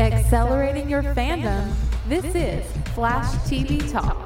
Accelerating 0.00 0.88
your 0.88 1.02
fandom. 1.02 1.70
This 2.08 2.24
is 2.34 2.64
Flash 2.94 3.26
TV 3.44 3.78
Talk. 3.92 4.16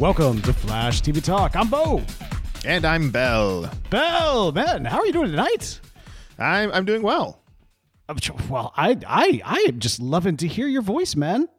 Welcome 0.00 0.40
to 0.40 0.54
Flash 0.54 1.02
TV 1.02 1.22
Talk. 1.22 1.54
I'm 1.56 1.68
Bo. 1.68 2.02
And 2.64 2.86
I'm 2.86 3.10
Bell. 3.10 3.70
Bell, 3.90 4.50
man, 4.52 4.86
how 4.86 5.00
are 5.00 5.04
you 5.04 5.12
doing 5.12 5.30
tonight? 5.30 5.78
I'm 6.38 6.72
I'm 6.72 6.86
doing 6.86 7.02
well. 7.02 7.42
Well, 8.48 8.72
I 8.78 8.96
I 9.06 9.42
I 9.44 9.66
am 9.68 9.78
just 9.78 10.00
loving 10.00 10.38
to 10.38 10.48
hear 10.48 10.68
your 10.68 10.80
voice, 10.80 11.16
man. 11.16 11.50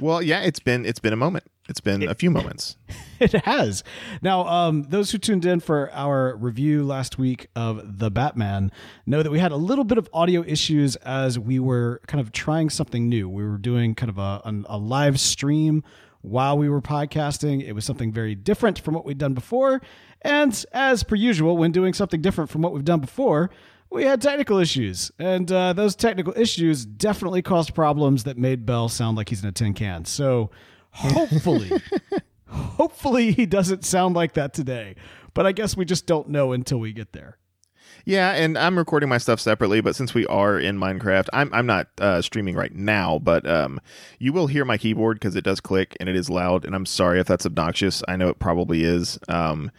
Well, 0.00 0.20
yeah, 0.20 0.40
it's 0.40 0.58
been 0.58 0.84
it's 0.84 0.98
been 0.98 1.12
a 1.12 1.16
moment. 1.16 1.44
It's 1.68 1.80
been 1.80 2.02
a 2.08 2.14
few 2.14 2.30
moments. 2.30 2.76
It 3.20 3.32
has. 3.32 3.82
Now, 4.22 4.46
um, 4.46 4.84
those 4.84 5.10
who 5.10 5.18
tuned 5.18 5.44
in 5.44 5.58
for 5.58 5.90
our 5.92 6.36
review 6.36 6.84
last 6.84 7.18
week 7.18 7.48
of 7.56 7.98
The 7.98 8.12
Batman 8.12 8.70
know 9.06 9.24
that 9.24 9.32
we 9.32 9.40
had 9.40 9.50
a 9.50 9.56
little 9.56 9.82
bit 9.82 9.98
of 9.98 10.08
audio 10.12 10.44
issues 10.44 10.94
as 10.94 11.36
we 11.36 11.58
were 11.58 12.00
kind 12.06 12.20
of 12.20 12.30
trying 12.30 12.70
something 12.70 13.08
new. 13.08 13.28
We 13.28 13.42
were 13.44 13.58
doing 13.58 13.96
kind 13.96 14.08
of 14.08 14.18
a, 14.18 14.40
a, 14.44 14.62
a 14.66 14.78
live 14.78 15.18
stream 15.18 15.82
while 16.20 16.56
we 16.56 16.68
were 16.68 16.80
podcasting. 16.80 17.66
It 17.66 17.72
was 17.72 17.84
something 17.84 18.12
very 18.12 18.36
different 18.36 18.78
from 18.78 18.94
what 18.94 19.04
we'd 19.04 19.18
done 19.18 19.34
before. 19.34 19.82
And 20.22 20.64
as 20.72 21.02
per 21.02 21.16
usual, 21.16 21.56
when 21.56 21.72
doing 21.72 21.94
something 21.94 22.22
different 22.22 22.50
from 22.50 22.62
what 22.62 22.72
we've 22.72 22.84
done 22.84 23.00
before, 23.00 23.50
we 23.90 24.04
had 24.04 24.22
technical 24.22 24.58
issues. 24.58 25.10
And 25.18 25.50
uh, 25.50 25.72
those 25.72 25.96
technical 25.96 26.34
issues 26.36 26.86
definitely 26.86 27.42
caused 27.42 27.74
problems 27.74 28.22
that 28.24 28.38
made 28.38 28.64
Bell 28.64 28.88
sound 28.88 29.16
like 29.16 29.28
he's 29.30 29.42
in 29.42 29.48
a 29.48 29.52
tin 29.52 29.74
can. 29.74 30.04
So 30.04 30.50
hopefully, 30.90 31.70
hopefully 32.46 33.32
he 33.32 33.46
doesn't 33.46 33.84
sound 33.84 34.14
like 34.14 34.34
that 34.34 34.54
today. 34.54 34.94
But 35.34 35.46
I 35.46 35.52
guess 35.52 35.76
we 35.76 35.84
just 35.84 36.06
don't 36.06 36.28
know 36.28 36.52
until 36.52 36.78
we 36.78 36.92
get 36.92 37.12
there. 37.12 37.38
Yeah, 38.04 38.32
and 38.32 38.56
I'm 38.56 38.78
recording 38.78 39.08
my 39.08 39.18
stuff 39.18 39.38
separately, 39.38 39.80
but 39.80 39.94
since 39.94 40.14
we 40.14 40.26
are 40.26 40.58
in 40.58 40.78
Minecraft, 40.78 41.28
I'm 41.32 41.52
I'm 41.52 41.66
not 41.66 41.88
uh, 42.00 42.22
streaming 42.22 42.54
right 42.54 42.74
now, 42.74 43.18
but 43.18 43.46
um, 43.46 43.80
you 44.18 44.32
will 44.32 44.46
hear 44.46 44.64
my 44.64 44.78
keyboard 44.78 45.16
because 45.18 45.36
it 45.36 45.44
does 45.44 45.60
click 45.60 45.96
and 46.00 46.08
it 46.08 46.16
is 46.16 46.30
loud. 46.30 46.64
And 46.64 46.74
I'm 46.74 46.86
sorry 46.86 47.20
if 47.20 47.26
that's 47.26 47.44
obnoxious. 47.44 48.02
I 48.08 48.16
know 48.16 48.28
it 48.28 48.38
probably 48.38 48.82
is. 48.82 49.18
Um, 49.28 49.70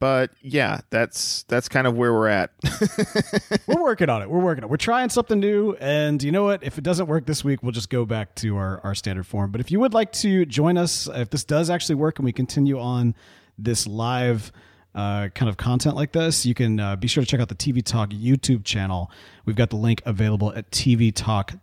but 0.00 0.30
yeah, 0.40 0.80
that's 0.88 1.44
that's 1.44 1.68
kind 1.68 1.86
of 1.86 1.94
where 1.94 2.12
we're 2.12 2.28
at. 2.28 2.50
we're 3.68 3.82
working 3.82 4.08
on 4.08 4.22
it. 4.22 4.30
We're 4.30 4.40
working 4.40 4.64
on 4.64 4.68
it. 4.68 4.70
We're 4.70 4.78
trying 4.78 5.10
something 5.10 5.38
new, 5.38 5.76
and 5.78 6.22
you 6.22 6.32
know 6.32 6.44
what? 6.44 6.64
If 6.64 6.78
it 6.78 6.84
doesn't 6.84 7.06
work 7.06 7.26
this 7.26 7.44
week, 7.44 7.62
we'll 7.62 7.72
just 7.72 7.90
go 7.90 8.06
back 8.06 8.34
to 8.36 8.56
our 8.56 8.80
our 8.82 8.94
standard 8.94 9.26
form. 9.26 9.52
But 9.52 9.60
if 9.60 9.70
you 9.70 9.78
would 9.78 9.92
like 9.92 10.10
to 10.12 10.46
join 10.46 10.78
us, 10.78 11.06
if 11.06 11.28
this 11.28 11.44
does 11.44 11.68
actually 11.68 11.96
work 11.96 12.18
and 12.18 12.24
we 12.24 12.32
continue 12.32 12.80
on 12.80 13.14
this 13.58 13.86
live 13.86 14.50
uh, 14.94 15.28
kind 15.28 15.48
of 15.48 15.56
content 15.56 15.94
like 15.94 16.12
this, 16.12 16.44
you 16.44 16.54
can 16.54 16.80
uh, 16.80 16.96
be 16.96 17.06
sure 17.06 17.22
to 17.22 17.26
check 17.26 17.40
out 17.40 17.48
the 17.48 17.54
TV 17.54 17.84
Talk 17.84 18.10
YouTube 18.10 18.64
channel. 18.64 19.10
We've 19.44 19.56
got 19.56 19.70
the 19.70 19.76
link 19.76 20.02
available 20.04 20.52
at 20.52 20.70
tvtalk.fm. 20.70 21.60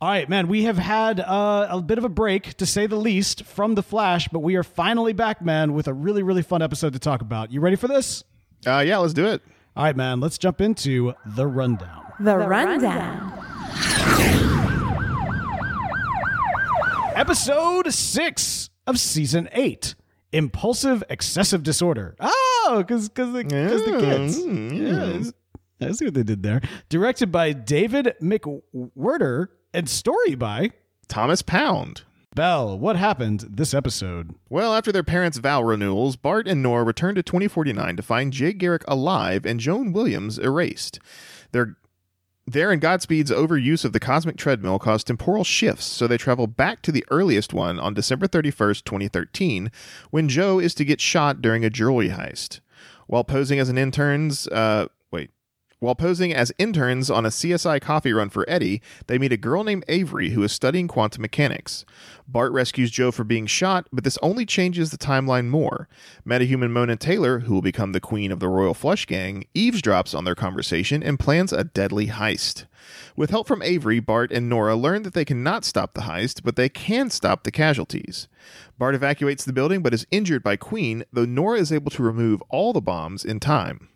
All 0.00 0.08
right, 0.08 0.28
man, 0.28 0.48
we 0.48 0.64
have 0.64 0.78
had 0.78 1.20
uh, 1.20 1.68
a 1.70 1.80
bit 1.80 1.98
of 1.98 2.04
a 2.04 2.08
break, 2.08 2.54
to 2.58 2.66
say 2.66 2.86
the 2.86 2.96
least, 2.96 3.44
from 3.44 3.74
The 3.74 3.82
Flash, 3.82 4.28
but 4.28 4.40
we 4.40 4.56
are 4.56 4.62
finally 4.62 5.12
back, 5.12 5.42
man, 5.42 5.72
with 5.72 5.88
a 5.88 5.94
really, 5.94 6.22
really 6.22 6.42
fun 6.42 6.60
episode 6.62 6.92
to 6.92 6.98
talk 6.98 7.22
about. 7.22 7.50
You 7.50 7.60
ready 7.60 7.76
for 7.76 7.88
this? 7.88 8.24
Uh, 8.66 8.80
yeah, 8.86 8.98
let's 8.98 9.14
do 9.14 9.26
it. 9.26 9.42
All 9.74 9.84
right, 9.84 9.96
man, 9.96 10.20
let's 10.20 10.38
jump 10.38 10.60
into 10.60 11.14
The 11.24 11.46
Rundown. 11.46 12.04
The 12.20 12.36
Rundown. 12.36 13.32
Episode 17.14 17.92
6 17.92 18.70
of 18.86 18.98
Season 19.00 19.48
8 19.52 19.94
impulsive 20.32 21.02
excessive 21.08 21.62
disorder. 21.62 22.16
Oh, 22.20 22.84
because 22.86 23.08
because 23.08 23.32
the, 23.32 23.44
cause 23.44 23.84
the 23.84 23.98
kids. 24.00 24.40
Mm, 24.40 25.32
yeah, 25.80 25.88
I 25.88 25.92
see 25.92 26.06
what 26.06 26.14
they 26.14 26.22
did 26.22 26.42
there. 26.42 26.60
Directed 26.88 27.32
by 27.32 27.52
David 27.52 28.14
McWhirter 28.20 29.48
and 29.72 29.88
story 29.88 30.34
by 30.34 30.70
Thomas 31.08 31.42
Pound. 31.42 32.02
Bell, 32.34 32.78
what 32.78 32.96
happened 32.96 33.46
this 33.50 33.74
episode? 33.74 34.34
Well, 34.48 34.74
after 34.74 34.92
their 34.92 35.02
parents' 35.02 35.38
vow 35.38 35.62
renewals, 35.62 36.16
Bart 36.16 36.46
and 36.46 36.62
Nora 36.62 36.84
return 36.84 37.14
to 37.16 37.22
2049 37.22 37.96
to 37.96 38.02
find 38.02 38.32
Jay 38.32 38.52
Garrick 38.52 38.84
alive 38.86 39.44
and 39.44 39.58
Joan 39.58 39.92
Williams 39.92 40.38
erased. 40.38 41.00
Their 41.52 41.78
there 42.52 42.70
and 42.70 42.80
Godspeed's 42.80 43.30
overuse 43.30 43.84
of 43.84 43.92
the 43.92 44.00
cosmic 44.00 44.36
treadmill 44.36 44.78
caused 44.78 45.06
temporal 45.06 45.44
shifts, 45.44 45.86
so 45.86 46.06
they 46.06 46.16
travel 46.16 46.46
back 46.46 46.82
to 46.82 46.92
the 46.92 47.04
earliest 47.10 47.52
one 47.52 47.78
on 47.78 47.94
December 47.94 48.26
31st, 48.26 48.84
2013, 48.84 49.70
when 50.10 50.28
Joe 50.28 50.58
is 50.58 50.74
to 50.74 50.84
get 50.84 51.00
shot 51.00 51.40
during 51.42 51.64
a 51.64 51.70
jewelry 51.70 52.10
heist. 52.10 52.60
While 53.06 53.24
posing 53.24 53.58
as 53.58 53.68
an 53.68 53.78
intern's, 53.78 54.46
uh, 54.48 54.88
while 55.80 55.94
posing 55.94 56.34
as 56.34 56.52
interns 56.58 57.10
on 57.10 57.24
a 57.24 57.30
CSI 57.30 57.80
coffee 57.80 58.12
run 58.12 58.30
for 58.30 58.48
Eddie, 58.48 58.82
they 59.06 59.18
meet 59.18 59.32
a 59.32 59.36
girl 59.36 59.62
named 59.62 59.84
Avery 59.88 60.30
who 60.30 60.42
is 60.42 60.52
studying 60.52 60.88
quantum 60.88 61.22
mechanics. 61.22 61.84
Bart 62.26 62.52
rescues 62.52 62.90
Joe 62.90 63.12
for 63.12 63.24
being 63.24 63.46
shot, 63.46 63.86
but 63.92 64.04
this 64.04 64.18
only 64.22 64.44
changes 64.44 64.90
the 64.90 64.98
timeline 64.98 65.48
more. 65.48 65.88
Metahuman 66.26 66.70
Mona 66.70 66.96
Taylor, 66.96 67.40
who 67.40 67.54
will 67.54 67.62
become 67.62 67.92
the 67.92 68.00
queen 68.00 68.32
of 68.32 68.40
the 68.40 68.48
Royal 68.48 68.74
Flush 68.74 69.06
Gang, 69.06 69.46
eavesdrops 69.54 70.16
on 70.16 70.24
their 70.24 70.34
conversation 70.34 71.02
and 71.02 71.20
plans 71.20 71.52
a 71.52 71.64
deadly 71.64 72.08
heist. 72.08 72.64
With 73.16 73.30
help 73.30 73.46
from 73.46 73.62
Avery, 73.62 74.00
Bart 74.00 74.32
and 74.32 74.48
Nora 74.48 74.74
learn 74.74 75.02
that 75.02 75.14
they 75.14 75.24
cannot 75.24 75.64
stop 75.64 75.94
the 75.94 76.02
heist, 76.02 76.42
but 76.42 76.56
they 76.56 76.68
can 76.68 77.10
stop 77.10 77.44
the 77.44 77.50
casualties. 77.50 78.28
Bart 78.78 78.94
evacuates 78.94 79.44
the 79.44 79.52
building 79.52 79.82
but 79.82 79.94
is 79.94 80.06
injured 80.10 80.42
by 80.42 80.56
Queen, 80.56 81.04
though 81.12 81.24
Nora 81.24 81.58
is 81.58 81.72
able 81.72 81.90
to 81.92 82.02
remove 82.02 82.42
all 82.48 82.72
the 82.72 82.80
bombs 82.80 83.24
in 83.24 83.40
time. 83.40 83.88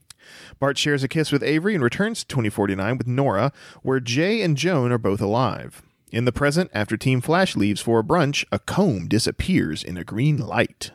Bart 0.59 0.79
shares 0.79 1.03
a 1.03 1.09
kiss 1.09 1.33
with 1.33 1.43
Avery 1.43 1.75
and 1.75 1.83
returns 1.83 2.21
to 2.21 2.27
2049 2.27 2.99
with 2.99 3.07
Nora, 3.07 3.53
where 3.83 4.01
Jay 4.01 4.43
and 4.43 4.57
Joan 4.57 4.93
are 4.93 4.99
both 4.99 5.21
alive. 5.21 5.83
In 6.11 6.25
the 6.27 6.33
present, 6.33 6.71
after 6.75 6.97
Team 6.97 7.21
Flash 7.21 7.57
leaves 7.57 7.81
for 7.81 7.99
a 7.99 8.05
brunch, 8.05 8.45
a 8.53 8.59
comb 8.59 9.09
disappears 9.09 9.83
in 9.83 9.97
a 9.97 10.05
green 10.05 10.37
light. 10.37 10.91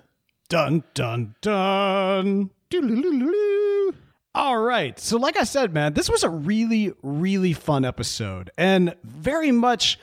Dun 0.49 0.83
dun 0.93 1.35
dun. 1.41 2.51
All 4.35 4.59
right. 4.59 4.99
So, 4.99 5.17
like 5.17 5.35
I 5.35 5.43
said, 5.43 5.73
man, 5.73 5.93
this 5.93 6.09
was 6.09 6.23
a 6.23 6.29
really, 6.29 6.93
really 7.01 7.53
fun 7.53 7.83
episode 7.83 8.51
and 8.57 8.93
very 9.03 9.51
much, 9.51 9.97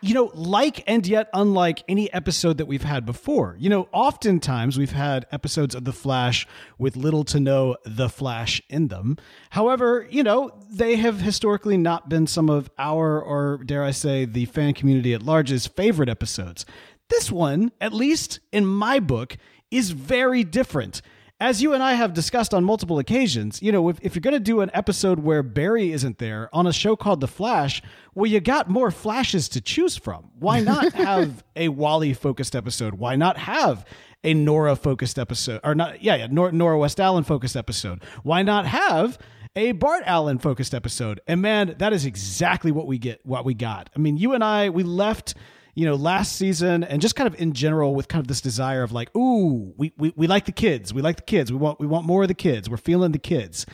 you 0.00 0.14
know, 0.14 0.30
like 0.34 0.82
and 0.86 1.06
yet 1.06 1.28
unlike 1.34 1.82
any 1.88 2.12
episode 2.12 2.58
that 2.58 2.66
we've 2.66 2.84
had 2.84 3.04
before. 3.06 3.56
You 3.58 3.68
know, 3.68 3.88
oftentimes 3.92 4.78
we've 4.78 4.92
had 4.92 5.26
episodes 5.32 5.74
of 5.74 5.84
The 5.84 5.92
Flash 5.92 6.46
with 6.78 6.96
little 6.96 7.24
to 7.24 7.40
no 7.40 7.76
The 7.84 8.08
Flash 8.08 8.60
in 8.68 8.88
them. 8.88 9.16
However, 9.50 10.06
you 10.10 10.22
know, 10.22 10.52
they 10.70 10.96
have 10.96 11.20
historically 11.20 11.76
not 11.76 12.08
been 12.08 12.26
some 12.26 12.48
of 12.48 12.70
our, 12.78 13.20
or 13.20 13.60
dare 13.64 13.84
I 13.84 13.90
say, 13.90 14.24
the 14.24 14.46
fan 14.46 14.74
community 14.74 15.14
at 15.14 15.22
large's 15.22 15.66
favorite 15.66 16.08
episodes. 16.08 16.66
This 17.08 17.30
one, 17.30 17.72
at 17.80 17.92
least 17.92 18.40
in 18.52 18.66
my 18.66 19.00
book, 19.00 19.36
is 19.70 19.90
very 19.90 20.44
different 20.44 21.02
as 21.42 21.60
you 21.60 21.74
and 21.74 21.82
I 21.82 21.94
have 21.94 22.14
discussed 22.14 22.54
on 22.54 22.62
multiple 22.62 23.00
occasions, 23.00 23.60
you 23.60 23.72
know, 23.72 23.88
if, 23.88 23.98
if 24.00 24.14
you're 24.14 24.20
going 24.20 24.32
to 24.32 24.38
do 24.38 24.60
an 24.60 24.70
episode 24.72 25.18
where 25.18 25.42
Barry 25.42 25.90
isn't 25.90 26.18
there 26.18 26.48
on 26.52 26.68
a 26.68 26.72
show 26.72 26.94
called 26.94 27.20
The 27.20 27.26
Flash, 27.26 27.82
well, 28.14 28.30
you 28.30 28.38
got 28.38 28.70
more 28.70 28.92
flashes 28.92 29.48
to 29.48 29.60
choose 29.60 29.96
from. 29.96 30.30
Why 30.38 30.60
not 30.60 30.92
have 30.94 31.42
a 31.56 31.66
Wally 31.68 32.14
focused 32.14 32.54
episode? 32.54 32.94
Why 32.94 33.16
not 33.16 33.38
have 33.38 33.84
a 34.22 34.34
Nora 34.34 34.76
focused 34.76 35.18
episode? 35.18 35.60
Or 35.64 35.74
not, 35.74 36.00
yeah, 36.00 36.14
yeah, 36.14 36.28
Nora, 36.30 36.52
Nora 36.52 36.78
West 36.78 37.00
Allen 37.00 37.24
focused 37.24 37.56
episode. 37.56 38.04
Why 38.22 38.44
not 38.44 38.66
have 38.66 39.18
a 39.56 39.72
Bart 39.72 40.04
Allen 40.06 40.38
focused 40.38 40.72
episode? 40.72 41.20
And 41.26 41.42
man, 41.42 41.74
that 41.78 41.92
is 41.92 42.06
exactly 42.06 42.70
what 42.70 42.86
we 42.86 42.98
get, 42.98 43.20
what 43.26 43.44
we 43.44 43.54
got. 43.54 43.90
I 43.96 43.98
mean, 43.98 44.16
you 44.16 44.34
and 44.34 44.44
I, 44.44 44.70
we 44.70 44.84
left 44.84 45.34
you 45.74 45.86
know, 45.86 45.94
last 45.94 46.36
season 46.36 46.84
and 46.84 47.00
just 47.00 47.16
kind 47.16 47.26
of 47.26 47.40
in 47.40 47.52
general 47.52 47.94
with 47.94 48.08
kind 48.08 48.20
of 48.20 48.28
this 48.28 48.40
desire 48.40 48.82
of 48.82 48.92
like, 48.92 49.14
ooh, 49.16 49.72
we, 49.76 49.92
we, 49.96 50.12
we 50.16 50.26
like 50.26 50.44
the 50.44 50.52
kids. 50.52 50.92
We 50.92 51.00
like 51.00 51.16
the 51.16 51.22
kids. 51.22 51.50
We 51.50 51.58
want 51.58 51.80
we 51.80 51.86
want 51.86 52.06
more 52.06 52.22
of 52.22 52.28
the 52.28 52.34
kids. 52.34 52.68
We're 52.68 52.76
feeling 52.76 53.12
the 53.12 53.18
kids. 53.18 53.64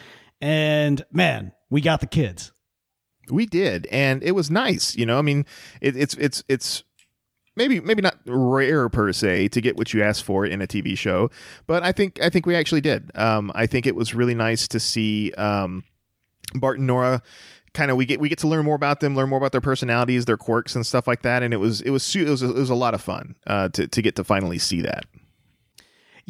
And 0.41 1.05
man, 1.13 1.53
we 1.71 1.81
got 1.81 2.01
the 2.01 2.07
kids. 2.07 2.53
We 3.31 3.45
did, 3.45 3.87
and 3.91 4.23
it 4.23 4.33
was 4.33 4.51
nice. 4.51 4.97
You 4.97 5.05
know, 5.05 5.19
I 5.19 5.23
mean, 5.23 5.45
it, 5.83 5.97
it's 5.97 6.15
it's 6.15 6.43
it's 6.49 6.83
maybe 7.57 7.81
maybe 7.81 8.01
not 8.01 8.17
rare 8.25 8.89
per 8.89 9.13
se 9.13 9.49
to 9.49 9.61
get 9.61 9.77
what 9.77 9.93
you 9.93 10.03
asked 10.03 10.25
for 10.25 10.47
in 10.47 10.63
a 10.63 10.67
TV 10.67 10.97
show, 10.97 11.31
but 11.67 11.83
I 11.83 11.93
think 11.93 12.23
I 12.23 12.31
think 12.31 12.47
we 12.47 12.55
actually 12.55 12.81
did. 12.81 13.11
Um, 13.15 13.53
I 13.55 13.67
think 13.67 13.87
it 13.87 13.95
was 13.95 14.15
really 14.15 14.35
nice 14.35 14.67
to 14.69 14.81
see 14.81 15.33
um, 15.33 15.85
Bart 16.55 16.79
and 16.79 16.87
Nora 16.87 17.23
kind 17.75 17.91
of 17.91 17.97
we 17.97 18.07
get 18.07 18.21
we 18.21 18.29
get 18.29 18.39
to 18.39 18.49
learn 18.49 18.65
more 18.65 18.77
about 18.77 19.01
them, 19.01 19.15
learn 19.15 19.29
more 19.29 19.39
about 19.39 19.53
their 19.53 19.61
personalities, 19.61 20.25
their 20.25 20.37
quirks, 20.37 20.75
and 20.75 20.87
stuff 20.87 21.07
like 21.07 21.23
that. 21.23 21.43
And 21.43 21.53
it 21.53 21.59
was 21.59 21.81
it 21.81 21.91
was 21.91 22.15
it 22.17 22.29
was, 22.29 22.43
it 22.43 22.55
was 22.55 22.71
a 22.71 22.75
lot 22.75 22.95
of 22.95 23.01
fun 23.01 23.37
uh, 23.47 23.69
to 23.71 23.87
to 23.89 24.03
get 24.03 24.17
to 24.17 24.25
finally 24.25 24.59
see 24.59 24.81
that. 24.83 25.07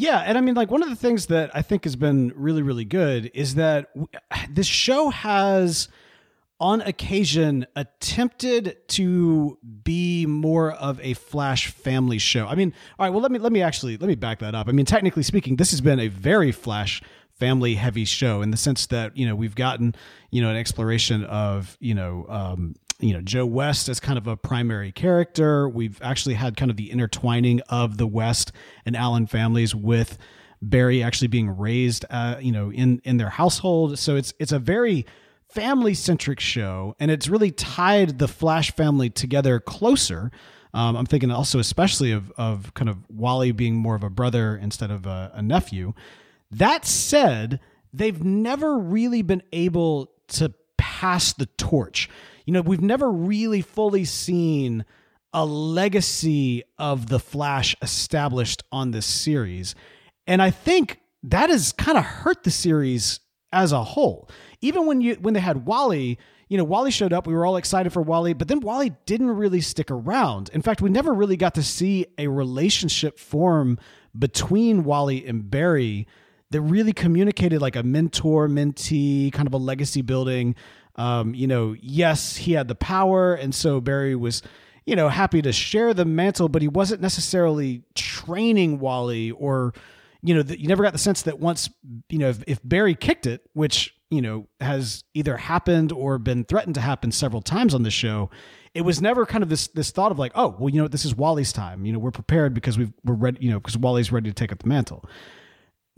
Yeah, 0.01 0.19
and 0.19 0.39
I 0.39 0.41
mean, 0.43 0.55
like 0.55 0.71
one 0.71 0.85
of 0.85 0.91
the 0.91 0.97
things 0.97 1.27
that 1.27 1.51
I 1.57 1.63
think 1.63 1.83
has 1.83 1.97
been 1.97 2.33
really, 2.37 2.63
really 2.63 2.85
good 2.85 3.33
is 3.35 3.57
that 3.57 3.93
w- 3.95 4.07
this 4.49 4.69
show 4.69 5.11
has, 5.11 5.89
on 6.61 6.83
occasion, 6.83 7.67
attempted 7.75 8.77
to 8.91 9.59
be 9.83 10.25
more 10.25 10.71
of 10.71 11.01
a 11.01 11.15
Flash 11.15 11.67
family 11.67 12.19
show. 12.19 12.47
I 12.47 12.55
mean, 12.55 12.73
all 12.97 13.07
right, 13.07 13.11
well, 13.11 13.21
let 13.21 13.33
me 13.33 13.41
let 13.41 13.51
me 13.51 13.61
actually 13.61 13.97
let 13.97 14.07
me 14.07 14.15
back 14.15 14.39
that 14.39 14.55
up. 14.55 14.69
I 14.69 14.73
mean, 14.73 14.87
technically 14.87 15.25
speaking, 15.25 15.57
this 15.57 15.73
has 15.73 15.81
been 15.81 15.99
a 15.99 16.07
very 16.07 16.53
Flash 16.53 17.03
family 17.39 17.75
heavy 17.75 18.05
show 18.05 18.43
in 18.43 18.51
the 18.51 18.57
sense 18.57 18.87
that 18.87 19.17
you 19.17 19.27
know 19.27 19.35
we've 19.35 19.55
gotten 19.55 19.95
you 20.31 20.43
know 20.43 20.51
an 20.51 20.57
exploration 20.57 21.25
of 21.25 21.77
you 21.81 21.95
know 21.95 22.27
um, 22.29 22.75
you 23.01 23.13
know 23.13 23.21
Joe 23.21 23.47
West 23.47 23.89
as 23.89 24.01
kind 24.01 24.19
of 24.19 24.27
a 24.27 24.37
primary 24.37 24.93
character. 24.93 25.69
We've 25.69 26.01
actually 26.03 26.35
had 26.35 26.57
kind 26.57 26.71
of 26.71 26.77
the 26.77 26.91
intertwining 26.91 27.61
of 27.69 27.97
the 27.97 28.07
West 28.07 28.53
and 28.85 28.97
Allen 28.97 29.27
families 29.27 29.75
with 29.75 30.19
Barry 30.61 31.03
actually 31.03 31.29
being 31.29 31.57
raised, 31.57 32.05
uh, 32.11 32.37
you 32.41 32.53
know, 32.53 32.73
in 32.73 33.01
in 33.05 33.17
their 33.17 33.31
household. 33.31 33.99
So 33.99 34.17
it's 34.17 34.35
it's 34.39 34.53
a 34.53 34.59
very 34.59 35.07
family 35.49 35.95
centric 35.95 36.41
show, 36.41 36.95
and 36.99 37.11
it's 37.11 37.29
really 37.29 37.51
tied 37.51 38.19
the 38.19 38.29
Flash 38.29 38.73
family 38.73 39.11
together 39.11 39.61
closer. 39.61 40.31
Um, 40.75 40.97
I'm 40.97 41.07
thinking 41.07 41.31
also 41.31 41.59
especially 41.59 42.13
of 42.13 42.33
of 42.33 42.75
kind 42.75 42.89
of 42.89 42.99
Wally 43.09 43.53
being 43.53 43.77
more 43.77 43.95
of 43.95 44.03
a 44.03 44.11
brother 44.11 44.57
instead 44.57 44.91
of 44.91 45.07
a, 45.07 45.31
a 45.35 45.43
nephew. 45.43 45.95
That 46.51 46.85
said, 46.85 47.61
they've 47.93 48.23
never 48.23 48.79
really 48.79 49.23
been 49.23 49.43
able 49.53 50.11
to 50.29 50.55
pass 50.77 51.33
the 51.33 51.47
torch 51.47 52.09
you 52.49 52.53
know, 52.53 52.63
we've 52.63 52.81
never 52.81 53.11
really 53.13 53.61
fully 53.61 54.07
seen 54.07 54.87
a 55.35 55.45
legacy 55.45 56.63
of 56.79 57.11
the 57.11 57.21
Flash 57.21 57.77
established 57.83 58.63
on 58.73 58.91
this 58.91 59.05
series. 59.05 59.75
And 60.27 60.41
I 60.41 60.49
think 60.49 60.99
that 61.25 61.51
has 61.51 61.73
kind 61.73 61.99
of 61.99 62.05
hurt 62.05 62.45
the 62.45 62.51
series 62.51 63.21
as 63.53 63.73
a 63.73 63.85
whole. 63.85 64.31
Even 64.63 64.87
when 64.87 65.03
you 65.03 65.17
when 65.17 65.35
they 65.35 65.41
had 65.41 65.67
Wally, 65.67 66.19
you 66.49 66.57
know, 66.57 66.65
Wally 66.65 66.91
showed 66.91 67.13
up, 67.13 67.27
we 67.27 67.35
were 67.35 67.45
all 67.45 67.59
excited 67.59 67.93
for 67.93 68.01
Wally, 68.01 68.33
but 68.33 68.49
then 68.49 68.61
Wally 68.61 68.95
didn't 69.05 69.33
really 69.33 69.61
stick 69.61 69.91
around. 69.91 70.49
In 70.55 70.63
fact, 70.63 70.81
we 70.81 70.89
never 70.89 71.13
really 71.13 71.37
got 71.37 71.55
to 71.57 71.63
see 71.63 72.07
a 72.17 72.29
relationship 72.29 73.19
form 73.19 73.79
between 74.19 74.85
Wally 74.85 75.27
and 75.27 75.51
Barry 75.51 76.07
that 76.51 76.61
really 76.61 76.93
communicated 76.93 77.61
like 77.61 77.77
a 77.77 77.83
mentor 77.83 78.49
mentee 78.49 79.33
kind 79.33 79.47
of 79.47 79.55
a 79.55 79.59
legacy 79.59 80.03
building. 80.03 80.55
Um, 80.97 81.35
you 81.35 81.47
know, 81.47 81.77
yes, 81.81 82.37
he 82.37 82.53
had 82.53 82.69
the 82.69 82.75
power, 82.75 83.35
and 83.35 83.55
so 83.55 83.81
Barry 83.81 84.17
was, 84.17 84.43
you 84.85 84.97
know, 84.97 85.09
happy 85.09 85.43
to 85.43 85.53
share 85.53 85.95
the 85.95 86.05
mantle, 86.05 86.49
but 86.49 86.63
he 86.63 86.69
wasn't 86.69 87.01
necessarily 87.01 87.83
training 87.95 88.81
Wally 88.81 89.31
or, 89.31 89.75
you 90.23 90.35
know, 90.35 90.43
you 90.49 90.67
never 90.67 90.83
got 90.83 90.93
the 90.93 90.99
sense 90.99 91.23
that 91.23 91.39
once, 91.39 91.71
you 92.09 92.19
know, 92.19 92.31
if, 92.31 92.43
if 92.47 92.61
Barry 92.65 92.95
kicked 92.95 93.27
it, 93.27 93.43
which 93.53 93.95
you 94.11 94.23
know 94.23 94.49
has 94.61 95.05
either 95.13 95.37
happened 95.37 95.93
or 95.93 96.19
been 96.19 96.43
threatened 96.43 96.75
to 96.75 96.81
happen 96.81 97.13
several 97.13 97.43
times 97.43 97.75
on 97.75 97.83
the 97.83 97.91
show 97.91 98.31
it 98.75 98.83
was 98.83 99.01
never 99.01 99.27
kind 99.27 99.43
of 99.43 99.51
this 99.51 99.69
this 99.69 99.91
thought 99.91 100.13
of 100.13 100.19
like 100.19 100.33
oh 100.35 100.57
well 100.59 100.69
you 100.69 100.81
know 100.81 100.89
this 100.89 101.05
is 101.05 101.15
wally's 101.15 101.53
time. 101.53 101.85
You 101.85 101.93
know 101.93 101.99
we're 101.99 102.11
prepared 102.11 102.55
because 102.55 102.79
we've 102.79 102.93
we're 103.05 103.15
ready 103.15 103.39
you 103.41 103.51
know 103.51 103.59
because 103.59 103.77
wally's 103.77 104.13
ready 104.13 104.31
to 104.31 104.35
take 104.35 104.53
up 104.53 104.61
the 104.61 104.69
mantle 104.69 105.05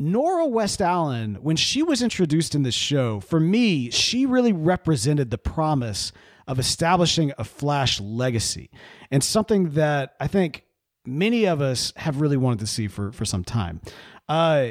Nora 0.00 0.47
West 0.47 0.81
Allen, 0.81 1.35
when 1.43 1.56
she 1.56 1.82
was 1.82 2.00
introduced 2.00 2.55
in 2.55 2.62
this 2.62 2.75
show, 2.75 3.20
for 3.20 3.38
me, 3.38 3.91
she 3.91 4.25
really 4.25 4.52
represented 4.52 5.31
the 5.31 5.37
promise 5.37 6.11
of 6.49 6.58
establishing 6.58 7.35
a 7.37 7.44
Flash 7.44 8.00
legacy 8.00 8.70
and 9.11 9.23
something 9.23 9.73
that 9.73 10.14
I 10.19 10.26
think 10.26 10.64
many 11.05 11.44
of 11.44 11.61
us 11.61 11.93
have 11.97 12.19
really 12.19 12.38
wanted 12.38 12.61
to 12.61 12.67
see 12.67 12.88
for 12.88 13.12
for 13.12 13.26
some 13.26 13.44
time. 13.44 13.82
Uh, 14.26 14.70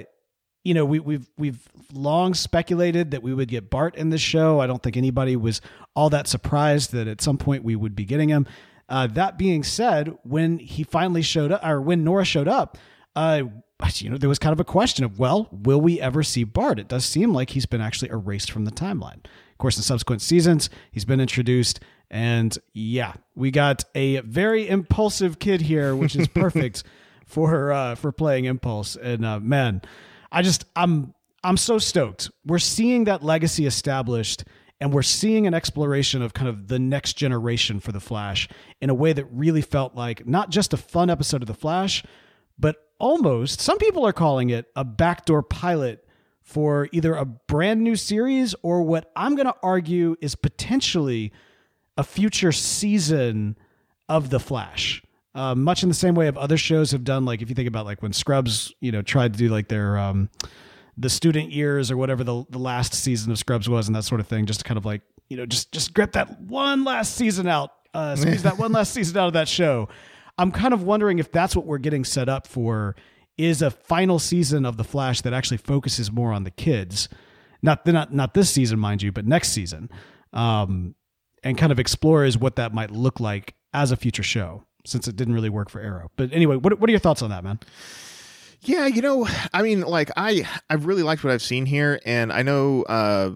you 0.63 0.73
know, 0.73 0.83
we, 0.83 0.99
we've 0.99 1.29
we've 1.37 1.69
long 1.93 2.33
speculated 2.33 3.11
that 3.11 3.21
we 3.21 3.31
would 3.31 3.49
get 3.49 3.69
Bart 3.69 3.95
in 3.95 4.09
this 4.09 4.21
show. 4.21 4.59
I 4.59 4.65
don't 4.65 4.81
think 4.81 4.97
anybody 4.97 5.35
was 5.35 5.61
all 5.95 6.09
that 6.09 6.27
surprised 6.27 6.91
that 6.93 7.07
at 7.07 7.21
some 7.21 7.37
point 7.37 7.63
we 7.63 7.75
would 7.75 7.95
be 7.95 8.03
getting 8.03 8.29
him. 8.29 8.47
Uh, 8.89 9.05
that 9.05 9.37
being 9.37 9.63
said, 9.63 10.11
when 10.23 10.57
he 10.57 10.83
finally 10.83 11.21
showed 11.21 11.51
up, 11.51 11.63
or 11.63 11.79
when 11.79 12.03
Nora 12.03 12.25
showed 12.25 12.47
up, 12.47 12.79
uh, 13.15 13.43
you 13.95 14.09
know, 14.09 14.17
there 14.17 14.29
was 14.29 14.39
kind 14.39 14.53
of 14.53 14.59
a 14.59 14.65
question 14.65 15.05
of, 15.05 15.19
well, 15.19 15.47
will 15.51 15.81
we 15.81 15.99
ever 15.99 16.23
see 16.23 16.43
Bart? 16.43 16.79
It 16.79 16.87
does 16.87 17.05
seem 17.05 17.33
like 17.33 17.51
he's 17.51 17.65
been 17.65 17.81
actually 17.81 18.09
erased 18.09 18.51
from 18.51 18.65
the 18.65 18.71
timeline. 18.71 19.25
Of 19.25 19.57
course, 19.57 19.77
in 19.77 19.83
subsequent 19.83 20.21
seasons, 20.21 20.69
he's 20.91 21.05
been 21.05 21.19
introduced, 21.19 21.79
and 22.09 22.57
yeah, 22.73 23.13
we 23.35 23.51
got 23.51 23.83
a 23.93 24.21
very 24.21 24.67
impulsive 24.67 25.39
kid 25.39 25.61
here, 25.61 25.95
which 25.95 26.15
is 26.15 26.27
perfect 26.27 26.83
for 27.25 27.71
uh, 27.71 27.95
for 27.95 28.11
playing 28.11 28.45
impulse. 28.45 28.95
And 28.95 29.25
uh, 29.25 29.39
man, 29.39 29.81
I 30.31 30.41
just 30.41 30.65
I'm 30.75 31.13
I'm 31.43 31.57
so 31.57 31.77
stoked. 31.77 32.31
We're 32.45 32.59
seeing 32.59 33.05
that 33.05 33.23
legacy 33.23 33.65
established 33.65 34.43
and 34.81 34.93
we're 34.93 35.03
seeing 35.03 35.45
an 35.45 35.53
exploration 35.53 36.21
of 36.21 36.33
kind 36.33 36.47
of 36.47 36.67
the 36.67 36.79
next 36.79 37.13
generation 37.13 37.79
for 37.79 37.91
the 37.91 37.99
Flash 37.99 38.47
in 38.81 38.89
a 38.89 38.93
way 38.93 39.11
that 39.13 39.25
really 39.25 39.61
felt 39.61 39.93
like 39.93 40.25
not 40.25 40.49
just 40.49 40.73
a 40.73 40.77
fun 40.77 41.09
episode 41.09 41.41
of 41.41 41.47
the 41.47 41.53
Flash, 41.53 42.03
but 42.57 42.77
almost, 42.99 43.61
some 43.61 43.77
people 43.77 44.05
are 44.05 44.13
calling 44.13 44.49
it 44.49 44.67
a 44.75 44.83
backdoor 44.83 45.43
pilot 45.43 46.05
for 46.41 46.89
either 46.91 47.13
a 47.13 47.25
brand 47.25 47.81
new 47.81 47.95
series 47.95 48.55
or 48.63 48.81
what 48.81 49.11
I'm 49.15 49.35
going 49.35 49.47
to 49.47 49.55
argue 49.61 50.15
is 50.21 50.35
potentially 50.35 51.31
a 51.97 52.03
future 52.03 52.51
season 52.51 53.57
of 54.07 54.29
The 54.29 54.39
Flash. 54.39 55.03
Uh, 55.35 55.53
much 55.53 55.83
in 55.83 55.89
the 55.89 55.95
same 55.95 56.15
way 56.15 56.27
of 56.27 56.37
other 56.37 56.57
shows 56.57 56.91
have 56.91 57.03
done, 57.03 57.23
like 57.23 57.41
if 57.41 57.49
you 57.49 57.55
think 57.55 57.67
about 57.67 57.85
like 57.85 58.01
when 58.01 58.13
Scrubs, 58.13 58.73
you 58.81 58.91
know, 58.91 59.01
tried 59.03 59.33
to 59.33 59.39
do 59.39 59.49
like 59.49 59.67
their 59.67 59.97
um, 59.97 60.29
the 60.97 61.09
student 61.09 61.51
years 61.51 61.91
or 61.91 61.97
whatever 61.97 62.23
the 62.23 62.43
the 62.49 62.57
last 62.57 62.93
season 62.93 63.31
of 63.31 63.37
Scrubs 63.37 63.69
was 63.69 63.87
and 63.87 63.95
that 63.95 64.03
sort 64.03 64.19
of 64.19 64.27
thing, 64.27 64.47
just 64.47 64.61
to 64.61 64.63
kind 64.65 64.77
of 64.77 64.85
like 64.85 65.01
you 65.29 65.37
know 65.37 65.45
just 65.45 65.71
just 65.71 65.93
grip 65.93 66.13
that 66.13 66.41
one 66.41 66.83
last 66.83 67.15
season 67.15 67.47
out, 67.47 67.71
uh, 67.93 68.15
squeeze 68.15 68.41
that 68.43 68.57
one 68.57 68.71
last 68.71 68.91
season 68.91 69.15
out 69.17 69.27
of 69.27 69.33
that 69.33 69.47
show. 69.47 69.87
I'm 70.39 70.51
kind 70.51 70.73
of 70.73 70.83
wondering 70.83 71.19
if 71.19 71.31
that's 71.31 71.55
what 71.55 71.65
we're 71.65 71.79
getting 71.79 72.05
set 72.05 72.29
up 72.29 72.47
for 72.47 72.95
is 73.37 73.61
a 73.61 73.69
final 73.69 74.19
season 74.19 74.65
of 74.65 74.77
the 74.77 74.83
Flash 74.83 75.21
that 75.21 75.33
actually 75.33 75.57
focuses 75.57 76.11
more 76.11 76.31
on 76.31 76.45
the 76.45 76.51
kids. 76.51 77.09
Not 77.61 77.85
not 77.85 78.13
not 78.13 78.33
this 78.33 78.49
season, 78.49 78.79
mind 78.79 79.01
you, 79.01 79.11
but 79.11 79.25
next 79.25 79.49
season. 79.49 79.89
Um, 80.31 80.95
and 81.43 81.57
kind 81.57 81.71
of 81.71 81.79
explores 81.79 82.37
what 82.37 82.55
that 82.55 82.73
might 82.73 82.91
look 82.91 83.19
like 83.19 83.55
as 83.73 83.91
a 83.91 83.97
future 83.97 84.23
show 84.23 84.63
since 84.85 85.07
it 85.07 85.15
didn't 85.15 85.33
really 85.33 85.49
work 85.49 85.69
for 85.69 85.81
Arrow. 85.81 86.09
But 86.15 86.31
anyway, 86.33 86.55
what 86.55 86.79
what 86.79 86.89
are 86.89 86.91
your 86.91 86.99
thoughts 86.99 87.21
on 87.21 87.29
that, 87.31 87.43
man? 87.43 87.59
Yeah, 88.61 88.87
you 88.87 89.01
know, 89.01 89.27
I 89.53 89.61
mean, 89.61 89.81
like 89.81 90.09
I 90.15 90.47
I've 90.69 90.85
really 90.85 91.03
liked 91.03 91.23
what 91.23 91.33
I've 91.33 91.41
seen 91.41 91.65
here, 91.65 91.99
and 92.05 92.31
I 92.31 92.43
know 92.43 92.83
uh, 92.83 93.31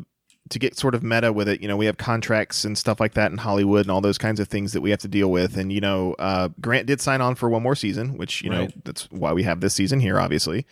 to 0.50 0.60
get 0.60 0.78
sort 0.78 0.94
of 0.94 1.04
meta 1.04 1.32
with 1.32 1.48
it, 1.48 1.62
you 1.62 1.68
know, 1.68 1.78
we 1.78 1.86
have 1.86 1.98
contracts 1.98 2.66
and 2.66 2.78
stuff 2.78 3.00
like 3.00 3.14
that 3.14 3.32
in 3.32 3.38
Hollywood 3.38 3.82
and 3.82 3.92
all 3.92 4.02
those 4.02 4.18
kinds 4.18 4.40
of 4.40 4.48
things 4.48 4.74
that 4.74 4.82
we 4.82 4.90
have 4.90 5.00
to 5.00 5.08
deal 5.08 5.32
with. 5.32 5.58
And, 5.58 5.72
you 5.72 5.82
know, 5.82 6.16
uh, 6.20 6.50
Grant 6.60 6.86
did 6.86 7.00
sign 7.00 7.22
on 7.22 7.36
for 7.36 7.50
one 7.50 7.64
more 7.64 7.76
season, 7.76 8.18
which, 8.18 8.42
you 8.42 8.52
right. 8.52 8.76
know, 8.76 8.82
that's 8.84 9.10
why 9.10 9.32
we 9.34 9.44
have 9.44 9.62
this 9.62 9.74
season 9.74 10.00
here, 10.00 10.20
obviously. 10.20 10.66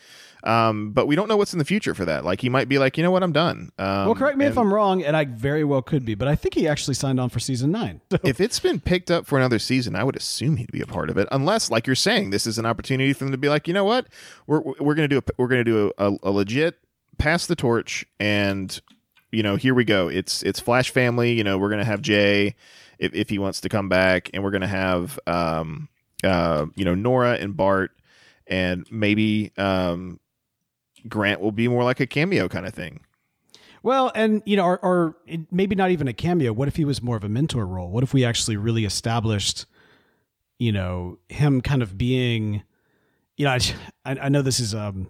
Um, 0.44 0.92
but 0.92 1.06
we 1.06 1.16
don't 1.16 1.28
know 1.28 1.38
what's 1.38 1.54
in 1.54 1.60
the 1.60 1.66
future 1.66 1.94
for 1.94 2.04
that. 2.06 2.26
Like 2.26 2.42
he 2.42 2.50
might 2.50 2.68
be 2.68 2.80
like, 2.80 2.98
you 2.98 3.04
know 3.04 3.12
what, 3.12 3.22
I'm 3.24 3.32
done. 3.32 3.72
Um, 3.78 4.08
well, 4.08 4.16
correct 4.16 4.38
me 4.38 4.46
if 4.46 4.58
I'm 4.58 4.74
wrong, 4.74 5.04
and 5.04 5.16
I 5.16 5.26
very 5.26 5.64
well 5.64 5.84
could 5.84 6.04
be, 6.04 6.16
but 6.16 6.28
I 6.28 6.36
think 6.36 6.56
he 6.56 6.68
actually 6.68 6.96
signed 6.96 7.20
on 7.20 7.30
for 7.30 7.40
season 7.40 7.72
nine. 7.72 8.02
So. 8.12 8.18
If 8.24 8.42
it's 8.42 8.60
been 8.60 8.82
picked 8.82 9.10
up 9.10 9.26
for 9.26 9.38
another 9.38 9.58
season, 9.58 9.96
I 9.96 10.04
would 10.04 10.18
assume 10.18 10.58
he'd 10.58 10.72
be 10.72 10.82
a 10.82 10.86
part 10.86 11.10
of 11.10 11.18
it, 11.18 11.30
unless, 11.32 11.72
like 11.72 11.88
you're 11.88 11.96
saying, 11.96 12.32
this 12.32 12.46
is 12.46 12.58
an 12.58 12.66
opportunity 12.66 13.14
for 13.14 13.24
them 13.24 13.32
to 13.32 13.38
be 13.38 13.48
like, 13.48 13.70
you 13.70 13.74
know 13.74 13.86
what, 13.86 14.08
we're 14.48 14.60
we're 14.80 14.96
gonna 14.96 15.08
do 15.08 15.20
a, 15.20 15.24
we're 15.38 15.48
gonna 15.48 15.64
do 15.64 15.94
a, 15.98 16.12
a 16.22 16.30
legit 16.30 16.78
pass 17.18 17.46
the 17.46 17.56
torch 17.56 18.06
and 18.20 18.82
you 19.32 19.44
know, 19.44 19.56
here 19.56 19.74
we 19.74 19.84
go. 19.86 20.08
It's 20.08 20.44
it's 20.44 20.60
Flash 20.60 20.90
family. 20.92 21.34
You 21.34 21.44
know, 21.44 21.58
we're 21.58 21.70
gonna 21.70 21.86
have 21.86 22.02
Jay 22.02 22.56
if 23.00 23.14
if 23.14 23.30
he 23.30 23.40
wants 23.40 23.62
to 23.62 23.70
come 23.70 23.90
back, 23.90 24.30
and 24.34 24.44
we're 24.44 24.52
gonna 24.52 24.68
have 24.68 25.20
um 25.28 25.90
uh 26.24 26.66
you 26.76 26.86
know 26.86 26.96
Nora 26.96 27.34
and 27.34 27.56
Bart, 27.56 27.92
and 28.48 28.86
maybe 28.92 29.52
um 29.58 30.20
Grant 31.08 31.42
will 31.42 31.52
be 31.52 31.68
more 31.68 31.84
like 31.84 32.00
a 32.00 32.08
cameo 32.08 32.48
kind 32.48 32.66
of 32.66 32.74
thing. 32.74 33.02
Well, 33.84 34.12
and 34.14 34.44
you 34.46 34.58
know, 34.58 34.66
or, 34.66 34.80
or 34.80 35.18
maybe 35.50 35.76
not 35.76 35.90
even 35.90 36.08
a 36.08 36.14
cameo. 36.14 36.54
What 36.54 36.68
if 36.68 36.76
he 36.76 36.86
was 36.86 37.02
more 37.02 37.18
of 37.18 37.24
a 37.24 37.30
mentor 37.30 37.66
role? 37.66 37.90
What 37.90 38.04
if 38.04 38.14
we 38.14 38.24
actually 38.24 38.58
really 38.58 38.86
established, 38.86 39.66
you 40.60 40.72
know, 40.72 41.18
him 41.30 41.62
kind 41.62 41.82
of 41.82 41.98
being, 41.98 42.62
you 43.38 43.46
know, 43.46 43.52
I, 43.52 43.60
I 44.06 44.30
know 44.30 44.44
this 44.44 44.60
is 44.60 44.76
um 44.76 45.10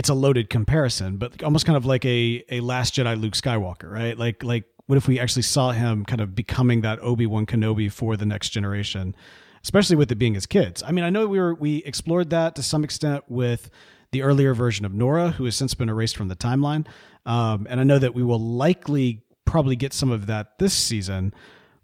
it's 0.00 0.08
a 0.08 0.14
loaded 0.14 0.48
comparison, 0.48 1.18
but 1.18 1.42
almost 1.42 1.66
kind 1.66 1.76
of 1.76 1.84
like 1.84 2.04
a 2.04 2.42
a 2.48 2.60
Last 2.60 2.94
Jedi 2.94 3.20
Luke 3.20 3.34
Skywalker, 3.34 3.90
right? 3.90 4.18
Like 4.18 4.42
like 4.42 4.64
what 4.86 4.96
if 4.96 5.06
we 5.06 5.20
actually 5.20 5.42
saw 5.42 5.70
him 5.70 6.04
kind 6.04 6.20
of 6.20 6.34
becoming 6.34 6.80
that 6.80 6.98
Obi 7.00 7.26
Wan 7.26 7.46
Kenobi 7.46 7.92
for 7.92 8.16
the 8.16 8.26
next 8.26 8.48
generation? 8.48 9.14
especially 9.62 9.94
with 9.94 10.10
it 10.10 10.14
being 10.14 10.32
his 10.32 10.46
kids. 10.46 10.82
I 10.82 10.90
mean, 10.90 11.04
I 11.04 11.10
know 11.10 11.26
we 11.26 11.38
were 11.38 11.54
we 11.54 11.84
explored 11.84 12.30
that 12.30 12.54
to 12.54 12.62
some 12.62 12.82
extent 12.82 13.24
with 13.28 13.68
the 14.10 14.22
earlier 14.22 14.54
version 14.54 14.86
of 14.86 14.94
Nora, 14.94 15.32
who 15.32 15.44
has 15.44 15.54
since 15.54 15.74
been 15.74 15.90
erased 15.90 16.16
from 16.16 16.28
the 16.28 16.34
timeline, 16.34 16.86
um, 17.26 17.66
and 17.68 17.78
I 17.78 17.84
know 17.84 17.98
that 17.98 18.14
we 18.14 18.22
will 18.22 18.40
likely 18.40 19.22
probably 19.44 19.76
get 19.76 19.92
some 19.92 20.10
of 20.10 20.26
that 20.26 20.58
this 20.58 20.72
season. 20.72 21.34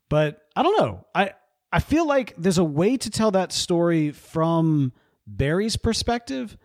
But 0.08 0.40
I 0.56 0.62
don't 0.62 0.78
know. 0.78 1.06
I 1.14 1.32
I 1.70 1.80
feel 1.80 2.06
like 2.06 2.34
there's 2.38 2.56
a 2.58 2.64
way 2.64 2.96
to 2.96 3.10
tell 3.10 3.30
that 3.32 3.52
story 3.52 4.10
from 4.10 4.92
Barry's 5.26 5.76
perspective, 5.76 6.56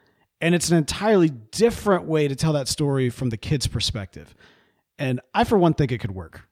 and 0.42 0.56
it's 0.56 0.70
an 0.70 0.78
entirely 0.78 1.30
different 1.30 2.06
way 2.06 2.28
to 2.28 2.36
tell 2.36 2.54
that 2.54 2.68
story 2.68 3.10
from 3.10 3.30
the 3.30 3.38
kid's 3.38 3.68
perspective. 3.68 4.36
And 4.98 5.22
I, 5.34 5.44
for 5.44 5.58
one, 5.58 5.74
think 5.74 5.92
it 5.92 6.00
could 6.00 6.12
work. 6.12 6.48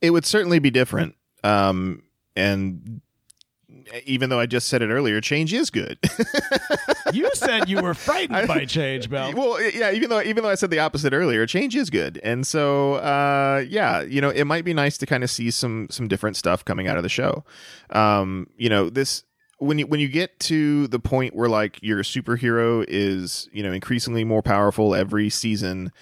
It 0.00 0.10
would 0.10 0.24
certainly 0.24 0.58
be 0.58 0.70
different. 0.70 1.14
Um, 1.44 2.02
and 2.34 3.00
even 4.04 4.30
though 4.30 4.40
I 4.40 4.46
just 4.46 4.68
said 4.68 4.82
it 4.82 4.88
earlier, 4.88 5.20
change 5.20 5.52
is 5.52 5.70
good. 5.70 5.98
you 7.12 7.30
said 7.34 7.68
you 7.68 7.80
were 7.80 7.94
frightened 7.94 8.48
by 8.48 8.64
change, 8.64 9.08
Bell. 9.10 9.32
Well, 9.42 9.62
yeah, 9.62 9.92
even 9.92 10.10
though 10.10 10.22
even 10.22 10.42
though 10.42 10.50
I 10.50 10.54
said 10.54 10.70
the 10.70 10.78
opposite 10.78 11.12
earlier, 11.12 11.46
change 11.46 11.74
is 11.74 11.90
good. 11.90 12.20
And 12.22 12.46
so 12.46 12.94
uh, 12.94 13.64
yeah, 13.68 14.02
you 14.02 14.20
know, 14.20 14.30
it 14.30 14.44
might 14.44 14.64
be 14.64 14.74
nice 14.74 14.98
to 14.98 15.06
kind 15.06 15.24
of 15.24 15.30
see 15.30 15.50
some 15.50 15.88
some 15.90 16.08
different 16.08 16.36
stuff 16.36 16.64
coming 16.64 16.88
out 16.88 16.96
of 16.96 17.02
the 17.02 17.08
show. 17.08 17.44
Um, 17.90 18.48
you 18.56 18.68
know, 18.68 18.90
this 18.90 19.24
when 19.62 19.78
you 19.78 19.86
when 19.86 20.00
you 20.00 20.08
get 20.08 20.38
to 20.40 20.86
the 20.88 20.98
point 20.98 21.34
where 21.34 21.48
like 21.48 21.78
your 21.82 22.02
superhero 22.02 22.84
is, 22.88 23.48
you 23.52 23.62
know, 23.62 23.72
increasingly 23.72 24.24
more 24.24 24.42
powerful 24.42 24.94
every 24.94 25.30
season 25.30 25.92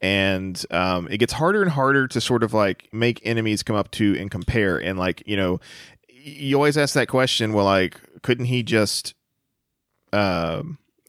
and 0.00 0.66
um, 0.70 1.08
it 1.08 1.16
gets 1.16 1.32
harder 1.32 1.62
and 1.62 1.70
harder 1.70 2.06
to 2.06 2.20
sort 2.20 2.42
of 2.42 2.52
like 2.52 2.88
make 2.92 3.20
enemies 3.24 3.62
come 3.62 3.76
up 3.76 3.90
to 3.92 4.18
and 4.18 4.30
compare 4.30 4.76
and 4.76 4.98
like 4.98 5.22
you 5.24 5.36
know 5.36 5.60
you 6.24 6.56
always 6.56 6.78
ask 6.78 6.94
that 6.94 7.08
question. 7.08 7.52
Well, 7.52 7.66
like, 7.66 8.00
couldn't 8.22 8.46
he 8.46 8.62
just 8.62 9.14
uh, 10.12 10.62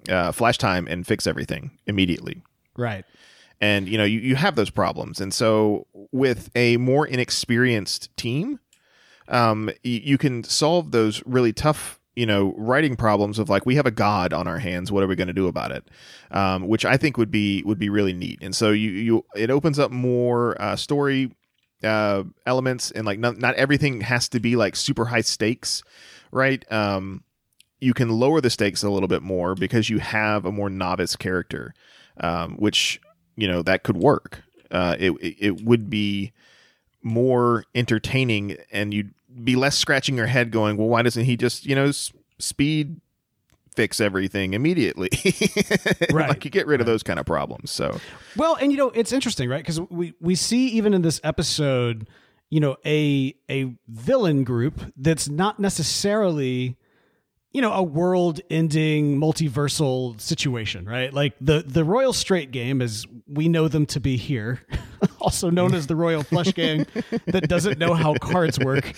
uh, 0.09 0.31
flash 0.31 0.57
time 0.57 0.88
and 0.88 1.07
fix 1.07 1.25
everything 1.25 1.71
immediately? 1.88 2.43
Right. 2.77 3.05
And 3.62 3.88
you 3.88 3.97
know, 3.97 4.03
you, 4.03 4.19
you 4.19 4.35
have 4.35 4.55
those 4.55 4.69
problems, 4.69 5.21
and 5.21 5.33
so 5.33 5.88
with 6.12 6.50
a 6.55 6.75
more 6.75 7.07
inexperienced 7.07 8.15
team, 8.17 8.59
um, 9.27 9.70
you, 9.84 10.01
you 10.03 10.17
can 10.17 10.44
solve 10.44 10.91
those 10.91 11.24
really 11.25 11.53
tough 11.53 12.00
you 12.15 12.25
know 12.25 12.53
writing 12.58 12.96
problems 12.96 13.39
of 13.39 13.50
like 13.50 13.65
we 13.65 13.75
have 13.75 13.86
a 13.86 13.91
god 13.91 14.32
on 14.32 14.48
our 14.48 14.60
hands 14.60 14.89
what 14.89 15.03
are 15.03 15.08
we 15.08 15.15
going 15.15 15.27
to 15.27 15.34
do 15.34 15.48
about 15.48 15.72
it? 15.72 15.88
Um, 16.32 16.67
which 16.67 16.86
i 16.86 16.98
think 16.98 17.17
would 17.17 17.32
be 17.32 17.63
would 17.63 17.79
be 17.79 17.89
really 17.89 18.13
neat. 18.13 18.39
And 18.41 18.55
so 18.55 18.72
you 18.72 18.91
you 18.91 19.25
it 19.36 19.50
opens 19.50 19.79
up 19.79 19.91
more 19.91 20.60
uh, 20.62 20.75
story 20.75 21.36
uh, 21.84 22.24
elements 22.46 22.91
and 22.91 23.05
like 23.05 23.20
not, 23.20 23.38
not 23.38 23.53
everything 23.55 24.01
has 24.01 24.29
to 24.29 24.39
be 24.39 24.55
like 24.55 24.75
super 24.75 25.05
high 25.05 25.22
stakes 25.22 25.84
right? 26.32 26.70
Um, 26.72 27.24
you 27.79 27.94
can 27.94 28.10
lower 28.10 28.41
the 28.41 28.50
stakes 28.50 28.84
a 28.84 28.89
little 28.89 29.08
bit 29.08 29.22
more 29.22 29.55
because 29.55 29.89
you 29.89 30.00
have 30.00 30.46
a 30.46 30.51
more 30.51 30.70
novice 30.70 31.15
character 31.15 31.74
um, 32.20 32.55
which 32.58 33.01
you 33.36 33.48
know 33.48 33.62
that 33.62 33.84
could 33.84 33.98
work. 33.98 34.44
Uh, 34.72 34.96
it, 35.00 35.12
it 35.22 35.62
would 35.63 35.89
be 35.89 36.34
more 37.03 37.65
entertaining 37.75 38.58
and 38.72 38.94
you'd 38.94 39.13
be 39.44 39.56
less 39.56 39.77
scratching 39.77 40.15
your 40.15 40.27
head 40.27 40.51
going 40.51 40.77
well 40.77 40.88
why 40.88 41.01
doesn't 41.01 41.25
he 41.25 41.36
just 41.36 41.65
you 41.65 41.75
know 41.75 41.86
s- 41.86 42.13
speed 42.39 43.00
fix 43.75 44.00
everything 44.00 44.54
immediately. 44.54 45.10
right. 46.12 46.30
like 46.30 46.46
you 46.46 46.51
get 46.51 46.65
rid 46.65 46.75
right. 46.75 46.80
of 46.82 46.86
those 46.86 47.04
kind 47.04 47.20
of 47.20 47.25
problems. 47.25 47.72
So 47.72 48.00
well, 48.36 48.56
and 48.56 48.72
you 48.72 48.77
know 48.77 48.89
it's 48.89 49.12
interesting, 49.12 49.50
right? 49.50 49.62
Because 49.62 49.80
we 49.82 50.13
we 50.20 50.36
see 50.36 50.68
even 50.70 50.94
in 50.94 51.01
this 51.01 51.20
episode, 51.24 52.08
you 52.50 52.60
know, 52.60 52.77
a 52.86 53.36
a 53.50 53.75
villain 53.88 54.44
group 54.44 54.82
that's 54.98 55.30
not 55.30 55.60
necessarily 55.60 56.77
you 57.55 57.62
know 57.62 57.71
a 57.71 57.81
world-ending 57.81 59.17
multiversal 59.17 60.19
situation, 60.19 60.83
right? 60.83 61.13
Like 61.13 61.35
the 61.39 61.63
the 61.65 61.85
Royal 61.85 62.12
Straight 62.12 62.51
Gang, 62.51 62.81
as 62.81 63.05
we 63.27 63.47
know 63.47 63.69
them 63.69 63.85
to 63.88 64.01
be 64.01 64.17
here, 64.17 64.62
also 65.21 65.50
known 65.50 65.74
as 65.74 65.88
the 65.88 65.95
Royal 65.95 66.21
Flush 66.21 66.51
Gang, 66.53 66.85
that 67.27 67.47
doesn't 67.47 67.79
know 67.79 67.93
how 67.93 68.15
cards 68.15 68.59
work. 68.59 68.91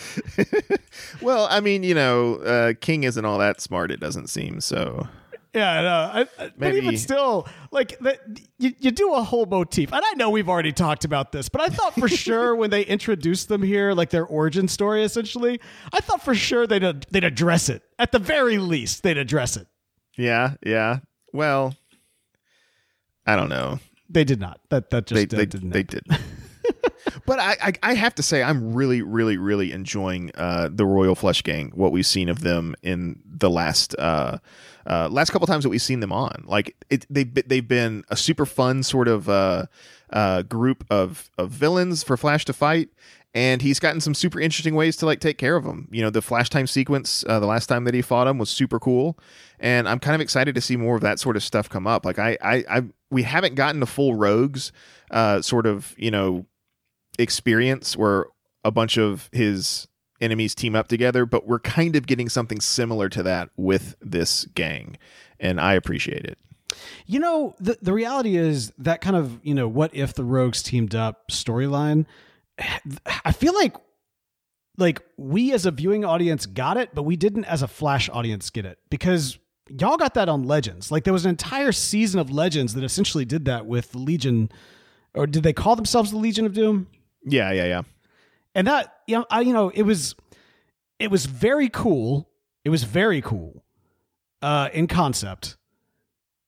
well, 1.21 1.47
I 1.51 1.59
mean, 1.59 1.83
you 1.83 1.93
know, 1.93 2.37
uh, 2.37 2.73
King 2.81 3.03
isn't 3.03 3.23
all 3.23 3.37
that 3.37 3.61
smart. 3.61 3.91
It 3.91 3.99
doesn't 3.99 4.25
seem 4.25 4.59
so. 4.59 5.07
Yeah, 5.57 5.81
no, 5.81 5.89
I, 5.89 6.43
I, 6.43 6.51
but 6.55 6.75
even 6.75 6.97
still, 6.97 7.47
like 7.71 7.97
that, 7.99 8.19
you, 8.59 8.73
you 8.77 8.91
do 8.91 9.15
a 9.15 9.23
whole 9.23 9.47
motif, 9.47 9.91
and 9.91 10.03
I 10.05 10.13
know 10.13 10.29
we've 10.29 10.49
already 10.49 10.71
talked 10.71 11.03
about 11.03 11.31
this, 11.31 11.49
but 11.49 11.61
I 11.61 11.67
thought 11.69 11.95
for 11.95 12.07
sure 12.25 12.55
when 12.55 12.69
they 12.69 12.83
introduced 12.83 13.49
them 13.49 13.63
here, 13.63 13.93
like 13.93 14.11
their 14.11 14.25
origin 14.25 14.67
story, 14.67 15.03
essentially, 15.03 15.59
I 15.91 15.99
thought 15.99 16.21
for 16.21 16.35
sure 16.35 16.67
they'd 16.67 17.07
they'd 17.09 17.23
address 17.23 17.69
it 17.69 17.81
at 17.97 18.11
the 18.11 18.19
very 18.19 18.59
least. 18.59 19.01
They'd 19.01 19.17
address 19.17 19.57
it. 19.57 19.67
Yeah, 20.15 20.53
yeah. 20.63 20.99
Well, 21.33 21.75
I 23.25 23.35
don't 23.35 23.49
know. 23.49 23.79
They 24.09 24.23
did 24.23 24.39
not. 24.39 24.59
That 24.69 24.91
that 24.91 25.07
just 25.07 25.29
they, 25.29 25.35
uh, 25.35 25.39
they 25.39 25.45
didn't. 25.47 25.71
They 25.71 25.83
did. 25.83 26.05
but 27.25 27.39
I, 27.39 27.57
I, 27.61 27.73
I 27.83 27.93
have 27.95 28.13
to 28.15 28.23
say 28.23 28.43
I'm 28.43 28.73
really 28.73 29.01
really 29.01 29.37
really 29.37 29.71
enjoying 29.71 30.31
uh, 30.35 30.69
the 30.71 30.85
Royal 30.85 31.15
Flush 31.15 31.41
Gang. 31.41 31.71
What 31.73 31.91
we've 31.91 32.05
seen 32.05 32.29
of 32.29 32.41
them 32.41 32.75
in 32.83 33.21
the 33.25 33.49
last 33.49 33.95
uh, 33.97 34.37
uh, 34.87 35.09
last 35.09 35.31
couple 35.31 35.45
times 35.47 35.63
that 35.63 35.69
we've 35.69 35.81
seen 35.81 35.99
them 35.99 36.11
on. 36.11 36.43
Like 36.47 36.75
it, 36.89 37.05
they 37.09 37.23
they've 37.23 37.67
been 37.67 38.03
a 38.09 38.15
super 38.15 38.45
fun 38.45 38.83
sort 38.83 39.07
of 39.07 39.29
uh, 39.29 39.65
uh, 40.11 40.43
group 40.43 40.85
of 40.89 41.29
of 41.37 41.51
villains 41.51 42.03
for 42.03 42.17
Flash 42.17 42.45
to 42.45 42.53
fight. 42.53 42.89
And 43.33 43.61
he's 43.61 43.79
gotten 43.79 44.01
some 44.01 44.15
super 44.15 44.39
interesting 44.39 44.73
ways 44.73 44.95
to 44.97 45.05
like 45.05 45.19
take 45.19 45.37
care 45.37 45.55
of 45.55 45.63
them. 45.63 45.87
You 45.91 46.01
know, 46.01 46.09
the 46.09 46.23
flash 46.23 46.49
time 46.49 46.65
sequence, 46.65 47.23
uh, 47.27 47.39
the 47.39 47.45
last 47.45 47.67
time 47.67 47.83
that 47.83 47.93
he 47.93 48.01
fought 48.01 48.25
him 48.25 48.39
was 48.39 48.49
super 48.49 48.79
cool, 48.79 49.19
and 49.59 49.87
I'm 49.87 49.99
kind 49.99 50.15
of 50.15 50.21
excited 50.21 50.55
to 50.55 50.61
see 50.61 50.75
more 50.75 50.95
of 50.95 51.01
that 51.01 51.19
sort 51.19 51.35
of 51.35 51.43
stuff 51.43 51.69
come 51.69 51.85
up. 51.85 52.03
Like 52.03 52.17
I, 52.17 52.37
I, 52.41 52.63
I 52.67 52.83
we 53.11 53.23
haven't 53.23 53.53
gotten 53.53 53.79
the 53.79 53.85
full 53.85 54.15
Rogues, 54.15 54.71
uh, 55.11 55.41
sort 55.41 55.67
of 55.67 55.93
you 55.97 56.09
know, 56.09 56.47
experience 57.19 57.95
where 57.95 58.25
a 58.63 58.71
bunch 58.71 58.97
of 58.97 59.29
his 59.31 59.87
enemies 60.21 60.55
team 60.55 60.75
up 60.75 60.87
together, 60.87 61.25
but 61.25 61.47
we're 61.47 61.59
kind 61.59 61.95
of 61.95 62.07
getting 62.07 62.29
something 62.29 62.59
similar 62.59 63.09
to 63.09 63.23
that 63.23 63.49
with 63.55 63.95
this 64.01 64.45
gang, 64.55 64.97
and 65.39 65.59
I 65.59 65.73
appreciate 65.73 66.25
it. 66.25 66.37
You 67.05 67.19
know, 67.19 67.55
the 67.59 67.77
the 67.81 67.93
reality 67.93 68.35
is 68.35 68.71
that 68.77 69.01
kind 69.01 69.15
of 69.15 69.39
you 69.43 69.53
know 69.53 69.67
what 69.67 69.93
if 69.95 70.13
the 70.13 70.23
rogues 70.23 70.61
teamed 70.61 70.95
up 70.95 71.29
storyline. 71.29 72.05
I 73.23 73.31
feel 73.31 73.53
like 73.53 73.75
like 74.77 75.01
we 75.17 75.53
as 75.53 75.65
a 75.65 75.71
viewing 75.71 76.03
audience 76.03 76.45
got 76.45 76.77
it, 76.77 76.93
but 76.93 77.03
we 77.03 77.15
didn't 77.15 77.45
as 77.45 77.61
a 77.61 77.67
Flash 77.67 78.09
audience 78.09 78.49
get 78.49 78.65
it 78.65 78.79
because 78.89 79.37
y'all 79.69 79.97
got 79.97 80.13
that 80.15 80.29
on 80.29 80.43
Legends. 80.43 80.91
Like 80.91 81.03
there 81.03 81.13
was 81.13 81.25
an 81.25 81.29
entire 81.29 81.71
season 81.71 82.19
of 82.19 82.31
Legends 82.31 82.73
that 82.73 82.83
essentially 82.83 83.25
did 83.25 83.45
that 83.45 83.65
with 83.65 83.91
the 83.91 83.99
Legion, 83.99 84.49
or 85.13 85.27
did 85.27 85.43
they 85.43 85.53
call 85.53 85.75
themselves 85.75 86.11
the 86.11 86.17
Legion 86.17 86.45
of 86.45 86.53
Doom? 86.53 86.87
Yeah, 87.23 87.51
yeah, 87.51 87.65
yeah 87.65 87.81
and 88.57 88.67
that 88.67 88.97
you 89.05 89.15
know 89.15 89.25
I 89.29 89.41
you 89.41 89.53
know 89.53 89.69
it 89.69 89.83
was 89.83 90.15
it 90.99 91.09
was 91.09 91.25
very 91.25 91.69
cool. 91.69 92.27
It 92.65 92.69
was 92.69 92.83
very 92.83 93.21
cool 93.21 93.63
uh, 94.41 94.69
in 94.73 94.87
concept, 94.87 95.55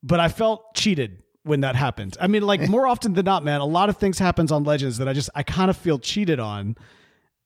but 0.03 0.19
I 0.19 0.27
felt 0.27 0.73
cheated 0.73 1.23
when 1.43 1.61
that 1.61 1.75
happened. 1.75 2.17
I 2.19 2.27
mean, 2.27 2.41
like 2.41 2.67
more 2.69 2.87
often 2.87 3.13
than 3.13 3.25
not, 3.25 3.45
man, 3.45 3.61
a 3.61 3.65
lot 3.65 3.87
of 3.87 3.97
things 3.97 4.17
happens 4.19 4.51
on 4.51 4.63
Legends 4.63 4.97
that 4.97 5.07
I 5.07 5.13
just 5.13 5.29
I 5.35 5.43
kind 5.43 5.69
of 5.69 5.77
feel 5.77 5.99
cheated 5.99 6.39
on. 6.39 6.75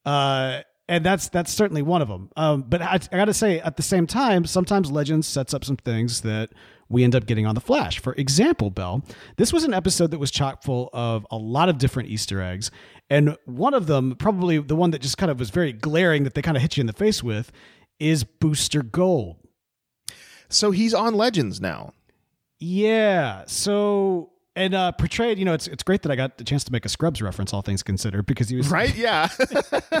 Uh, 0.04 0.62
and 0.88 1.04
that's 1.04 1.28
that's 1.28 1.52
certainly 1.52 1.82
one 1.82 2.02
of 2.02 2.08
them. 2.08 2.30
Um, 2.36 2.62
but 2.62 2.82
I, 2.82 2.98
I 3.12 3.16
got 3.16 3.26
to 3.26 3.34
say, 3.34 3.60
at 3.60 3.76
the 3.76 3.82
same 3.82 4.06
time, 4.06 4.44
sometimes 4.44 4.90
Legends 4.90 5.26
sets 5.26 5.54
up 5.54 5.64
some 5.64 5.76
things 5.76 6.22
that 6.22 6.50
we 6.88 7.04
end 7.04 7.14
up 7.14 7.26
getting 7.26 7.46
on 7.46 7.54
the 7.54 7.60
Flash. 7.60 7.98
For 7.98 8.14
example, 8.14 8.70
Bell, 8.70 9.04
this 9.36 9.52
was 9.52 9.64
an 9.64 9.74
episode 9.74 10.10
that 10.10 10.18
was 10.18 10.30
chock 10.30 10.62
full 10.62 10.90
of 10.92 11.26
a 11.30 11.36
lot 11.36 11.68
of 11.68 11.78
different 11.78 12.08
Easter 12.08 12.40
eggs. 12.40 12.70
And 13.10 13.36
one 13.44 13.74
of 13.74 13.86
them, 13.86 14.16
probably 14.16 14.58
the 14.58 14.76
one 14.76 14.90
that 14.92 15.02
just 15.02 15.18
kind 15.18 15.30
of 15.30 15.38
was 15.38 15.50
very 15.50 15.72
glaring 15.72 16.24
that 16.24 16.34
they 16.34 16.42
kind 16.42 16.56
of 16.56 16.62
hit 16.62 16.76
you 16.76 16.80
in 16.80 16.86
the 16.86 16.92
face 16.92 17.22
with, 17.22 17.52
is 17.98 18.24
Booster 18.24 18.82
Gold. 18.82 19.36
So 20.48 20.70
he's 20.70 20.94
on 20.94 21.14
Legends 21.14 21.60
now. 21.60 21.92
Yeah. 22.58 23.44
So 23.46 24.30
and 24.56 24.74
uh, 24.74 24.92
portrayed, 24.92 25.38
you 25.38 25.44
know, 25.44 25.54
it's 25.54 25.66
it's 25.66 25.82
great 25.82 26.02
that 26.02 26.12
I 26.12 26.16
got 26.16 26.38
the 26.38 26.44
chance 26.44 26.64
to 26.64 26.72
make 26.72 26.84
a 26.84 26.88
Scrubs 26.88 27.20
reference, 27.20 27.52
all 27.52 27.62
things 27.62 27.82
considered, 27.82 28.26
because 28.26 28.48
he 28.48 28.56
was 28.56 28.68
right. 28.70 28.94
Yeah, 28.94 29.28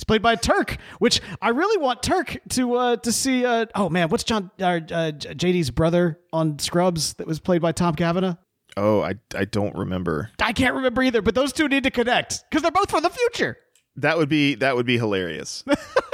he's 0.00 0.04
played 0.04 0.22
by 0.22 0.34
Turk, 0.34 0.78
which 0.98 1.20
I 1.42 1.50
really 1.50 1.76
want 1.76 2.02
Turk 2.02 2.38
to 2.50 2.74
uh, 2.74 2.96
to 2.96 3.12
see. 3.12 3.44
Uh, 3.44 3.66
oh 3.74 3.88
man, 3.88 4.08
what's 4.08 4.24
John 4.24 4.50
uh, 4.58 4.64
uh 4.64 5.12
JD's 5.12 5.70
brother 5.70 6.18
on 6.32 6.58
Scrubs 6.58 7.14
that 7.14 7.26
was 7.26 7.38
played 7.38 7.60
by 7.60 7.72
Tom 7.72 7.94
Cavanagh? 7.94 8.36
Oh, 8.76 9.02
I 9.02 9.14
I 9.34 9.44
don't 9.44 9.76
remember. 9.76 10.30
I 10.40 10.52
can't 10.52 10.74
remember 10.74 11.02
either, 11.02 11.22
but 11.22 11.34
those 11.34 11.52
two 11.52 11.68
need 11.68 11.84
to 11.84 11.90
connect 11.90 12.44
because 12.48 12.62
they're 12.62 12.70
both 12.70 12.90
from 12.90 13.02
the 13.02 13.10
future. 13.10 13.58
That 13.96 14.16
would 14.16 14.28
be 14.28 14.54
that 14.56 14.74
would 14.76 14.86
be 14.86 14.96
hilarious. 14.96 15.62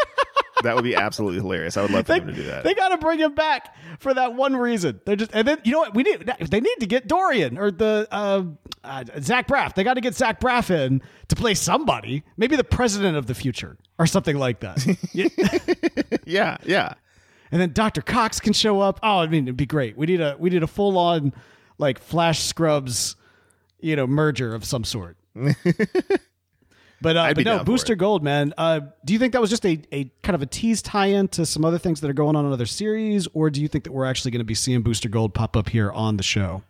that 0.62 0.74
would 0.74 0.84
be 0.84 0.94
absolutely 0.94 1.40
hilarious. 1.40 1.76
I 1.76 1.82
would 1.82 1.90
love 1.90 2.06
for 2.06 2.12
they, 2.12 2.18
them 2.20 2.28
to 2.28 2.34
do 2.34 2.44
that. 2.44 2.64
They 2.64 2.74
got 2.74 2.88
to 2.88 2.98
bring 2.98 3.18
him 3.18 3.34
back 3.34 3.76
for 3.98 4.14
that 4.14 4.34
one 4.34 4.56
reason. 4.56 5.00
They're 5.04 5.16
just 5.16 5.30
and 5.34 5.46
then 5.46 5.58
you 5.64 5.72
know 5.72 5.80
what 5.80 5.94
we 5.94 6.02
need 6.02 6.32
they 6.50 6.60
need 6.60 6.76
to 6.80 6.86
get 6.86 7.06
Dorian 7.06 7.58
or 7.58 7.70
the 7.70 8.08
uh, 8.10 8.44
uh, 8.84 9.04
Zach 9.20 9.48
Braff. 9.48 9.74
They 9.74 9.84
got 9.84 9.94
to 9.94 10.00
get 10.00 10.14
Zach 10.14 10.40
Braff 10.40 10.70
in 10.70 11.02
to 11.28 11.36
play 11.36 11.54
somebody, 11.54 12.24
maybe 12.36 12.56
the 12.56 12.64
president 12.64 13.16
of 13.16 13.26
the 13.26 13.34
future 13.34 13.76
or 13.98 14.06
something 14.06 14.36
like 14.36 14.60
that. 14.60 14.84
Yeah. 16.26 16.56
Yeah, 16.64 16.94
and 17.50 17.60
then 17.60 17.72
Dr. 17.72 18.02
Cox 18.02 18.40
can 18.40 18.52
show 18.52 18.80
up. 18.80 19.00
Oh, 19.02 19.18
I 19.18 19.26
mean, 19.28 19.44
it'd 19.44 19.56
be 19.56 19.66
great. 19.66 19.96
We 19.96 20.06
need 20.06 20.20
a 20.20 20.36
we 20.38 20.50
need 20.50 20.62
a 20.62 20.66
full 20.66 20.98
on 20.98 21.32
like 21.78 21.98
Flash 21.98 22.40
Scrubs, 22.40 23.16
you 23.80 23.96
know, 23.96 24.06
merger 24.06 24.54
of 24.54 24.64
some 24.64 24.84
sort. 24.84 25.16
But, 27.00 27.16
uh, 27.16 27.34
but 27.34 27.44
no, 27.44 27.62
Booster. 27.62 27.94
Gold, 27.94 28.22
man. 28.24 28.54
Uh, 28.56 28.80
do 29.04 29.12
you 29.12 29.18
think 29.18 29.32
that 29.34 29.40
was 29.40 29.50
just 29.50 29.66
a, 29.66 29.80
a 29.92 30.10
kind 30.22 30.34
of 30.34 30.40
a 30.42 30.46
tease 30.46 30.80
tie-in 30.80 31.28
to 31.28 31.44
some 31.44 31.64
other 31.64 31.78
things 31.78 32.00
that 32.00 32.08
are 32.10 32.14
going 32.14 32.36
on 32.36 32.46
in 32.46 32.52
other 32.52 32.64
series, 32.66 33.28
or 33.34 33.50
do 33.50 33.60
you 33.60 33.68
think 33.68 33.84
that 33.84 33.92
we're 33.92 34.06
actually 34.06 34.30
going 34.30 34.40
to 34.40 34.44
be 34.44 34.54
seeing 34.54 34.80
Booster 34.82 35.08
Gold 35.10 35.34
pop 35.34 35.56
up 35.56 35.68
here 35.68 35.90
on 35.92 36.16
the 36.16 36.22
show? 36.22 36.62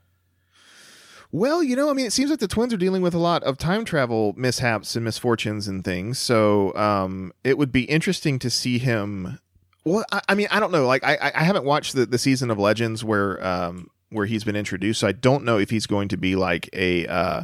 Well, 1.32 1.62
you 1.62 1.76
know, 1.76 1.90
I 1.90 1.92
mean, 1.92 2.06
it 2.06 2.12
seems 2.12 2.30
like 2.30 2.38
the 2.38 2.48
twins 2.48 2.72
are 2.72 2.76
dealing 2.76 3.02
with 3.02 3.14
a 3.14 3.18
lot 3.18 3.42
of 3.42 3.58
time 3.58 3.84
travel 3.84 4.32
mishaps 4.36 4.94
and 4.96 5.04
misfortunes 5.04 5.68
and 5.68 5.84
things. 5.84 6.18
So 6.18 6.74
um, 6.76 7.32
it 7.44 7.58
would 7.58 7.72
be 7.72 7.82
interesting 7.84 8.38
to 8.40 8.48
see 8.50 8.78
him. 8.78 9.38
Well, 9.84 10.04
I, 10.12 10.20
I 10.30 10.34
mean, 10.34 10.48
I 10.50 10.60
don't 10.60 10.72
know. 10.72 10.86
Like, 10.86 11.04
I, 11.04 11.16
I- 11.16 11.32
I 11.36 11.44
haven't 11.44 11.64
watched 11.64 11.94
the, 11.94 12.06
the 12.06 12.18
season 12.18 12.50
of 12.50 12.58
Legends 12.58 13.04
where 13.04 13.44
um, 13.44 13.90
where 14.10 14.26
he's 14.26 14.44
been 14.44 14.56
introduced, 14.56 15.00
so 15.00 15.08
I 15.08 15.12
don't 15.12 15.44
know 15.44 15.58
if 15.58 15.70
he's 15.70 15.86
going 15.86 16.08
to 16.08 16.16
be 16.16 16.36
like 16.36 16.70
a 16.72 17.06
uh, 17.06 17.42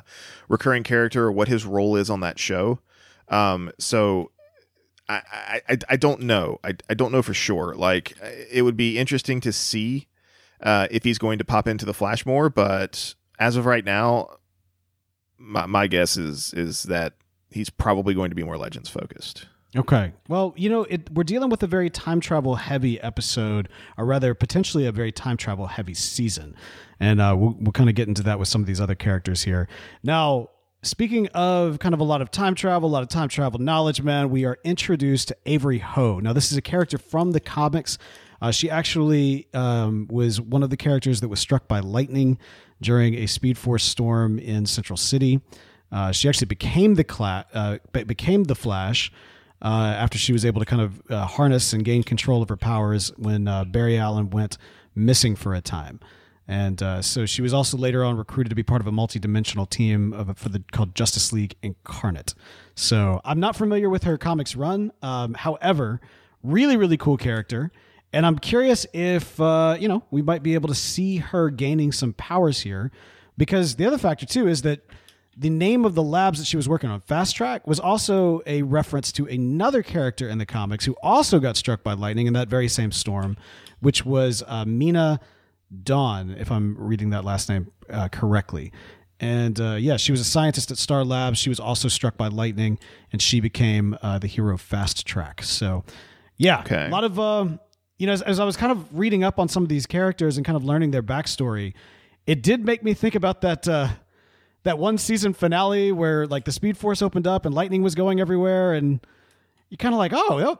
recurring 0.48 0.82
character 0.84 1.24
or 1.24 1.32
what 1.32 1.48
his 1.48 1.64
role 1.66 1.96
is 1.96 2.08
on 2.08 2.20
that 2.20 2.38
show. 2.38 2.78
Um, 3.28 3.72
so 3.78 4.30
I, 5.08 5.60
I, 5.68 5.78
I- 5.90 5.96
don't 5.96 6.20
know. 6.22 6.58
I, 6.62 6.74
I 6.88 6.94
don't 6.94 7.10
know 7.12 7.22
for 7.22 7.34
sure. 7.34 7.74
Like, 7.74 8.16
it 8.50 8.62
would 8.62 8.76
be 8.76 8.98
interesting 8.98 9.40
to 9.40 9.52
see 9.52 10.06
uh, 10.62 10.86
if 10.90 11.02
he's 11.02 11.18
going 11.18 11.38
to 11.38 11.44
pop 11.44 11.66
into 11.66 11.84
the 11.84 11.94
Flash 11.94 12.24
more, 12.24 12.48
but 12.48 13.14
as 13.38 13.56
of 13.56 13.66
right 13.66 13.84
now, 13.84 14.36
my, 15.38 15.66
my 15.66 15.86
guess 15.88 16.16
is 16.16 16.54
is 16.54 16.84
that 16.84 17.14
he's 17.50 17.68
probably 17.70 18.14
going 18.14 18.30
to 18.30 18.36
be 18.36 18.44
more 18.44 18.56
Legends 18.56 18.88
focused. 18.88 19.46
Okay. 19.74 20.12
Well, 20.28 20.52
you 20.56 20.68
know, 20.68 20.84
it, 20.84 21.10
we're 21.12 21.24
dealing 21.24 21.48
with 21.48 21.62
a 21.62 21.66
very 21.66 21.88
time 21.88 22.20
travel 22.20 22.56
heavy 22.56 23.00
episode, 23.00 23.68
or 23.96 24.04
rather, 24.04 24.34
potentially 24.34 24.86
a 24.86 24.92
very 24.92 25.12
time 25.12 25.36
travel 25.38 25.66
heavy 25.66 25.94
season. 25.94 26.54
And 27.00 27.20
uh, 27.20 27.34
we'll, 27.38 27.56
we'll 27.58 27.72
kind 27.72 27.88
of 27.88 27.94
get 27.94 28.06
into 28.06 28.22
that 28.24 28.38
with 28.38 28.48
some 28.48 28.60
of 28.60 28.66
these 28.66 28.80
other 28.80 28.94
characters 28.94 29.42
here. 29.42 29.68
Now, 30.02 30.50
speaking 30.82 31.28
of 31.28 31.78
kind 31.78 31.94
of 31.94 32.00
a 32.00 32.04
lot 32.04 32.20
of 32.20 32.30
time 32.30 32.54
travel, 32.54 32.88
a 32.88 32.92
lot 32.92 33.02
of 33.02 33.08
time 33.08 33.28
travel 33.28 33.58
knowledge, 33.58 34.02
man, 34.02 34.28
we 34.28 34.44
are 34.44 34.58
introduced 34.62 35.28
to 35.28 35.36
Avery 35.46 35.78
Ho. 35.78 36.20
Now, 36.20 36.34
this 36.34 36.52
is 36.52 36.58
a 36.58 36.62
character 36.62 36.98
from 36.98 37.32
the 37.32 37.40
comics. 37.40 37.96
Uh, 38.42 38.50
she 38.50 38.68
actually 38.68 39.46
um, 39.54 40.06
was 40.10 40.40
one 40.40 40.62
of 40.62 40.68
the 40.68 40.76
characters 40.76 41.20
that 41.22 41.28
was 41.28 41.40
struck 41.40 41.66
by 41.66 41.80
lightning 41.80 42.38
during 42.82 43.14
a 43.14 43.26
Speed 43.26 43.56
Force 43.56 43.84
storm 43.84 44.38
in 44.38 44.66
Central 44.66 44.96
City. 44.96 45.40
Uh, 45.90 46.10
she 46.12 46.28
actually 46.28 46.46
became 46.46 46.94
the 46.94 47.04
cla- 47.04 47.46
uh, 47.54 47.78
became 47.92 48.44
the 48.44 48.54
Flash 48.54 49.12
uh, 49.62 49.94
after 49.96 50.18
she 50.18 50.32
was 50.32 50.44
able 50.44 50.60
to 50.60 50.66
kind 50.66 50.82
of 50.82 51.02
uh, 51.10 51.24
harness 51.26 51.72
and 51.72 51.84
gain 51.84 52.02
control 52.02 52.42
of 52.42 52.48
her 52.48 52.56
powers 52.56 53.12
when 53.16 53.48
uh, 53.48 53.64
Barry 53.64 53.96
Allen 53.96 54.30
went 54.30 54.58
missing 54.94 55.36
for 55.36 55.54
a 55.54 55.60
time. 55.60 56.00
And 56.48 56.82
uh, 56.82 57.00
so 57.02 57.24
she 57.24 57.40
was 57.40 57.54
also 57.54 57.76
later 57.78 58.04
on 58.04 58.16
recruited 58.16 58.50
to 58.50 58.56
be 58.56 58.64
part 58.64 58.80
of 58.80 58.88
a 58.88 58.92
multi-dimensional 58.92 59.64
team 59.66 60.12
of 60.12 60.36
for 60.36 60.48
the 60.48 60.62
called 60.72 60.94
Justice 60.94 61.32
League 61.32 61.54
Incarnate. 61.62 62.34
So 62.74 63.20
I'm 63.24 63.38
not 63.38 63.54
familiar 63.54 63.88
with 63.88 64.02
her 64.02 64.18
comics 64.18 64.56
run. 64.56 64.92
Um, 65.02 65.34
however, 65.34 66.00
really 66.42 66.76
really 66.76 66.96
cool 66.96 67.16
character, 67.16 67.70
and 68.12 68.26
I'm 68.26 68.38
curious 68.38 68.86
if 68.92 69.40
uh, 69.40 69.76
you 69.78 69.86
know 69.86 70.02
we 70.10 70.20
might 70.20 70.42
be 70.42 70.54
able 70.54 70.68
to 70.68 70.74
see 70.74 71.18
her 71.18 71.48
gaining 71.48 71.92
some 71.92 72.12
powers 72.14 72.62
here, 72.62 72.90
because 73.38 73.76
the 73.76 73.86
other 73.86 73.98
factor 73.98 74.26
too 74.26 74.48
is 74.48 74.62
that 74.62 74.80
the 75.36 75.50
name 75.50 75.84
of 75.84 75.94
the 75.94 76.02
labs 76.02 76.38
that 76.38 76.44
she 76.46 76.56
was 76.56 76.68
working 76.68 76.90
on, 76.90 77.00
Fast 77.00 77.36
Track, 77.36 77.66
was 77.66 77.80
also 77.80 78.42
a 78.46 78.62
reference 78.62 79.10
to 79.12 79.26
another 79.26 79.82
character 79.82 80.28
in 80.28 80.38
the 80.38 80.46
comics 80.46 80.84
who 80.84 80.94
also 81.02 81.38
got 81.40 81.56
struck 81.56 81.82
by 81.82 81.94
lightning 81.94 82.26
in 82.26 82.32
that 82.34 82.48
very 82.48 82.68
same 82.68 82.92
storm, 82.92 83.36
which 83.80 84.04
was 84.04 84.42
uh, 84.46 84.64
Meena 84.64 85.18
Dhawan, 85.74 86.38
if 86.38 86.50
I'm 86.50 86.76
reading 86.78 87.10
that 87.10 87.24
last 87.24 87.48
name 87.48 87.70
uh, 87.88 88.08
correctly. 88.08 88.72
And 89.20 89.58
uh, 89.60 89.74
yeah, 89.74 89.96
she 89.96 90.12
was 90.12 90.20
a 90.20 90.24
scientist 90.24 90.70
at 90.70 90.78
Star 90.78 91.04
Labs. 91.04 91.38
She 91.38 91.48
was 91.48 91.60
also 91.60 91.88
struck 91.88 92.16
by 92.16 92.28
lightning, 92.28 92.78
and 93.12 93.22
she 93.22 93.40
became 93.40 93.96
uh, 94.02 94.18
the 94.18 94.26
hero 94.26 94.58
Fast 94.58 95.06
Track. 95.06 95.42
So, 95.42 95.84
yeah, 96.36 96.60
Okay. 96.60 96.86
a 96.86 96.90
lot 96.90 97.04
of 97.04 97.18
um, 97.20 97.60
you 97.98 98.06
know, 98.06 98.12
as, 98.12 98.22
as 98.22 98.40
I 98.40 98.44
was 98.44 98.56
kind 98.56 98.72
of 98.72 98.98
reading 98.98 99.22
up 99.22 99.38
on 99.38 99.48
some 99.48 99.62
of 99.62 99.68
these 99.68 99.86
characters 99.86 100.36
and 100.36 100.44
kind 100.44 100.56
of 100.56 100.64
learning 100.64 100.90
their 100.90 101.04
backstory, 101.04 101.72
it 102.26 102.42
did 102.42 102.64
make 102.64 102.82
me 102.82 102.94
think 102.94 103.14
about 103.14 103.42
that 103.42 103.68
uh, 103.68 103.88
that 104.64 104.78
one 104.78 104.98
season 104.98 105.32
finale 105.32 105.92
where 105.92 106.26
like 106.26 106.44
the 106.44 106.52
Speed 106.52 106.76
Force 106.76 107.02
opened 107.02 107.26
up 107.26 107.46
and 107.46 107.54
lightning 107.54 107.82
was 107.82 107.94
going 107.94 108.20
everywhere, 108.20 108.74
and 108.74 109.00
you 109.68 109.76
kind 109.76 109.94
of 109.94 109.98
like, 109.98 110.12
oh, 110.14 110.38
that 110.38 110.58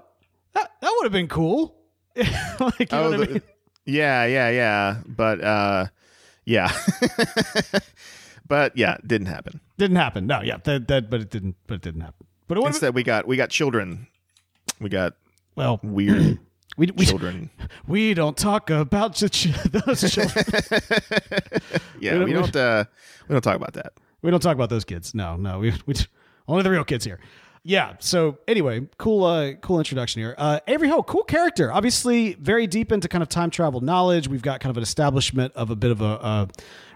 that, 0.55 0.71
that 0.81 0.93
would 0.97 1.05
have 1.05 1.13
been 1.13 1.29
cool. 1.29 1.77
like, 2.17 2.93
know 2.93 3.11
what 3.11 3.15
I 3.15 3.17
mean? 3.17 3.43
yeah, 3.87 4.27
yeah, 4.27 4.51
yeah. 4.51 4.97
But 5.07 5.43
uh, 5.43 5.87
yeah, 6.45 6.73
but 8.47 8.77
yeah, 8.77 8.99
didn't 9.07 9.29
happen. 9.29 9.61
Didn't 9.79 9.97
happen. 9.97 10.27
No, 10.27 10.43
yeah, 10.43 10.59
that, 10.65 10.89
that 10.89 11.11
but 11.11 11.21
it 11.21 11.31
didn't. 11.31 11.57
But 11.67 11.75
it 11.75 11.83
didn't 11.83 12.03
happen. 12.03 12.27
But 12.49 12.59
it 12.59 12.65
Instead, 12.67 12.95
we 12.95 13.03
got 13.03 13.27
we 13.27 13.37
got 13.37 13.51
children. 13.51 14.09
We 14.81 14.89
got 14.89 15.15
well, 15.55 15.81
weird 15.83 16.39
we 16.77 16.91
we, 16.97 17.07
children. 17.07 17.51
we 17.87 18.15
don't 18.15 18.37
talk 18.37 18.71
about 18.71 19.15
ch- 19.15 19.49
those 19.87 20.11
children. 20.13 20.45
Yeah, 22.01 22.19
We 22.19 22.25
we 22.27 22.33
don't- 22.33 22.53
don't 22.53 22.57
uh, 22.57 22.85
we 23.29 23.33
don't 23.35 23.43
talk 23.43 23.57
about 23.57 23.75
that. 23.75 23.93
we 24.23 24.31
don't 24.31 24.41
talk 24.43 24.55
about 24.55 24.71
those 24.71 24.85
kids. 24.85 25.15
No, 25.15 25.37
no, 25.37 25.59
we, 25.61 25.73
we 25.87 25.95
only 26.49 26.63
the 26.63 26.71
real 26.71 26.85
kids 26.85 27.05
here. 27.05 27.21
Yeah. 27.65 27.95
So 28.01 28.39
anyway, 28.49 28.89
cool, 28.99 29.23
uh, 29.25 29.53
cool 29.55 29.79
introduction 29.79 30.21
here. 30.21 30.35
Uh, 30.37 30.59
Avery 30.67 30.89
Ho, 30.89 31.03
cool 31.05 31.23
character. 31.23 31.73
Obviously, 31.73 32.35
very 32.35 32.67
deep 32.67 32.91
into 32.91 33.07
kind 33.07 33.23
of 33.23 33.29
time 33.29 33.51
travel 33.51 33.81
knowledge. 33.81 34.27
We've 34.27 34.43
got 34.43 34.59
kind 34.59 34.71
of 34.73 34.77
an 34.79 34.83
establishment 34.83 35.53
of 35.55 35.71
a 35.71 35.77
bit 35.77 35.93
of 35.93 36.01
a, 36.01 36.05
a 36.05 36.49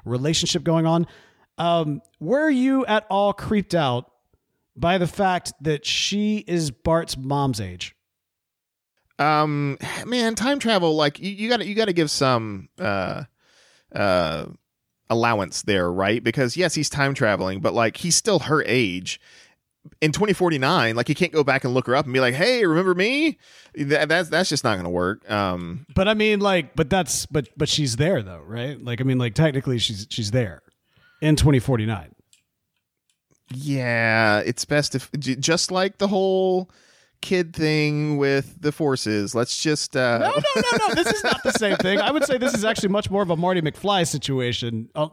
relationship 0.05 0.65
going 0.65 0.85
on. 0.87 1.07
Um, 1.59 2.03
were 2.19 2.51
you 2.51 2.85
at 2.87 3.07
all 3.09 3.33
creeped 3.33 3.75
out 3.77 4.11
by 4.77 4.99
the 4.99 5.07
fact 5.07 5.53
that 5.61 5.87
she 5.87 6.39
is 6.49 6.71
Bart's 6.73 7.17
mom's 7.17 7.61
age? 7.61 7.95
Um, 9.19 9.79
man, 10.05 10.35
time 10.35 10.59
travel 10.59 10.95
like 10.97 11.19
you, 11.19 11.31
you 11.31 11.49
got 11.49 11.59
to 11.59 11.67
you 11.67 11.75
got 11.75 11.87
to 11.87 11.93
give 11.93 12.11
some 12.11 12.69
uh 12.79 13.25
uh 13.95 14.47
allowance 15.09 15.63
there, 15.63 15.91
right? 15.91 16.23
Because 16.23 16.57
yes, 16.57 16.75
he's 16.75 16.91
time 16.91 17.15
traveling, 17.15 17.61
but 17.61 17.73
like 17.75 17.97
he's 17.99 18.17
still 18.17 18.41
her 18.41 18.63
age. 18.65 19.21
In 20.01 20.11
2049, 20.11 20.97
like 20.97 21.07
he 21.07 21.15
can't 21.15 21.31
go 21.33 21.45
back 21.45 21.63
and 21.63 21.73
look 21.73 21.87
her 21.87 21.95
up 21.95 22.07
and 22.07 22.13
be 22.13 22.19
like, 22.19 22.35
"Hey, 22.35 22.67
remember 22.67 22.93
me?" 22.93 23.39
That, 23.77 24.09
that's 24.09 24.29
that's 24.29 24.49
just 24.49 24.65
not 24.65 24.75
going 24.75 24.83
to 24.85 24.91
work. 24.91 25.31
Um, 25.31 25.87
But 25.95 26.09
I 26.09 26.15
mean, 26.15 26.41
like, 26.41 26.75
but 26.75 26.91
that's 26.91 27.25
but 27.27 27.49
but 27.57 27.69
she's 27.69 27.95
there 27.95 28.21
though, 28.21 28.43
right? 28.45 28.83
Like, 28.83 29.01
I 29.01 29.05
mean, 29.05 29.19
like 29.19 29.35
technically 29.35 29.79
she's 29.79 30.09
she's 30.11 30.33
there 30.33 30.63
in 31.23 31.37
2049. 31.37 32.11
yeah, 33.55 34.41
it's 34.41 34.65
best 34.65 34.97
if 34.97 35.09
just 35.21 35.71
like 35.71 35.99
the 35.99 36.09
whole 36.09 36.69
kid 37.21 37.55
thing 37.55 38.17
with 38.19 38.61
the 38.61 38.73
forces. 38.73 39.35
Let's 39.35 39.61
just 39.63 39.97
uh 39.97 40.19
No, 40.19 40.29
no, 40.31 40.63
no, 40.79 40.87
no. 40.89 40.95
This 40.95 41.13
is 41.13 41.25
not 41.25 41.43
the 41.43 41.53
same 41.53 41.77
thing. 41.77 42.01
I 42.01 42.11
would 42.11 42.25
say 42.25 42.39
this 42.39 42.55
is 42.55 42.65
actually 42.65 42.91
much 42.91 43.11
more 43.11 43.23
of 43.23 43.31
a 43.31 43.37
Marty 43.37 43.61
McFly 43.61 44.07
situation, 44.07 44.89
a, 44.95 45.09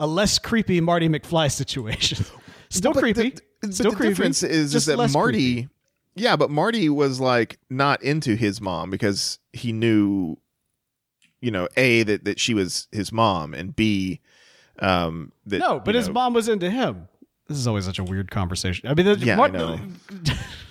a 0.00 0.06
less 0.06 0.38
creepy 0.38 0.80
Marty 0.80 1.08
McFly 1.08 1.50
situation. 1.52 2.24
Still 2.70 2.92
But 2.92 3.00
creepy. 3.00 3.34
The, 3.62 3.72
Still 3.72 3.90
the 3.92 3.96
creepy. 3.96 4.10
difference 4.10 4.42
is, 4.42 4.74
is 4.74 4.86
that 4.86 4.96
Marty, 5.12 5.54
creepy. 5.54 5.68
yeah, 6.16 6.36
but 6.36 6.50
Marty 6.50 6.88
was 6.88 7.20
like 7.20 7.58
not 7.70 8.02
into 8.02 8.34
his 8.34 8.60
mom 8.60 8.90
because 8.90 9.38
he 9.52 9.72
knew, 9.72 10.36
you 11.40 11.50
know, 11.50 11.68
a 11.76 12.02
that 12.02 12.24
that 12.24 12.40
she 12.40 12.52
was 12.54 12.88
his 12.92 13.12
mom, 13.12 13.54
and 13.54 13.74
b, 13.76 14.20
um, 14.80 15.32
that 15.46 15.58
No, 15.58 15.78
but 15.80 15.94
his 15.94 16.08
know- 16.08 16.14
mom 16.14 16.34
was 16.34 16.48
into 16.48 16.68
him. 16.70 17.08
This 17.46 17.58
is 17.58 17.66
always 17.66 17.84
such 17.84 17.98
a 17.98 18.04
weird 18.04 18.30
conversation. 18.30 18.88
I 18.88 18.94
mean, 18.94 19.04
the, 19.04 19.16
Yeah, 19.18 19.34
I 19.40 19.48
Mar- 19.48 19.78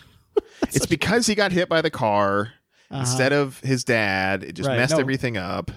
It's 0.74 0.86
because 0.86 1.28
he 1.28 1.36
got 1.36 1.52
hit 1.52 1.70
by 1.70 1.82
the 1.82 1.90
car 1.92 2.54
instead 2.92 3.34
of 3.34 3.60
his 3.62 3.84
dad. 3.84 4.44
It 4.44 4.54
just 4.54 4.68
Uh-huh. 4.68 4.76
Right, 4.76 4.82
messed 4.82 4.94
no. 4.94 5.00
everything 5.00 5.38
up. 5.38 5.72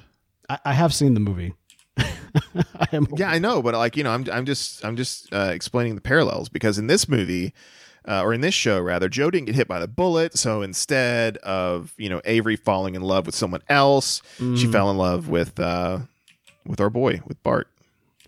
I, 0.49 0.59
I 0.67 0.73
have 0.75 0.95
seen 0.95 1.15
the 1.15 1.21
movie. 1.21 1.55
I 1.99 2.87
am. 2.93 3.07
Yeah, 3.17 3.31
I 3.31 3.39
know, 3.39 3.63
but 3.63 3.75
like 3.75 3.97
you 3.97 4.05
know, 4.05 4.11
I'm 4.13 4.27
I'm 4.31 4.45
just 4.47 4.85
I'm 4.85 4.97
just 4.97 5.33
uh, 5.33 5.51
explaining 5.53 5.95
the 5.95 6.01
parallels 6.03 6.49
because 6.49 6.79
in 6.79 6.87
this 6.87 7.09
movie, 7.09 7.55
uh, 8.07 8.23
or 8.23 8.35
in 8.35 8.43
this 8.43 8.55
show 8.55 8.79
rather, 8.81 9.09
Joe 9.09 9.31
didn't 9.31 9.47
get 9.47 9.55
hit 9.55 9.67
by 9.69 9.81
the 9.81 9.89
bullet. 9.89 10.37
So 10.37 10.61
instead 10.63 11.39
of 11.39 11.95
you 11.97 12.09
know 12.11 12.21
Avery 12.27 12.57
falling 12.57 12.95
in 12.95 13.03
love 13.03 13.25
with 13.27 13.35
someone 13.35 13.63
else, 13.69 14.21
Mm. 14.39 14.59
she 14.59 14.67
fell 14.71 14.91
in 14.91 14.99
love 14.99 15.29
with 15.29 15.59
uh, 15.59 16.01
with 16.67 16.81
our 16.81 16.91
boy 16.91 17.21
with 17.27 17.43
Bart. 17.43 17.69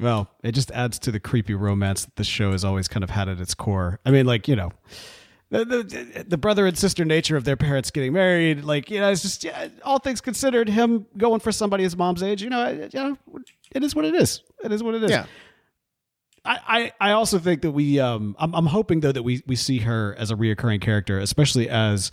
Well, 0.00 0.30
it 0.42 0.52
just 0.52 0.70
adds 0.70 0.98
to 1.00 1.10
the 1.10 1.20
creepy 1.20 1.54
romance 1.54 2.04
that 2.04 2.16
the 2.16 2.24
show 2.24 2.52
has 2.52 2.64
always 2.64 2.88
kind 2.88 3.02
of 3.04 3.10
had 3.10 3.28
at 3.28 3.40
its 3.40 3.52
core. 3.54 3.98
I 4.06 4.10
mean, 4.10 4.24
like 4.26 4.48
you 4.48 4.56
know, 4.56 4.72
the 5.50 5.64
the, 5.64 6.24
the 6.28 6.36
brother 6.38 6.66
and 6.66 6.76
sister 6.76 7.04
nature 7.04 7.36
of 7.36 7.44
their 7.44 7.56
parents 7.56 7.90
getting 7.90 8.12
married. 8.12 8.64
Like 8.64 8.90
you 8.90 9.00
know, 9.00 9.10
it's 9.10 9.22
just 9.22 9.44
yeah, 9.44 9.68
all 9.84 9.98
things 9.98 10.20
considered, 10.20 10.68
him 10.68 11.06
going 11.16 11.40
for 11.40 11.52
somebody 11.52 11.84
his 11.84 11.96
mom's 11.96 12.22
age. 12.22 12.42
You 12.42 12.50
know, 12.50 12.60
I- 12.60 12.72
you 12.72 12.88
know, 12.94 13.16
it 13.72 13.82
is 13.82 13.94
what 13.94 14.04
it 14.04 14.14
is. 14.14 14.42
It 14.62 14.72
is 14.72 14.82
what 14.82 14.94
it 14.94 15.02
is. 15.04 15.10
Yeah. 15.10 15.26
I, 16.44 16.92
I 16.98 17.10
also 17.12 17.38
think 17.38 17.60
that 17.62 17.72
we 17.72 18.00
um 18.00 18.34
I'm, 18.38 18.54
I'm 18.54 18.66
hoping 18.66 19.00
though 19.00 19.12
that 19.12 19.22
we 19.22 19.42
we 19.46 19.54
see 19.54 19.80
her 19.80 20.14
as 20.18 20.30
a 20.30 20.34
reoccurring 20.34 20.80
character, 20.80 21.18
especially 21.18 21.68
as 21.68 22.10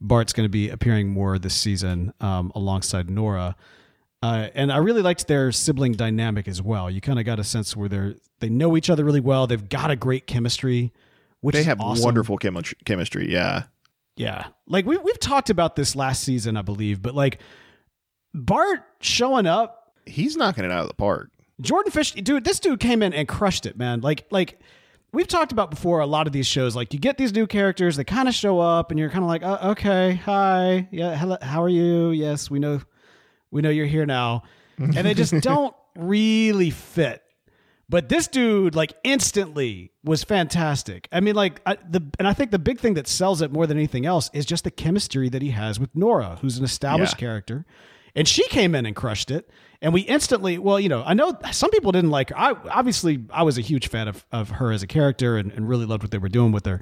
Bart's 0.00 0.32
going 0.34 0.44
to 0.44 0.50
be 0.50 0.68
appearing 0.68 1.08
more 1.08 1.38
this 1.38 1.54
season 1.54 2.12
um, 2.20 2.52
alongside 2.54 3.08
Nora. 3.08 3.56
Uh, 4.22 4.48
and 4.54 4.70
I 4.70 4.76
really 4.78 5.00
liked 5.00 5.26
their 5.26 5.52
sibling 5.52 5.92
dynamic 5.92 6.46
as 6.48 6.60
well. 6.60 6.90
You 6.90 7.00
kind 7.00 7.18
of 7.18 7.24
got 7.24 7.38
a 7.38 7.44
sense 7.44 7.74
where 7.76 7.88
they're 7.88 8.14
they 8.40 8.48
know 8.50 8.76
each 8.76 8.90
other 8.90 9.04
really 9.04 9.20
well. 9.20 9.46
They've 9.46 9.68
got 9.68 9.90
a 9.90 9.96
great 9.96 10.26
chemistry, 10.26 10.92
which 11.40 11.54
they 11.54 11.62
have 11.62 11.80
awesome. 11.80 12.04
wonderful 12.04 12.38
chemi- 12.38 12.74
chemistry. 12.84 13.30
Yeah. 13.32 13.64
Yeah. 14.16 14.46
Like 14.66 14.84
we 14.86 14.96
we've 14.96 15.20
talked 15.20 15.50
about 15.50 15.76
this 15.76 15.94
last 15.94 16.22
season, 16.24 16.56
I 16.56 16.62
believe, 16.62 17.00
but 17.02 17.14
like 17.14 17.40
Bart 18.34 18.80
showing 19.00 19.46
up, 19.46 19.92
He's 20.06 20.36
knocking 20.36 20.64
it 20.64 20.70
out 20.72 20.82
of 20.82 20.88
the 20.88 20.94
park. 20.94 21.30
Jordan 21.60 21.92
Fish, 21.92 22.12
dude, 22.12 22.42
this 22.44 22.60
dude 22.60 22.80
came 22.80 23.02
in 23.02 23.12
and 23.12 23.28
crushed 23.28 23.66
it, 23.66 23.76
man. 23.76 24.00
Like 24.00 24.26
like 24.30 24.58
we've 25.12 25.28
talked 25.28 25.52
about 25.52 25.70
before 25.70 26.00
a 26.00 26.06
lot 26.06 26.26
of 26.26 26.32
these 26.32 26.46
shows 26.46 26.74
like 26.74 26.92
you 26.94 26.98
get 26.98 27.18
these 27.18 27.32
new 27.34 27.46
characters, 27.46 27.96
they 27.96 28.04
kind 28.04 28.26
of 28.28 28.34
show 28.34 28.58
up 28.58 28.90
and 28.90 28.98
you're 28.98 29.10
kind 29.10 29.22
of 29.24 29.28
like, 29.28 29.42
uh, 29.42 29.58
"Okay, 29.72 30.14
hi. 30.14 30.88
Yeah, 30.90 31.14
hello, 31.16 31.36
how 31.42 31.62
are 31.62 31.68
you? 31.68 32.10
Yes, 32.10 32.50
we 32.50 32.58
know 32.58 32.80
we 33.50 33.60
know 33.62 33.70
you're 33.70 33.86
here 33.86 34.06
now." 34.06 34.44
And 34.78 34.94
they 34.94 35.12
just 35.14 35.32
don't 35.42 35.74
really 35.96 36.70
fit. 36.70 37.22
But 37.90 38.10
this 38.10 38.28
dude, 38.28 38.74
like, 38.74 38.92
instantly 39.02 39.92
was 40.04 40.22
fantastic. 40.22 41.08
I 41.10 41.20
mean, 41.20 41.34
like, 41.34 41.60
I, 41.64 41.76
the 41.88 42.02
and 42.18 42.28
I 42.28 42.34
think 42.34 42.50
the 42.50 42.58
big 42.58 42.78
thing 42.80 42.94
that 42.94 43.08
sells 43.08 43.40
it 43.40 43.50
more 43.50 43.66
than 43.66 43.78
anything 43.78 44.04
else 44.04 44.30
is 44.34 44.44
just 44.44 44.64
the 44.64 44.70
chemistry 44.70 45.28
that 45.30 45.40
he 45.40 45.50
has 45.50 45.80
with 45.80 45.94
Nora, 45.96 46.36
who's 46.42 46.58
an 46.58 46.64
established 46.64 47.14
Yeah. 47.14 47.20
character, 47.20 47.64
and 48.14 48.28
she 48.28 48.46
came 48.48 48.74
in 48.74 48.84
and 48.84 48.94
crushed 48.94 49.30
it. 49.30 49.48
And 49.80 49.94
we 49.94 50.00
instantly, 50.02 50.58
well, 50.58 50.78
you 50.80 50.88
know, 50.88 51.02
I 51.06 51.14
know 51.14 51.38
some 51.52 51.70
people 51.70 51.92
didn't 51.92 52.10
like 52.10 52.30
her. 52.30 52.36
I 52.38 52.52
obviously 52.70 53.24
I 53.30 53.42
was 53.44 53.56
a 53.58 53.62
huge 53.62 53.88
fan 53.88 54.08
of 54.08 54.26
of 54.32 54.50
her 54.50 54.70
as 54.72 54.82
a 54.82 54.86
character 54.86 55.36
and, 55.38 55.50
and 55.52 55.68
really 55.68 55.86
loved 55.86 56.02
what 56.02 56.10
they 56.10 56.18
were 56.18 56.28
doing 56.28 56.52
with 56.52 56.66
her. 56.66 56.80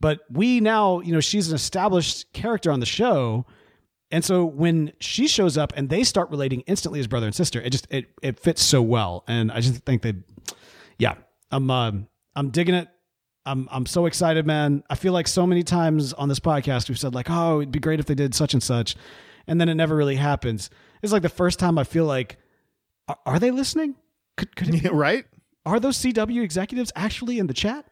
But 0.00 0.20
we 0.30 0.58
now, 0.58 1.00
you 1.00 1.12
know, 1.12 1.20
she's 1.20 1.48
an 1.50 1.54
established 1.54 2.32
character 2.32 2.72
on 2.72 2.80
the 2.80 2.86
show. 2.86 3.46
And 4.10 4.24
so 4.24 4.44
when 4.44 4.92
she 4.98 5.26
shows 5.28 5.56
up 5.56 5.72
and 5.76 5.88
they 5.88 6.04
start 6.04 6.30
relating 6.30 6.62
instantly 6.62 7.00
as 7.00 7.06
brother 7.06 7.26
and 7.26 7.34
sister, 7.34 7.60
it 7.60 7.70
just 7.70 7.86
it 7.90 8.06
it 8.22 8.40
fits 8.40 8.62
so 8.62 8.80
well. 8.82 9.24
And 9.28 9.52
I 9.52 9.60
just 9.60 9.76
think 9.84 10.02
they 10.02 10.14
yeah, 11.02 11.14
I'm 11.50 11.68
um 11.68 12.06
I'm 12.36 12.50
digging 12.50 12.76
it. 12.76 12.88
I'm 13.44 13.68
I'm 13.72 13.86
so 13.86 14.06
excited, 14.06 14.46
man. 14.46 14.84
I 14.88 14.94
feel 14.94 15.12
like 15.12 15.26
so 15.26 15.48
many 15.48 15.64
times 15.64 16.12
on 16.12 16.28
this 16.28 16.38
podcast 16.38 16.88
we've 16.88 16.98
said 16.98 17.12
like, 17.12 17.26
"Oh, 17.28 17.60
it'd 17.60 17.72
be 17.72 17.80
great 17.80 17.98
if 17.98 18.06
they 18.06 18.14
did 18.14 18.36
such 18.36 18.54
and 18.54 18.62
such." 18.62 18.94
And 19.48 19.60
then 19.60 19.68
it 19.68 19.74
never 19.74 19.96
really 19.96 20.14
happens. 20.14 20.70
It's 21.02 21.12
like 21.12 21.22
the 21.22 21.28
first 21.28 21.58
time 21.58 21.76
I 21.76 21.82
feel 21.82 22.04
like 22.04 22.38
are, 23.08 23.18
are 23.26 23.38
they 23.40 23.50
listening? 23.50 23.96
Could, 24.36 24.54
could 24.54 24.72
it 24.72 24.82
be, 24.84 24.88
right? 24.92 25.24
are 25.66 25.80
those 25.80 25.98
CW 25.98 26.40
executives 26.40 26.92
actually 26.94 27.40
in 27.40 27.48
the 27.48 27.54
chat? 27.54 27.84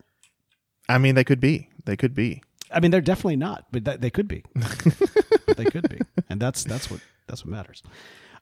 I 0.88 0.98
mean, 0.98 1.16
they 1.16 1.24
could 1.24 1.40
be. 1.40 1.68
They 1.84 1.96
could 1.96 2.14
be. 2.14 2.42
I 2.72 2.78
mean, 2.78 2.92
they're 2.92 3.00
definitely 3.00 3.36
not, 3.36 3.66
but 3.72 3.84
that, 3.86 4.00
they 4.00 4.10
could 4.10 4.28
be. 4.28 4.44
but 4.54 5.56
they 5.56 5.64
could 5.64 5.88
be, 5.88 5.98
and 6.28 6.40
that's 6.40 6.62
that's 6.62 6.88
what 6.88 7.00
that's 7.26 7.44
what 7.44 7.50
matters. 7.50 7.82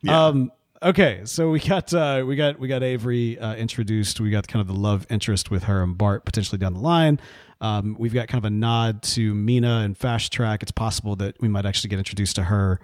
Um, 0.06 0.52
okay, 0.82 1.22
so 1.24 1.50
we 1.50 1.60
got 1.60 1.92
uh, 1.92 2.24
we 2.26 2.36
got 2.36 2.58
we 2.58 2.68
got 2.68 2.82
Avery 2.82 3.38
uh, 3.38 3.54
introduced. 3.54 4.20
We 4.20 4.30
got 4.30 4.48
kind 4.48 4.60
of 4.60 4.66
the 4.66 4.80
love 4.80 5.06
interest 5.10 5.50
with 5.50 5.64
her 5.64 5.82
and 5.82 5.96
Bart 5.96 6.24
potentially 6.24 6.58
down 6.58 6.74
the 6.74 6.80
line. 6.80 7.20
Um, 7.60 7.96
we've 7.98 8.14
got 8.14 8.28
kind 8.28 8.44
of 8.44 8.46
a 8.46 8.54
nod 8.54 9.02
to 9.02 9.34
Mina 9.34 9.80
and 9.84 9.96
Fast 9.96 10.32
Track. 10.32 10.62
It's 10.62 10.72
possible 10.72 11.16
that 11.16 11.40
we 11.40 11.48
might 11.48 11.66
actually 11.66 11.90
get 11.90 11.98
introduced 11.98 12.36
to 12.36 12.44
her 12.44 12.80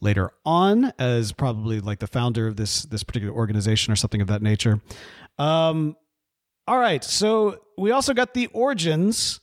later 0.00 0.32
on 0.44 0.92
as 0.98 1.32
probably 1.32 1.80
like 1.80 2.00
the 2.00 2.06
founder 2.06 2.46
of 2.46 2.56
this 2.56 2.82
this 2.82 3.02
particular 3.02 3.34
organization 3.34 3.92
or 3.92 3.96
something 3.96 4.20
of 4.20 4.28
that 4.28 4.42
nature. 4.42 4.80
Um, 5.38 5.96
all 6.66 6.78
right, 6.78 7.04
so 7.04 7.60
we 7.78 7.92
also 7.92 8.12
got 8.12 8.34
the 8.34 8.48
origins 8.48 9.40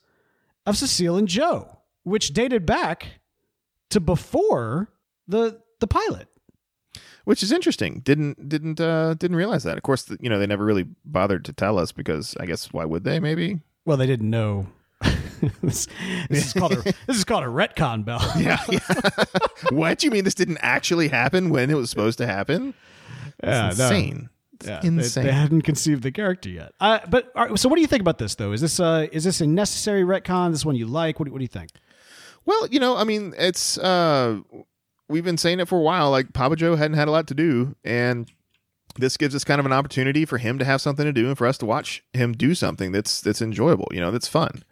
of 0.66 0.78
Cecile 0.78 1.18
and 1.18 1.28
Joe, 1.28 1.80
which 2.04 2.34
dated 2.34 2.66
back 2.66 3.20
to 3.92 4.00
before 4.00 4.90
the 5.28 5.62
the 5.80 5.88
pilot. 5.88 6.28
Which 7.26 7.44
is 7.44 7.52
interesting. 7.52 8.02
Didn't 8.04 8.50
didn't 8.50 8.80
uh, 8.80 9.14
didn't 9.16 9.38
realize 9.38 9.64
that. 9.64 9.78
Of 9.78 9.84
course, 9.84 10.10
you 10.20 10.30
know 10.30 10.40
they 10.40 10.48
never 10.48 10.66
really 10.66 10.86
bothered 11.06 11.46
to 11.46 11.54
tell 11.54 11.78
us 11.80 11.92
because 11.92 12.36
I 12.40 12.46
guess 12.46 12.72
why 12.74 12.86
would 12.86 13.04
they? 13.04 13.20
Maybe. 13.20 13.60
Well, 13.86 13.98
they 13.98 14.08
didn't 14.08 14.30
know. 14.30 14.68
this, 15.62 15.88
this 16.30 16.48
is 16.48 16.54
called 16.54 16.72
a 16.74 16.82
this 17.08 17.18
is 17.18 17.24
called 17.26 17.44
a 17.44 17.48
retcon, 17.48 18.06
Bell. 18.06 18.22
Yeah. 18.38 18.58
yeah. 18.70 18.80
what 19.72 20.04
you 20.04 20.12
mean? 20.12 20.24
This 20.24 20.36
didn't 20.36 20.60
actually 20.62 21.10
happen 21.10 21.50
when 21.50 21.70
it 21.70 21.76
was 21.76 21.90
supposed 21.90 22.18
to 22.20 22.26
happen? 22.26 22.74
Yeah, 23.44 23.70
It's 23.70 23.78
no. 23.78 23.86
insane. 23.86 24.30
It's 24.54 24.68
Yeah, 24.68 24.80
they- 24.82 24.88
insane. 24.88 25.26
They, 25.26 25.32
hadn't 25.34 25.62
conceived 25.64 26.04
the 26.04 26.12
character 26.12 26.48
yet. 26.50 26.72
Uh, 26.80 27.00
but 27.10 27.32
all 27.36 27.48
right, 27.48 27.60
so, 27.60 27.68
what 27.68 27.76
do 27.76 27.82
you 27.82 27.88
think 27.88 28.00
about 28.02 28.20
this, 28.20 28.36
though? 28.36 28.54
Is 28.54 28.62
this 28.62 28.80
uh, 28.80 29.08
is 29.12 29.26
this 29.26 29.42
a 29.42 29.48
necessary 29.48 30.04
retcon? 30.04 30.52
This 30.52 30.64
one 30.66 30.76
you 30.76 30.88
like? 30.88 31.20
What 31.20 31.26
do, 31.26 31.32
what 31.34 31.40
do 31.40 31.44
you 31.44 31.50
think? 31.50 31.72
Well, 32.46 32.68
you 32.68 32.80
know, 32.80 32.96
I 32.96 33.04
mean, 33.04 33.34
it's 33.38 33.78
uh 33.78 34.40
we've 35.14 35.24
been 35.24 35.38
saying 35.38 35.60
it 35.60 35.68
for 35.68 35.78
a 35.78 35.82
while. 35.82 36.10
Like 36.10 36.34
Papa 36.34 36.56
Joe 36.56 36.76
hadn't 36.76 36.98
had 36.98 37.08
a 37.08 37.12
lot 37.12 37.28
to 37.28 37.36
do, 37.36 37.76
and 37.86 38.30
this 38.98 39.16
gives 39.16 39.36
us 39.36 39.44
kind 39.44 39.60
of 39.60 39.66
an 39.66 39.72
opportunity 39.72 40.26
for 40.26 40.40
him 40.40 40.58
to 40.60 40.66
have 40.66 40.82
something 40.82 41.06
to 41.06 41.14
do 41.14 41.28
and 41.28 41.38
for 41.38 41.48
us 41.48 41.58
to 41.60 41.66
watch 41.66 42.04
him 42.14 42.34
do 42.34 42.54
something 42.56 42.92
that's 42.92 43.22
that's 43.22 43.42
enjoyable. 43.42 43.88
You 43.92 44.02
know, 44.02 44.12
that's 44.12 44.28
fun. 44.28 44.64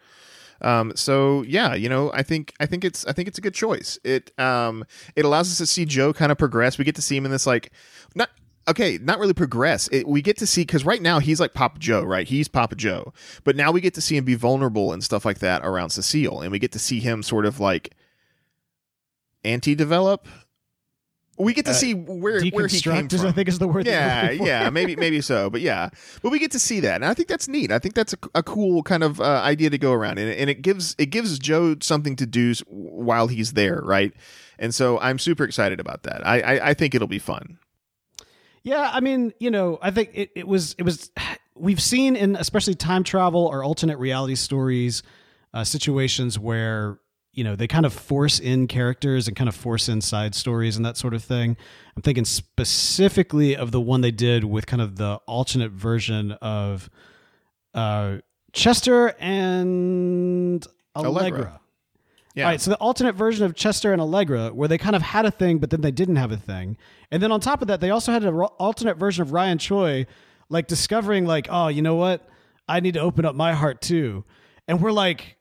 Um, 0.62 0.94
so 0.96 1.44
yeah, 1.44 1.76
you 1.76 1.88
know, 1.88 2.12
I 2.14 2.24
think 2.24 2.54
I 2.60 2.66
think 2.66 2.84
it's 2.84 3.06
I 3.06 3.14
think 3.14 3.28
it's 3.28 3.38
a 3.38 3.42
good 3.42 3.54
choice. 3.54 4.00
It 4.04 4.38
um 4.40 4.84
it 5.16 5.26
allows 5.26 5.52
us 5.52 5.60
to 5.60 5.68
see 5.68 5.86
Joe 5.86 6.12
kind 6.12 6.32
of 6.32 6.38
progress. 6.38 6.78
We 6.78 6.86
get 6.86 6.96
to 6.96 7.02
see 7.02 7.16
him 7.16 7.26
in 7.26 7.32
this 7.32 7.48
like 7.48 7.72
not 8.16 8.30
okay, 8.68 8.98
not 9.02 9.20
really 9.20 9.34
progress. 9.34 9.90
It, 9.92 10.08
we 10.08 10.22
get 10.22 10.38
to 10.38 10.48
see 10.48 10.62
because 10.62 10.86
right 10.86 11.02
now 11.02 11.20
he's 11.20 11.40
like 11.40 11.54
Papa 11.54 11.80
Joe, 11.80 12.04
right? 12.04 12.28
He's 12.28 12.48
Papa 12.48 12.76
Joe, 12.76 13.14
but 13.44 13.56
now 13.56 13.72
we 13.72 13.80
get 13.80 13.94
to 13.94 14.02
see 14.02 14.18
him 14.18 14.26
be 14.26 14.36
vulnerable 14.36 14.92
and 14.92 15.04
stuff 15.04 15.24
like 15.24 15.40
that 15.40 15.64
around 15.64 15.92
Cecile, 15.92 16.42
and 16.42 16.52
we 16.52 16.60
get 16.60 16.72
to 16.74 16.80
see 16.80 17.00
him 17.00 17.22
sort 17.24 17.46
of 17.46 17.60
like 17.60 17.96
anti-develop. 19.44 20.28
We 21.38 21.54
get 21.54 21.66
to 21.66 21.72
Uh, 21.72 21.76
see 21.76 21.94
where 21.96 22.44
where 22.52 22.68
he 22.68 22.80
came 22.82 23.10
from. 23.10 23.26
I 23.26 23.32
think, 23.32 23.48
is 23.48 23.58
the 23.58 23.68
word. 23.68 23.88
Yeah, 23.88 24.24
you're 24.24 24.24
looking 24.34 24.38
for. 24.40 24.46
yeah, 24.46 24.70
maybe 24.70 24.96
maybe 24.96 25.22
so, 25.22 25.50
but 25.50 25.62
yeah, 25.62 25.90
but 26.22 26.32
we 26.32 26.38
get 26.38 26.52
to 26.52 26.60
see 26.60 26.82
that, 26.82 26.96
and 26.96 27.06
I 27.06 27.16
think 27.16 27.30
that's 27.30 27.48
neat. 27.48 27.72
I 27.72 27.80
think 27.80 27.96
that's 27.96 28.14
a, 28.14 28.18
a 28.36 28.44
cool 28.44 28.84
kind 28.84 29.02
of 29.02 29.20
uh, 29.20 29.42
idea 29.44 29.72
to 29.72 29.78
go 29.80 29.92
around, 29.92 30.20
and, 30.20 30.30
and 30.32 30.50
it 30.52 30.62
gives 30.62 30.96
it 31.00 31.08
gives 31.08 31.40
Joe 31.40 31.78
something 31.82 32.16
to 32.18 32.28
do 32.28 32.54
while 32.68 33.28
he's 33.28 33.54
there, 33.54 33.82
right? 33.84 34.14
And 34.60 34.76
so 34.76 35.00
I'm 35.00 35.18
super 35.18 35.44
excited 35.44 35.80
about 35.80 36.04
that. 36.04 36.28
I 36.28 36.42
I, 36.42 36.70
I 36.70 36.74
think 36.76 36.94
it'll 36.94 37.08
be 37.08 37.18
fun. 37.18 37.58
Yeah, 38.64 38.92
I 38.94 39.00
mean, 39.00 39.34
you 39.40 39.50
know, 39.50 39.80
I 39.82 39.90
think 39.90 40.12
it, 40.14 40.30
it 40.36 40.48
was 40.48 40.76
it 40.78 40.84
was 40.84 41.10
we've 41.56 41.82
seen 41.82 42.16
in 42.16 42.36
especially 42.36 42.76
time 42.76 43.04
travel 43.04 43.48
or 43.48 43.64
alternate 43.64 43.98
reality 43.98 44.36
stories 44.36 45.02
uh, 45.56 45.64
situations 45.64 46.38
where 46.38 47.00
you 47.34 47.44
know 47.44 47.56
they 47.56 47.68
kind 47.68 47.86
of 47.86 47.94
force 47.94 48.40
in 48.40 48.68
characters 48.68 49.28
and 49.28 49.36
kind 49.38 49.48
of 49.48 49.56
force 49.56 49.88
in 49.88 50.02
side 50.02 50.36
stories 50.36 50.76
and 50.76 50.86
that 50.86 50.98
sort 50.98 51.14
of 51.14 51.24
thing. 51.24 51.56
I'm 51.96 52.02
thinking 52.02 52.26
specifically 52.26 53.56
of 53.56 53.72
the 53.72 53.82
one 53.82 54.02
they 54.02 54.12
did 54.12 54.44
with 54.44 54.66
kind 54.66 54.82
of 54.82 54.98
the 54.98 55.16
alternate 55.28 55.72
version 55.72 56.34
of 56.34 56.90
uh, 57.74 58.18
Chester 58.54 59.16
and 59.20 60.66
Allegra. 60.96 61.20
Allegra. 61.20 61.58
Yeah, 62.34 62.46
All 62.46 62.52
right, 62.52 62.62
so 62.62 62.72
the 62.72 62.78
alternate 62.78 63.16
version 63.16 63.46
of 63.46 63.56
Chester 63.56 63.92
and 63.92 64.02
Allegra, 64.02 64.54
where 64.54 64.70
they 64.70 64.78
kind 64.78 64.96
of 64.96 65.02
had 65.02 65.26
a 65.26 65.32
thing, 65.32 65.58
but 65.58 65.70
then 65.70 65.82
they 65.82 65.92
didn't 65.92 66.16
have 66.16 66.32
a 66.32 66.38
thing, 66.38 66.78
and 67.12 67.22
then 67.22 67.30
on 67.30 67.42
top 67.42 67.62
of 67.62 67.68
that, 67.68 67.82
they 67.82 67.90
also 67.90 68.14
had 68.14 68.24
an 68.24 68.34
alternate 68.34 68.96
version 68.96 69.22
of 69.22 69.34
Ryan 69.34 69.58
Choi, 69.58 70.06
like 70.48 70.68
discovering, 70.68 71.26
like, 71.26 71.48
oh, 71.50 71.68
you 71.68 71.82
know 71.82 71.96
what, 71.96 72.26
I 72.70 72.80
need 72.80 72.94
to 72.94 73.02
open 73.02 73.26
up 73.26 73.36
my 73.36 73.54
heart 73.54 73.82
too, 73.82 74.24
and 74.66 74.82
we're 74.82 74.94
like, 74.94 75.36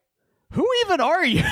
who 0.52 0.66
even 0.86 1.00
are 1.00 1.24
you? 1.24 1.44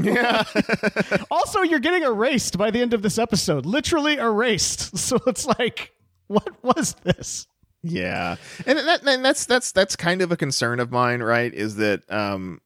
yeah. 0.00 0.42
also, 1.30 1.62
you're 1.62 1.78
getting 1.80 2.02
erased 2.02 2.56
by 2.58 2.70
the 2.70 2.80
end 2.80 2.94
of 2.94 3.02
this 3.02 3.18
episode, 3.18 3.66
literally 3.66 4.14
erased. 4.16 4.96
So 5.06 5.18
it's 5.26 5.46
like, 5.46 5.92
what 6.26 6.62
was 6.62 6.94
this? 7.04 7.46
Yeah, 7.82 8.36
and 8.66 8.78
that 8.78 9.06
and 9.06 9.24
that's 9.24 9.46
that's 9.46 9.70
that's 9.70 9.94
kind 9.94 10.20
of 10.22 10.32
a 10.32 10.36
concern 10.36 10.80
of 10.80 10.90
mine, 10.90 11.22
right? 11.22 11.52
Is 11.54 11.76
that 11.76 12.02
um 12.10 12.60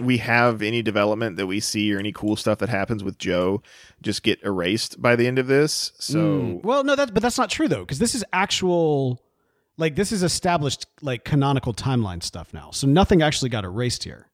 we 0.00 0.18
have 0.18 0.60
any 0.62 0.82
development 0.82 1.36
that 1.36 1.46
we 1.46 1.60
see 1.60 1.92
or 1.94 1.98
any 1.98 2.12
cool 2.12 2.36
stuff 2.36 2.58
that 2.58 2.68
happens 2.68 3.02
with 3.04 3.16
Joe 3.18 3.62
just 4.02 4.22
get 4.22 4.42
erased 4.42 5.00
by 5.00 5.14
the 5.16 5.26
end 5.26 5.38
of 5.38 5.46
this. 5.46 5.92
So 5.98 6.18
Mm. 6.18 6.64
well, 6.64 6.84
no, 6.84 6.94
that 6.96 7.14
but 7.14 7.22
that's 7.22 7.38
not 7.38 7.50
true 7.50 7.68
though, 7.68 7.80
because 7.80 7.98
this 8.00 8.14
is 8.14 8.24
actual, 8.32 9.20
like 9.76 9.94
this 9.96 10.12
is 10.12 10.22
established 10.22 10.86
like 11.02 11.24
canonical 11.24 11.72
timeline 11.74 12.22
stuff 12.22 12.52
now. 12.52 12.70
So 12.72 12.86
nothing 12.86 13.22
actually 13.22 13.48
got 13.50 13.64
erased 13.64 14.04
here. 14.04 14.26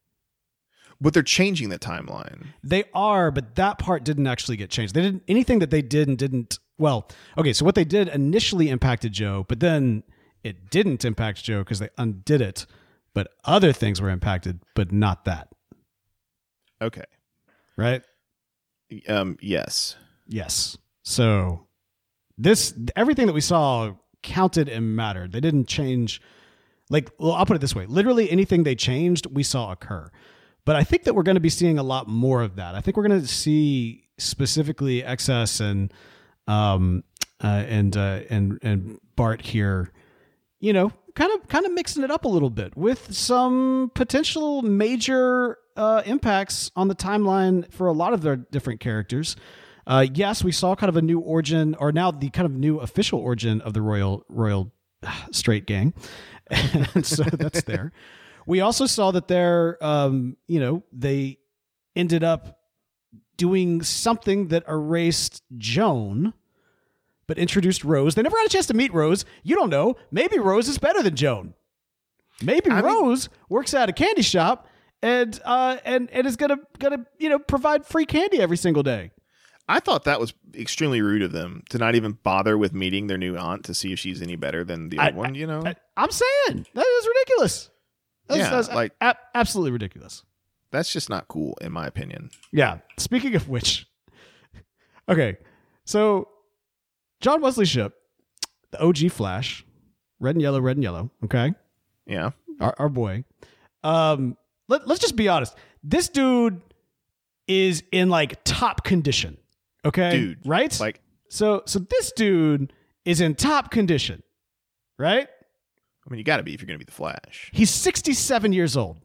But 1.00 1.14
they're 1.14 1.22
changing 1.22 1.70
the 1.70 1.78
timeline. 1.78 2.46
They 2.62 2.84
are, 2.94 3.30
but 3.30 3.54
that 3.54 3.78
part 3.78 4.04
didn't 4.04 4.26
actually 4.26 4.56
get 4.56 4.70
changed. 4.70 4.94
They 4.94 5.02
didn't 5.02 5.22
anything 5.28 5.60
that 5.60 5.70
they 5.70 5.82
did 5.82 6.08
and 6.08 6.18
didn't. 6.18 6.58
Well, 6.78 7.08
okay, 7.38 7.52
so 7.52 7.64
what 7.64 7.74
they 7.74 7.84
did 7.84 8.08
initially 8.08 8.68
impacted 8.68 9.12
Joe, 9.12 9.44
but 9.48 9.60
then 9.60 10.02
it 10.42 10.70
didn't 10.70 11.04
impact 11.04 11.44
Joe 11.44 11.60
because 11.60 11.78
they 11.78 11.88
undid 11.98 12.40
it. 12.40 12.66
But 13.12 13.32
other 13.44 13.72
things 13.72 14.00
were 14.00 14.10
impacted, 14.10 14.60
but 14.74 14.92
not 14.92 15.24
that. 15.24 15.48
Okay. 16.80 17.04
Right? 17.76 18.02
Um 19.08 19.36
yes. 19.40 19.96
Yes. 20.28 20.76
So 21.02 21.66
this 22.38 22.72
everything 22.96 23.26
that 23.26 23.32
we 23.32 23.40
saw 23.40 23.94
counted 24.22 24.68
and 24.68 24.94
mattered. 24.96 25.32
They 25.32 25.40
didn't 25.40 25.66
change 25.66 26.20
Like, 26.90 27.10
well, 27.18 27.32
I'll 27.32 27.46
put 27.46 27.56
it 27.56 27.60
this 27.60 27.74
way: 27.74 27.86
literally 27.86 28.30
anything 28.30 28.64
they 28.64 28.74
changed, 28.74 29.26
we 29.26 29.42
saw 29.42 29.72
occur. 29.72 30.10
But 30.64 30.76
I 30.76 30.84
think 30.84 31.04
that 31.04 31.14
we're 31.14 31.22
going 31.22 31.36
to 31.36 31.40
be 31.40 31.48
seeing 31.48 31.78
a 31.78 31.82
lot 31.82 32.08
more 32.08 32.42
of 32.42 32.56
that. 32.56 32.74
I 32.74 32.80
think 32.80 32.96
we're 32.96 33.08
going 33.08 33.20
to 33.20 33.26
see 33.26 34.04
specifically 34.18 35.02
XS 35.02 35.60
and 35.60 35.92
um 36.46 37.04
uh, 37.42 37.64
and 37.68 37.96
uh, 37.96 38.20
and 38.28 38.58
and 38.62 38.98
Bart 39.16 39.42
here, 39.42 39.90
you 40.58 40.72
know, 40.72 40.92
kind 41.14 41.32
of 41.32 41.48
kind 41.48 41.64
of 41.64 41.72
mixing 41.72 42.02
it 42.02 42.10
up 42.10 42.24
a 42.24 42.28
little 42.28 42.50
bit 42.50 42.76
with 42.76 43.14
some 43.14 43.90
potential 43.94 44.62
major 44.62 45.58
uh, 45.76 46.02
impacts 46.04 46.70
on 46.76 46.88
the 46.88 46.94
timeline 46.94 47.70
for 47.72 47.86
a 47.86 47.92
lot 47.92 48.12
of 48.12 48.22
their 48.22 48.36
different 48.36 48.80
characters. 48.80 49.36
Uh, 49.86 50.06
yes, 50.12 50.44
we 50.44 50.52
saw 50.52 50.76
kind 50.76 50.88
of 50.88 50.96
a 50.96 51.02
new 51.02 51.18
origin, 51.18 51.74
or 51.76 51.90
now 51.90 52.10
the 52.10 52.30
kind 52.30 52.46
of 52.46 52.52
new 52.52 52.78
official 52.78 53.18
origin 53.18 53.60
of 53.62 53.72
the 53.72 53.82
Royal 53.82 54.24
Royal 54.28 54.70
Straight 55.32 55.66
Gang, 55.66 55.94
so 57.02 57.24
that's 57.24 57.62
there. 57.62 57.92
We 58.50 58.62
also 58.62 58.86
saw 58.86 59.12
that 59.12 59.28
they're, 59.28 59.78
um, 59.80 60.36
you 60.48 60.58
know, 60.58 60.82
they 60.90 61.38
ended 61.94 62.24
up 62.24 62.58
doing 63.36 63.80
something 63.82 64.48
that 64.48 64.64
erased 64.66 65.44
Joan, 65.56 66.34
but 67.28 67.38
introduced 67.38 67.84
Rose. 67.84 68.16
They 68.16 68.22
never 68.22 68.36
had 68.36 68.46
a 68.46 68.48
chance 68.48 68.66
to 68.66 68.74
meet 68.74 68.92
Rose. 68.92 69.24
You 69.44 69.54
don't 69.54 69.70
know. 69.70 69.94
Maybe 70.10 70.40
Rose 70.40 70.68
is 70.68 70.78
better 70.78 71.00
than 71.00 71.14
Joan. 71.14 71.54
Maybe 72.42 72.72
I 72.72 72.82
mean- 72.82 72.86
Rose 72.92 73.28
works 73.48 73.72
at 73.72 73.88
a 73.88 73.92
candy 73.92 74.22
shop 74.22 74.66
and 75.00 75.40
uh, 75.44 75.76
and 75.84 76.10
and 76.10 76.26
is 76.26 76.34
gonna 76.34 76.58
gonna 76.80 77.06
you 77.20 77.28
know 77.28 77.38
provide 77.38 77.86
free 77.86 78.04
candy 78.04 78.40
every 78.40 78.56
single 78.56 78.82
day. 78.82 79.12
I 79.68 79.78
thought 79.78 80.02
that 80.06 80.18
was 80.18 80.34
extremely 80.56 81.02
rude 81.02 81.22
of 81.22 81.30
them 81.30 81.62
to 81.70 81.78
not 81.78 81.94
even 81.94 82.18
bother 82.24 82.58
with 82.58 82.72
meeting 82.74 83.06
their 83.06 83.16
new 83.16 83.36
aunt 83.36 83.64
to 83.66 83.74
see 83.74 83.92
if 83.92 84.00
she's 84.00 84.20
any 84.20 84.34
better 84.34 84.64
than 84.64 84.88
the 84.88 84.98
old 84.98 85.08
I- 85.08 85.12
one. 85.12 85.34
You 85.36 85.46
know, 85.46 85.62
I, 85.64 85.76
I'm 85.96 86.10
saying 86.10 86.66
that 86.74 86.84
is 86.84 87.06
ridiculous. 87.06 87.70
That's, 88.30 88.68
Yeah, 88.68 88.74
like- 88.74 88.92
a- 89.00 89.16
absolutely 89.34 89.72
ridiculous. 89.72 90.22
that's 90.70 90.92
just 90.92 91.10
not 91.10 91.28
cool, 91.28 91.56
in 91.60 91.72
my 91.72 91.86
opinion. 91.86 92.30
Yeah. 92.52 92.78
Speaking 92.98 93.34
of 93.34 93.48
which, 93.48 93.86
okay, 95.08 95.36
so 95.84 96.28
John 97.20 97.40
Wesley 97.42 97.66
Shipp, 97.66 97.92
the 98.70 98.80
OG 98.82 99.10
Flash, 99.10 99.64
red 100.20 100.36
and 100.36 100.42
yellow, 100.42 100.60
red 100.60 100.76
and 100.76 100.84
yellow. 100.84 101.10
Okay, 101.24 101.52
Yeah, 102.06 102.30
our, 102.60 102.74
our 102.78 102.88
boy. 102.88 103.24
Um, 103.82 104.36
let, 104.68 104.86
let's 104.86 105.00
just 105.00 105.16
be 105.16 105.28
honest. 105.28 105.56
This 105.82 106.08
dude 106.08 106.60
is 107.48 107.82
in 107.90 108.08
like 108.10 108.42
top 108.44 108.84
condition. 108.84 109.38
Okay, 109.84 110.10
dude, 110.12 110.38
right? 110.46 110.78
Like, 110.78 111.00
so, 111.30 111.62
so 111.66 111.78
this 111.78 112.12
dude 112.12 112.72
is 113.04 113.20
in 113.20 113.34
top 113.34 113.70
condition, 113.70 114.22
right? 114.98 115.28
I 116.10 116.14
mean, 116.14 116.18
you 116.18 116.24
got 116.24 116.38
to 116.38 116.42
be 116.42 116.54
if 116.54 116.60
you're 116.60 116.66
going 116.66 116.78
to 116.78 116.84
be 116.84 116.88
the 116.90 116.92
Flash. 116.96 117.50
He's 117.52 117.70
67 117.70 118.52
years 118.52 118.76
old. 118.76 118.98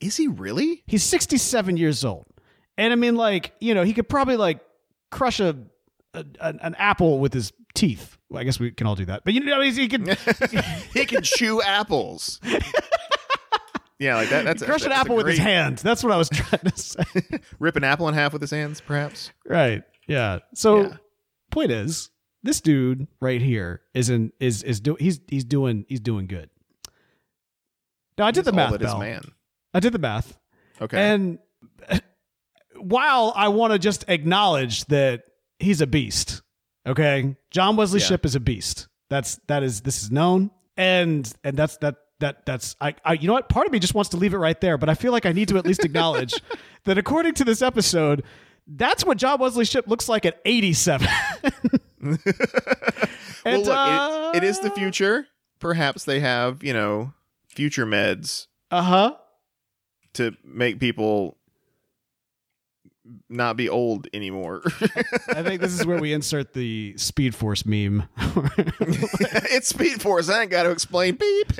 Is 0.00 0.16
he 0.18 0.28
really? 0.28 0.82
He's 0.86 1.02
67 1.02 1.76
years 1.78 2.04
old. 2.04 2.26
And 2.76 2.92
I 2.92 2.96
mean, 2.96 3.16
like, 3.16 3.52
you 3.60 3.72
know, 3.74 3.84
he 3.84 3.94
could 3.94 4.08
probably 4.08 4.36
like 4.36 4.60
crush 5.10 5.40
a, 5.40 5.56
a 6.14 6.24
an, 6.40 6.58
an 6.62 6.74
apple 6.76 7.18
with 7.20 7.32
his 7.32 7.52
teeth. 7.74 8.18
Well, 8.28 8.40
I 8.40 8.44
guess 8.44 8.58
we 8.60 8.70
can 8.70 8.86
all 8.86 8.96
do 8.96 9.04
that. 9.06 9.22
But 9.24 9.32
you 9.34 9.40
know, 9.40 9.60
he 9.60 9.88
can 9.88 10.06
he 10.94 11.06
can 11.06 11.22
chew 11.22 11.62
apples. 11.62 12.40
yeah, 13.98 14.16
like 14.16 14.30
that. 14.30 14.44
That's 14.44 14.62
a- 14.62 14.66
crush 14.66 14.82
an 14.82 14.88
that's 14.90 15.00
apple 15.02 15.16
with 15.16 15.26
his 15.26 15.36
great- 15.38 15.46
hand. 15.46 15.78
That's 15.78 16.02
what 16.02 16.12
I 16.12 16.16
was 16.16 16.28
trying 16.28 16.62
to 16.62 16.76
say. 16.76 17.04
Rip 17.58 17.76
an 17.76 17.84
apple 17.84 18.08
in 18.08 18.14
half 18.14 18.32
with 18.32 18.42
his 18.42 18.50
hands, 18.50 18.80
perhaps. 18.80 19.30
right. 19.46 19.82
Yeah. 20.08 20.40
So 20.54 20.82
Yeah. 20.82 20.96
point 21.50 21.70
is, 21.70 22.10
this 22.42 22.60
dude 22.60 23.06
right 23.20 23.40
here 23.40 23.80
is 23.94 24.10
in 24.10 24.32
is 24.40 24.62
is 24.62 24.80
do 24.80 24.96
he's 24.98 25.20
he's 25.28 25.44
doing 25.44 25.84
he's 25.88 26.00
doing 26.00 26.26
good. 26.26 26.50
Now 28.18 28.26
I 28.26 28.30
did 28.30 28.44
the 28.44 28.52
math. 28.52 28.78
Bell. 28.78 28.98
man. 28.98 29.22
I 29.74 29.80
did 29.80 29.92
the 29.92 29.98
math. 29.98 30.38
Okay. 30.80 30.98
And 30.98 31.38
while 32.76 33.32
I 33.36 33.48
want 33.48 33.72
to 33.72 33.78
just 33.78 34.04
acknowledge 34.08 34.84
that 34.86 35.22
he's 35.58 35.80
a 35.80 35.86
beast, 35.86 36.42
okay, 36.86 37.36
John 37.50 37.76
Wesley 37.76 38.00
Yeah. 38.00 38.06
Shipp 38.06 38.26
is 38.26 38.34
a 38.34 38.40
beast. 38.40 38.88
That's 39.08 39.36
that 39.46 39.62
is 39.62 39.82
this 39.82 40.02
is 40.02 40.10
known, 40.10 40.50
and 40.76 41.30
and 41.44 41.56
that's 41.56 41.76
that 41.78 41.96
that 42.20 42.46
that's 42.46 42.76
I, 42.80 42.94
I 43.04 43.14
you 43.14 43.26
know 43.26 43.34
what 43.34 43.48
part 43.48 43.66
of 43.66 43.72
me 43.72 43.78
just 43.78 43.94
wants 43.94 44.10
to 44.10 44.16
leave 44.16 44.34
it 44.34 44.38
right 44.38 44.60
there, 44.60 44.78
but 44.78 44.88
I 44.88 44.94
feel 44.94 45.12
like 45.12 45.26
I 45.26 45.32
need 45.32 45.48
to 45.48 45.58
at 45.58 45.66
least 45.66 45.84
acknowledge 45.84 46.34
that 46.84 46.98
according 46.98 47.34
to 47.34 47.44
this 47.44 47.62
episode, 47.62 48.24
that's 48.66 49.04
what 49.04 49.18
John 49.18 49.38
Wesley 49.38 49.64
Shipp 49.64 49.86
looks 49.86 50.08
like 50.08 50.24
at 50.26 50.40
eighty 50.44 50.72
seven. 50.72 51.08
well, 52.02 52.18
And, 53.44 53.62
look, 53.62 53.68
uh, 53.68 54.32
it, 54.34 54.42
it 54.42 54.46
is 54.46 54.60
the 54.60 54.70
future. 54.70 55.26
Perhaps 55.60 56.04
they 56.04 56.20
have, 56.20 56.62
you 56.62 56.72
know, 56.72 57.12
future 57.48 57.86
meds 57.86 58.46
uh 58.70 58.82
huh. 58.82 59.16
to 60.14 60.32
make 60.44 60.80
people 60.80 61.36
not 63.28 63.56
be 63.56 63.68
old 63.68 64.08
anymore. 64.12 64.62
I 65.28 65.42
think 65.42 65.60
this 65.60 65.78
is 65.78 65.84
where 65.84 66.00
we 66.00 66.12
insert 66.12 66.52
the 66.52 66.94
Speed 66.96 67.34
Force 67.34 67.66
meme. 67.66 68.08
it's 68.18 69.68
Speed 69.68 70.00
Force. 70.00 70.28
I 70.28 70.42
ain't 70.42 70.50
got 70.50 70.64
to 70.64 70.70
explain. 70.70 71.16
Beep. 71.16 71.52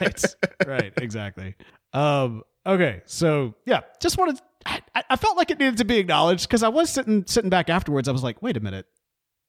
right 0.00 0.24
right 0.66 0.92
exactly 0.96 1.54
um 1.92 2.42
okay 2.66 3.02
so 3.06 3.54
yeah 3.64 3.80
just 4.00 4.18
wanted 4.18 4.40
I, 4.66 4.80
I 5.10 5.16
felt 5.16 5.36
like 5.36 5.50
it 5.50 5.58
needed 5.58 5.78
to 5.78 5.84
be 5.84 5.98
acknowledged 5.98 6.48
because 6.48 6.62
i 6.62 6.68
was 6.68 6.90
sitting 6.90 7.24
sitting 7.26 7.50
back 7.50 7.70
afterwards 7.70 8.08
i 8.08 8.12
was 8.12 8.22
like 8.22 8.42
wait 8.42 8.56
a 8.56 8.60
minute 8.60 8.86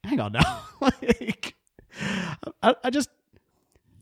hang 0.08 0.20
on 0.20 0.32
now 0.32 0.62
like 0.82 1.56
I, 2.64 2.76
I 2.84 2.90
just 2.90 3.10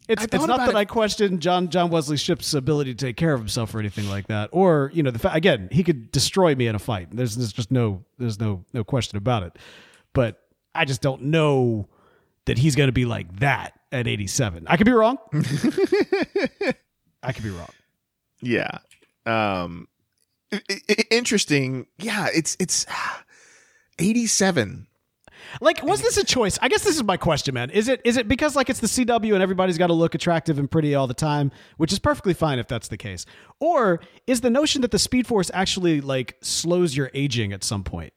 it's, 0.07 0.23
it's 0.23 0.45
not 0.45 0.57
that 0.59 0.69
it- 0.69 0.75
I 0.75 0.85
question 0.85 1.39
John 1.39 1.69
John 1.69 1.89
Wesley 1.89 2.17
Shipp's 2.17 2.53
ability 2.53 2.93
to 2.93 3.05
take 3.05 3.15
care 3.17 3.33
of 3.33 3.39
himself 3.39 3.73
or 3.73 3.79
anything 3.79 4.07
like 4.07 4.27
that, 4.27 4.49
or 4.51 4.91
you 4.93 5.01
know 5.01 5.09
the 5.09 5.17
fact 5.17 5.35
again 5.35 5.67
he 5.71 5.83
could 5.83 6.11
destroy 6.11 6.53
me 6.53 6.67
in 6.67 6.75
a 6.75 6.79
fight. 6.79 7.07
There's 7.11 7.35
there's 7.35 7.51
just 7.53 7.71
no 7.71 8.03
there's 8.19 8.39
no 8.39 8.63
no 8.73 8.83
question 8.83 9.17
about 9.17 9.41
it. 9.43 9.57
But 10.13 10.41
I 10.75 10.85
just 10.85 11.01
don't 11.01 11.23
know 11.23 11.87
that 12.45 12.59
he's 12.59 12.75
going 12.75 12.87
to 12.89 12.93
be 12.93 13.05
like 13.05 13.39
that 13.39 13.73
at 13.91 14.07
87. 14.07 14.65
I 14.67 14.77
could 14.77 14.85
be 14.85 14.91
wrong. 14.91 15.17
I 17.23 17.31
could 17.31 17.43
be 17.43 17.49
wrong. 17.49 17.69
Yeah. 18.41 18.77
Um 19.25 19.87
interesting. 21.09 21.87
Yeah, 21.97 22.27
it's 22.31 22.55
it's 22.59 22.85
87. 23.97 24.85
Like, 25.61 25.83
was 25.83 26.01
this 26.01 26.17
a 26.17 26.23
choice? 26.23 26.57
I 26.61 26.67
guess 26.67 26.83
this 26.83 26.95
is 26.95 27.03
my 27.03 27.17
question, 27.17 27.53
man. 27.53 27.69
Is 27.69 27.87
it 27.87 28.01
is 28.03 28.17
it 28.17 28.27
because 28.27 28.55
like 28.55 28.69
it's 28.69 28.79
the 28.79 28.87
CW 28.87 29.33
and 29.33 29.41
everybody's 29.41 29.77
got 29.77 29.87
to 29.87 29.93
look 29.93 30.15
attractive 30.15 30.59
and 30.59 30.69
pretty 30.69 30.95
all 30.95 31.07
the 31.07 31.13
time, 31.13 31.51
which 31.77 31.93
is 31.93 31.99
perfectly 31.99 32.33
fine 32.33 32.59
if 32.59 32.67
that's 32.67 32.87
the 32.87 32.97
case, 32.97 33.25
or 33.59 33.99
is 34.27 34.41
the 34.41 34.49
notion 34.49 34.81
that 34.81 34.91
the 34.91 34.99
Speed 34.99 35.27
Force 35.27 35.49
actually 35.53 36.01
like 36.01 36.37
slows 36.41 36.95
your 36.95 37.11
aging 37.13 37.53
at 37.53 37.63
some 37.63 37.83
point? 37.83 38.13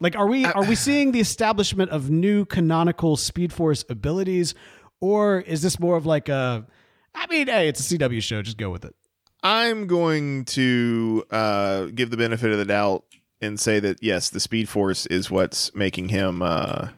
Like, 0.00 0.16
are 0.16 0.26
we 0.26 0.44
are 0.44 0.64
we 0.64 0.74
seeing 0.74 1.12
the 1.12 1.20
establishment 1.20 1.90
of 1.90 2.10
new 2.10 2.44
canonical 2.44 3.16
Speed 3.16 3.52
Force 3.52 3.84
abilities, 3.88 4.54
or 5.00 5.40
is 5.40 5.62
this 5.62 5.78
more 5.78 5.96
of 5.96 6.04
like 6.04 6.28
a? 6.28 6.66
I 7.14 7.26
mean, 7.28 7.46
hey, 7.46 7.68
it's 7.68 7.92
a 7.92 7.96
CW 7.96 8.20
show. 8.22 8.42
Just 8.42 8.58
go 8.58 8.70
with 8.70 8.84
it. 8.84 8.94
I'm 9.42 9.86
going 9.86 10.46
to 10.46 11.24
uh 11.30 11.86
give 11.86 12.10
the 12.10 12.16
benefit 12.16 12.50
of 12.50 12.58
the 12.58 12.64
doubt 12.64 13.04
and 13.40 13.58
say 13.58 13.80
that 13.80 14.02
yes, 14.02 14.30
the 14.30 14.40
Speed 14.40 14.68
Force 14.68 15.06
is 15.06 15.30
what's 15.30 15.74
making 15.74 16.08
him 16.10 16.42
uh 16.42 16.88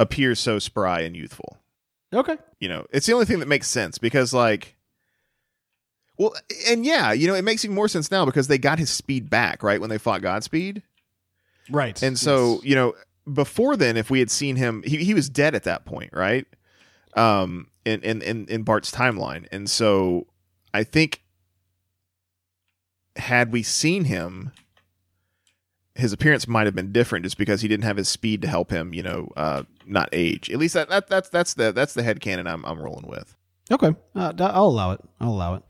appear 0.00 0.34
so 0.34 0.58
spry 0.58 1.00
and 1.00 1.16
youthful. 1.16 1.58
Okay. 2.12 2.36
You 2.60 2.68
know, 2.68 2.86
it's 2.90 3.06
the 3.06 3.12
only 3.12 3.26
thing 3.26 3.40
that 3.40 3.48
makes 3.48 3.68
sense 3.68 3.98
because 3.98 4.32
like 4.32 4.76
well, 6.16 6.32
and 6.68 6.86
yeah, 6.86 7.12
you 7.12 7.26
know, 7.26 7.34
it 7.34 7.42
makes 7.42 7.64
even 7.64 7.74
more 7.74 7.88
sense 7.88 8.10
now 8.10 8.24
because 8.24 8.46
they 8.46 8.58
got 8.58 8.78
his 8.78 8.90
speed 8.90 9.28
back, 9.28 9.64
right? 9.64 9.80
When 9.80 9.90
they 9.90 9.98
fought 9.98 10.22
Godspeed. 10.22 10.82
Right. 11.68 12.00
And 12.02 12.16
so, 12.16 12.54
Yes. 12.56 12.64
you 12.64 12.74
know, 12.76 12.94
before 13.32 13.76
then, 13.76 13.96
if 13.96 14.10
we 14.10 14.20
had 14.20 14.30
seen 14.30 14.54
him, 14.54 14.84
he, 14.86 14.98
he 14.98 15.12
was 15.12 15.28
dead 15.28 15.56
at 15.56 15.64
that 15.64 15.84
point, 15.84 16.10
right? 16.12 16.46
Um, 17.16 17.68
in, 17.84 18.00
in, 18.02 18.22
in, 18.22 18.46
in 18.46 18.62
Bart's 18.62 18.92
timeline. 18.92 19.48
And 19.50 19.68
so 19.68 20.28
I 20.72 20.84
think 20.84 21.22
had 23.16 23.50
we 23.50 23.62
seen 23.64 24.04
him, 24.04 24.52
his 25.94 26.12
appearance 26.12 26.48
might 26.48 26.66
have 26.66 26.74
been 26.74 26.92
different 26.92 27.24
just 27.24 27.38
because 27.38 27.60
he 27.60 27.68
didn't 27.68 27.84
have 27.84 27.96
his 27.96 28.08
speed 28.08 28.42
to 28.42 28.48
help 28.48 28.70
him, 28.70 28.92
you 28.92 29.02
know, 29.02 29.28
uh, 29.36 29.62
not 29.86 30.08
age. 30.12 30.50
At 30.50 30.58
least 30.58 30.74
that, 30.74 30.88
that 30.88 31.08
that's 31.08 31.28
that's 31.28 31.54
the 31.54 31.72
that's 31.72 31.94
the 31.94 32.02
head 32.02 32.20
canon 32.20 32.46
I'm 32.46 32.64
I'm 32.64 32.80
rolling 32.80 33.06
with. 33.06 33.36
Okay, 33.70 33.94
uh, 34.14 34.32
I'll 34.38 34.66
allow 34.66 34.92
it. 34.92 35.00
I'll 35.20 35.30
allow 35.30 35.54
it. 35.54 35.62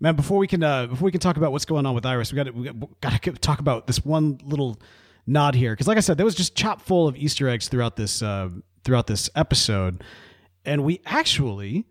Man, 0.00 0.16
before 0.16 0.38
we 0.38 0.46
can 0.46 0.62
uh, 0.62 0.86
before 0.86 1.04
we 1.04 1.12
can 1.12 1.20
talk 1.20 1.36
about 1.36 1.52
what's 1.52 1.66
going 1.66 1.84
on 1.84 1.94
with 1.94 2.06
Iris, 2.06 2.32
we 2.32 2.36
got 2.36 2.54
we 2.54 2.70
got 3.00 3.22
to 3.22 3.32
talk 3.32 3.60
about 3.60 3.86
this 3.86 4.04
one 4.04 4.40
little 4.44 4.80
nod 5.26 5.54
here 5.54 5.72
because, 5.72 5.86
like 5.86 5.98
I 5.98 6.00
said, 6.00 6.16
there 6.16 6.24
was 6.24 6.34
just 6.34 6.56
chock 6.56 6.80
full 6.80 7.06
of 7.06 7.16
Easter 7.16 7.48
eggs 7.48 7.68
throughout 7.68 7.96
this 7.96 8.22
uh, 8.22 8.48
throughout 8.82 9.06
this 9.06 9.28
episode, 9.36 10.02
and 10.64 10.84
we 10.84 11.02
actually 11.04 11.86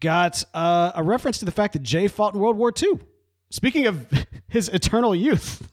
got 0.00 0.42
uh, 0.54 0.90
a 0.94 1.04
reference 1.04 1.38
to 1.38 1.44
the 1.44 1.52
fact 1.52 1.72
that 1.74 1.82
Jay 1.82 2.08
fought 2.08 2.34
in 2.34 2.40
World 2.40 2.56
War 2.56 2.72
II. 2.76 2.98
Speaking 3.50 3.86
of 3.86 4.06
his 4.48 4.68
eternal 4.68 5.14
youth. 5.14 5.72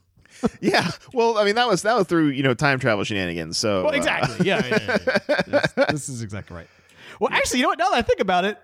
Yeah. 0.62 0.92
Well, 1.14 1.38
I 1.38 1.46
mean 1.46 1.56
that 1.56 1.68
was 1.68 1.82
that 1.84 1.96
was 1.96 2.08
through 2.08 2.30
you 2.30 2.44
know 2.44 2.54
time 2.54 2.80
travel 2.80 3.04
shenanigans. 3.04 3.58
So 3.58 3.84
Well, 3.84 3.94
uh, 3.94 3.98
exactly. 3.98 4.46
Yeah, 4.46 4.66
yeah, 4.66 4.80
yeah, 4.82 4.98
yeah. 5.30 5.42
This, 5.48 5.74
this 5.90 6.10
is 6.10 6.22
exactly 6.22 6.56
right. 6.58 6.68
Well, 7.20 7.32
actually, 7.32 7.60
you 7.60 7.64
know 7.64 7.70
what? 7.70 7.80
Now 7.80 7.90
that 7.90 7.98
I 7.98 8.02
think 8.02 8.20
about 8.20 8.46
it, 8.46 8.58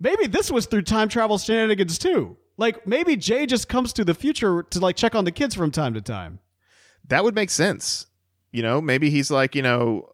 maybe 0.00 0.26
this 0.26 0.50
was 0.50 0.66
through 0.66 0.82
time 0.82 1.08
travel 1.08 1.38
shenanigans 1.38 1.98
too. 1.98 2.36
Like 2.56 2.86
maybe 2.86 3.16
Jay 3.16 3.46
just 3.46 3.68
comes 3.68 3.92
to 3.94 4.04
the 4.04 4.14
future 4.14 4.62
to 4.64 4.80
like 4.80 4.96
check 4.96 5.14
on 5.14 5.24
the 5.24 5.32
kids 5.32 5.54
from 5.54 5.70
time 5.70 5.94
to 5.94 6.00
time. 6.00 6.38
That 7.08 7.24
would 7.24 7.34
make 7.34 7.50
sense. 7.50 8.06
You 8.52 8.62
know, 8.62 8.80
maybe 8.80 9.10
he's 9.10 9.30
like, 9.30 9.54
you 9.54 9.62
know, 9.62 10.12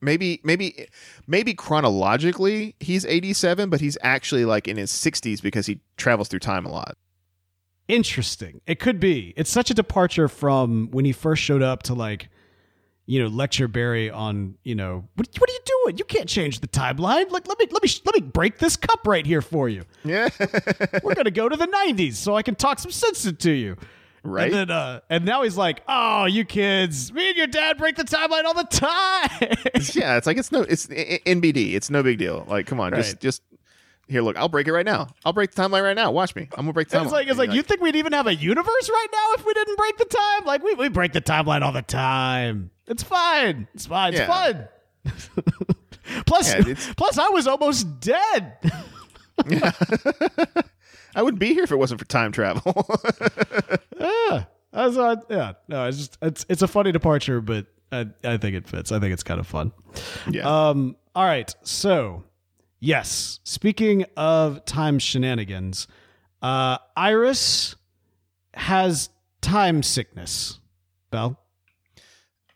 maybe 0.00 0.40
maybe 0.44 0.86
maybe 1.26 1.54
chronologically 1.54 2.76
he's 2.78 3.04
87 3.04 3.68
but 3.68 3.80
he's 3.80 3.98
actually 4.02 4.44
like 4.44 4.68
in 4.68 4.76
his 4.76 4.92
60s 4.92 5.42
because 5.42 5.66
he 5.66 5.80
travels 5.96 6.28
through 6.28 6.38
time 6.38 6.64
a 6.66 6.70
lot 6.70 6.96
Interesting. 7.88 8.60
It 8.66 8.78
could 8.78 9.00
be. 9.00 9.32
It's 9.36 9.50
such 9.50 9.70
a 9.70 9.74
departure 9.74 10.28
from 10.28 10.88
when 10.90 11.04
he 11.04 11.12
first 11.12 11.42
showed 11.42 11.62
up 11.62 11.82
to 11.84 11.94
like, 11.94 12.28
you 13.06 13.22
know, 13.22 13.28
lecture 13.28 13.66
Barry 13.66 14.10
on, 14.10 14.56
you 14.64 14.74
know, 14.74 15.08
what, 15.14 15.28
what 15.38 15.48
are 15.48 15.52
you 15.54 15.60
doing? 15.84 15.96
You 15.96 16.04
can't 16.04 16.28
change 16.28 16.60
the 16.60 16.68
timeline. 16.68 17.30
Like, 17.30 17.48
let 17.48 17.58
me 17.58 17.66
let 17.70 17.82
me 17.82 17.88
let 18.04 18.14
me 18.14 18.20
break 18.20 18.58
this 18.58 18.76
cup 18.76 19.06
right 19.06 19.24
here 19.24 19.40
for 19.40 19.68
you. 19.70 19.84
yeah 20.04 20.28
We're 21.02 21.14
gonna 21.14 21.30
go 21.30 21.48
to 21.48 21.56
the 21.56 21.66
'90s 21.66 22.14
so 22.14 22.36
I 22.36 22.42
can 22.42 22.54
talk 22.54 22.78
some 22.78 22.90
sense 22.90 23.24
into 23.24 23.50
you. 23.50 23.76
right 24.22 24.44
And 24.52 24.54
then, 24.54 24.70
uh, 24.70 25.00
and 25.08 25.24
now 25.24 25.42
he's 25.42 25.56
like, 25.56 25.80
"Oh, 25.88 26.26
you 26.26 26.44
kids, 26.44 27.10
me 27.10 27.28
and 27.28 27.36
your 27.38 27.46
dad 27.46 27.78
break 27.78 27.96
the 27.96 28.04
timeline 28.04 28.44
all 28.44 28.52
the 28.52 28.64
time." 28.64 29.56
yeah 29.94 30.18
it's 30.18 30.26
like 30.26 30.36
it's 30.36 30.52
no 30.52 30.60
it's 30.62 30.86
nbd 30.88 31.72
it's 31.74 31.88
no 31.88 32.02
big 32.02 32.18
deal 32.18 32.44
like 32.46 32.66
come 32.66 32.78
on 32.80 32.92
just 32.94 33.20
just 33.20 33.42
here 34.08 34.22
look 34.22 34.36
i'll 34.36 34.48
break 34.48 34.66
it 34.66 34.72
right 34.72 34.86
now 34.86 35.06
i'll 35.24 35.32
break 35.32 35.50
the 35.52 35.62
timeline 35.62 35.82
right 35.82 35.96
now 35.96 36.10
watch 36.10 36.34
me 36.34 36.42
i'm 36.52 36.64
gonna 36.64 36.72
break 36.72 36.88
the 36.88 36.96
timeline 36.96 37.02
it's 37.04 37.12
like, 37.12 37.26
it's 37.28 37.38
And 37.38 37.48
like, 37.48 37.52
you 37.56 37.62
think 37.62 37.80
we'd 37.80 37.96
even 37.96 38.12
have 38.12 38.26
a 38.26 38.34
universe 38.34 38.88
right 38.90 39.06
now 39.12 39.34
if 39.34 39.44
we 39.46 39.52
didn't 39.54 39.76
break 39.76 39.96
the 39.98 40.04
time? 40.06 40.44
Like, 40.46 40.62
we, 40.62 40.74
we 40.74 40.88
break 40.88 41.12
the 41.12 41.20
timeline 41.20 41.62
all 41.62 41.72
the 41.72 41.82
time. 41.82 42.70
It's 42.86 43.02
fine. 43.02 43.68
It's 43.74 43.86
fine. 43.86 44.14
It's 44.14 44.20
Yeah. 44.20 44.26
fun. 44.26 44.68
plus, 46.26 46.48
Yeah, 46.54 46.60
it's- 46.60 46.92
plus, 46.96 47.18
I 47.18 47.28
was 47.28 47.46
almost 47.46 48.00
dead. 48.00 48.54
i 51.14 51.22
wouldn't 51.22 51.38
be 51.40 51.54
here 51.54 51.64
if 51.64 51.70
it 51.72 51.76
wasn't 51.76 52.00
for 52.00 52.06
time 52.06 52.32
travel 52.32 52.72
yeah, 54.00 54.44
I 54.72 54.86
was, 54.86 54.98
uh, 54.98 55.16
yeah. 55.30 55.52
No, 55.68 55.86
it's 55.86 55.96
just 55.98 56.18
it's 56.22 56.46
it's 56.48 56.62
a 56.62 56.68
funny 56.68 56.92
departure, 56.92 57.40
but 57.40 57.66
I 57.90 58.06
I 58.22 58.36
think 58.36 58.54
it 58.54 58.68
fits. 58.68 58.92
I 58.92 59.00
think 59.00 59.12
it's 59.14 59.22
kind 59.22 59.40
of 59.40 59.46
fun. 59.46 59.72
yeah 60.30 60.46
Um. 60.68 60.94
All 61.14 61.24
right. 61.24 61.52
So, 61.62 62.22
yes. 62.80 63.40
Speaking 63.44 64.04
of 64.16 64.64
time 64.64 64.98
shenanigans, 64.98 65.86
uh, 66.42 66.78
Iris 66.96 67.76
has 68.54 69.10
time 69.40 69.82
sickness. 69.82 70.60
Bell. 71.10 71.38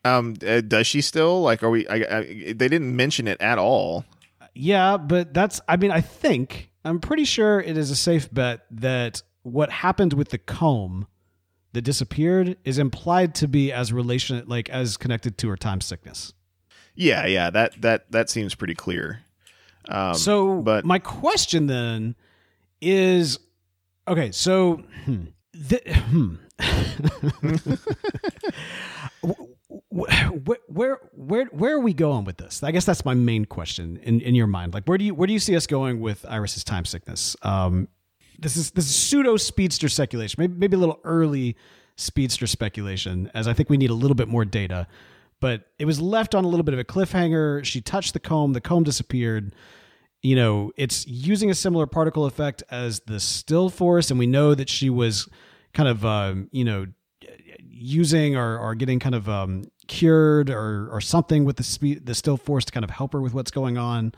um 0.05 0.35
uh, 0.45 0.61
does 0.61 0.85
she 0.85 1.01
still 1.01 1.41
like 1.41 1.63
are 1.63 1.69
we 1.71 1.87
I, 1.87 1.95
I, 1.95 2.23
they 2.53 2.67
didn't 2.67 2.95
mention 2.95 3.27
it 3.27 3.41
at 3.41 3.57
all 3.57 4.05
Yeah, 4.53 4.97
but 4.97 5.33
that's. 5.33 5.59
I 5.67 5.77
mean, 5.77 5.89
I 5.91 6.01
think 6.01 6.69
I'm 6.85 6.99
pretty 6.99 7.25
sure 7.25 7.59
it 7.59 7.77
is 7.77 7.89
a 7.89 7.95
safe 7.95 8.31
bet 8.31 8.65
that 8.69 9.23
what 9.41 9.71
happened 9.71 10.13
with 10.13 10.29
the 10.29 10.37
comb 10.37 11.07
that 11.73 11.81
disappeared 11.81 12.57
is 12.63 12.77
implied 12.77 13.33
to 13.35 13.47
be 13.47 13.71
as 13.71 13.91
relation 13.91 14.43
like 14.45 14.69
as 14.69 14.95
connected 14.97 15.37
to 15.39 15.49
her 15.49 15.57
time 15.57 15.81
sickness. 15.81 16.33
yeah 16.95 17.25
yeah 17.25 17.49
that 17.49 17.81
that 17.81 18.11
that 18.11 18.29
seems 18.29 18.53
pretty 18.53 18.75
clear 18.75 19.21
um 19.89 20.13
so 20.13 20.61
but 20.61 20.85
my 20.85 20.99
question 20.99 21.67
then 21.67 22.15
is 22.81 23.39
okay 24.07 24.31
so 24.31 24.81
hmm, 25.05 25.25
the, 25.53 25.81
hmm. 25.87 26.35
where, 29.89 30.57
where 30.67 30.97
where 31.13 31.45
where 31.45 31.75
are 31.75 31.79
we 31.79 31.93
going 31.93 32.25
with 32.25 32.37
this? 32.37 32.61
I 32.63 32.71
guess 32.71 32.85
that's 32.85 33.03
my 33.05 33.15
main 33.15 33.45
question 33.45 33.97
in, 34.03 34.21
in 34.21 34.35
your 34.35 34.47
mind. 34.47 34.73
Like 34.73 34.85
where 34.85 34.97
do 34.97 35.05
you 35.05 35.15
where 35.15 35.25
do 35.25 35.33
you 35.33 35.39
see 35.39 35.55
us 35.55 35.65
going 35.67 35.99
with 35.99 36.25
iris's 36.29 36.63
time 36.63 36.85
sickness? 36.85 37.35
Um 37.41 37.87
this 38.39 38.55
is 38.57 38.71
this 38.71 38.85
is 38.85 38.95
pseudo 38.95 39.37
speedster 39.37 39.89
speculation 39.89 40.39
maybe 40.39 40.53
maybe 40.55 40.75
a 40.75 40.79
little 40.79 40.99
early 41.03 41.55
speedster 41.95 42.47
speculation 42.47 43.29
as 43.33 43.47
i 43.47 43.53
think 43.53 43.69
we 43.69 43.77
need 43.77 43.89
a 43.89 43.95
little 43.95 44.15
bit 44.15 44.27
more 44.27 44.45
data 44.45 44.87
but 45.43 45.67
it 45.77 45.85
was 45.85 46.01
left 46.01 46.33
on 46.33 46.43
a 46.43 46.47
little 46.47 46.63
bit 46.63 46.73
of 46.73 46.79
a 46.79 46.83
cliffhanger 46.83 47.63
she 47.63 47.81
touched 47.81 48.13
the 48.13 48.19
comb 48.19 48.53
the 48.53 48.61
comb 48.61 48.83
disappeared 48.83 49.53
you 50.23 50.37
know, 50.37 50.71
it's 50.77 51.05
using 51.05 51.51
a 51.51 51.53
similar 51.53 51.85
particle 51.85 52.25
effect 52.25 52.63
as 52.71 53.01
the 53.01 53.19
still 53.19 53.69
force, 53.69 54.09
and 54.09 54.17
we 54.17 54.25
know 54.25 54.55
that 54.55 54.69
she 54.69 54.89
was 54.89 55.27
kind 55.73 55.89
of, 55.89 56.05
um, 56.05 56.47
you 56.51 56.63
know, 56.63 56.87
using 57.59 58.37
or, 58.37 58.57
or 58.57 58.73
getting 58.73 58.99
kind 58.99 59.15
of 59.15 59.27
um, 59.27 59.65
cured 59.87 60.49
or 60.49 60.87
or 60.89 61.01
something 61.01 61.43
with 61.43 61.57
the 61.57 61.63
speed, 61.63 62.05
the 62.05 62.15
still 62.15 62.37
force 62.37 62.63
to 62.65 62.71
kind 62.71 62.85
of 62.85 62.89
help 62.89 63.11
her 63.11 63.21
with 63.21 63.33
what's 63.33 63.51
going 63.51 63.77
on. 63.77 64.13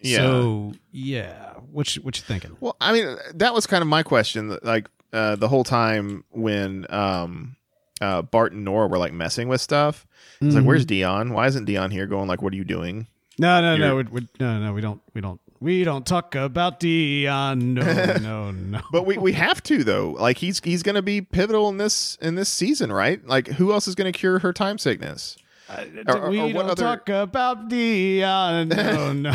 Yeah. 0.00 0.16
So 0.16 0.72
yeah, 0.90 1.52
what 1.70 1.94
you, 1.94 2.00
what 2.02 2.16
you 2.16 2.22
thinking? 2.22 2.56
Well, 2.60 2.76
I 2.80 2.94
mean, 2.94 3.16
that 3.34 3.52
was 3.52 3.66
kind 3.66 3.82
of 3.82 3.88
my 3.88 4.02
question. 4.02 4.58
Like 4.62 4.88
uh, 5.12 5.36
the 5.36 5.48
whole 5.48 5.64
time 5.64 6.24
when 6.30 6.86
um, 6.88 7.56
uh, 8.04 8.22
Bart 8.22 8.52
and 8.52 8.64
Nora 8.64 8.86
were 8.88 8.98
like 8.98 9.12
messing 9.12 9.48
with 9.48 9.60
stuff, 9.60 10.06
it's 10.40 10.54
like, 10.54 10.62
Mhm. 10.64 10.66
"Where's 10.66 10.84
Dion? 10.86 11.32
Why 11.32 11.46
isn't 11.46 11.64
Dion 11.64 11.90
here?" 11.90 12.06
Going 12.06 12.28
like, 12.28 12.42
"What 12.42 12.52
are 12.52 12.56
you 12.56 12.64
doing?" 12.64 13.06
No, 13.38 13.60
no, 13.60 13.76
no, 13.76 13.84
You're- 13.96 14.04
we, 14.12 14.20
we, 14.20 14.28
no, 14.38 14.60
no, 14.60 14.72
we 14.72 14.80
don't, 14.80 15.00
we 15.12 15.20
don't, 15.20 15.40
we 15.60 15.82
don't 15.82 16.06
talk 16.06 16.34
about 16.36 16.78
Dion. 16.80 17.74
No, 17.74 17.82
no, 18.22 18.50
no. 18.52 18.80
But 18.92 19.06
we, 19.06 19.18
we 19.18 19.32
have 19.32 19.62
to 19.64 19.82
though. 19.84 20.10
Like 20.12 20.38
he's 20.38 20.60
he's 20.62 20.82
going 20.82 20.94
to 20.94 21.02
be 21.02 21.20
pivotal 21.20 21.68
in 21.68 21.78
this 21.78 22.16
in 22.20 22.34
this 22.36 22.48
season, 22.48 22.92
right? 22.92 23.26
Like 23.26 23.48
who 23.48 23.72
else 23.72 23.88
is 23.88 23.94
going 23.94 24.12
to 24.12 24.16
cure 24.18 24.38
her 24.40 24.52
time 24.52 24.78
sickness? 24.78 25.36
Or- 26.06 26.18
or 26.18 26.30
we 26.30 26.38
what 26.52 26.62
don't 26.62 26.70
other- 26.70 26.82
talk 26.82 27.08
about 27.08 27.68
Dion. 27.68 28.68
No, 28.74 29.12
no. 29.12 29.34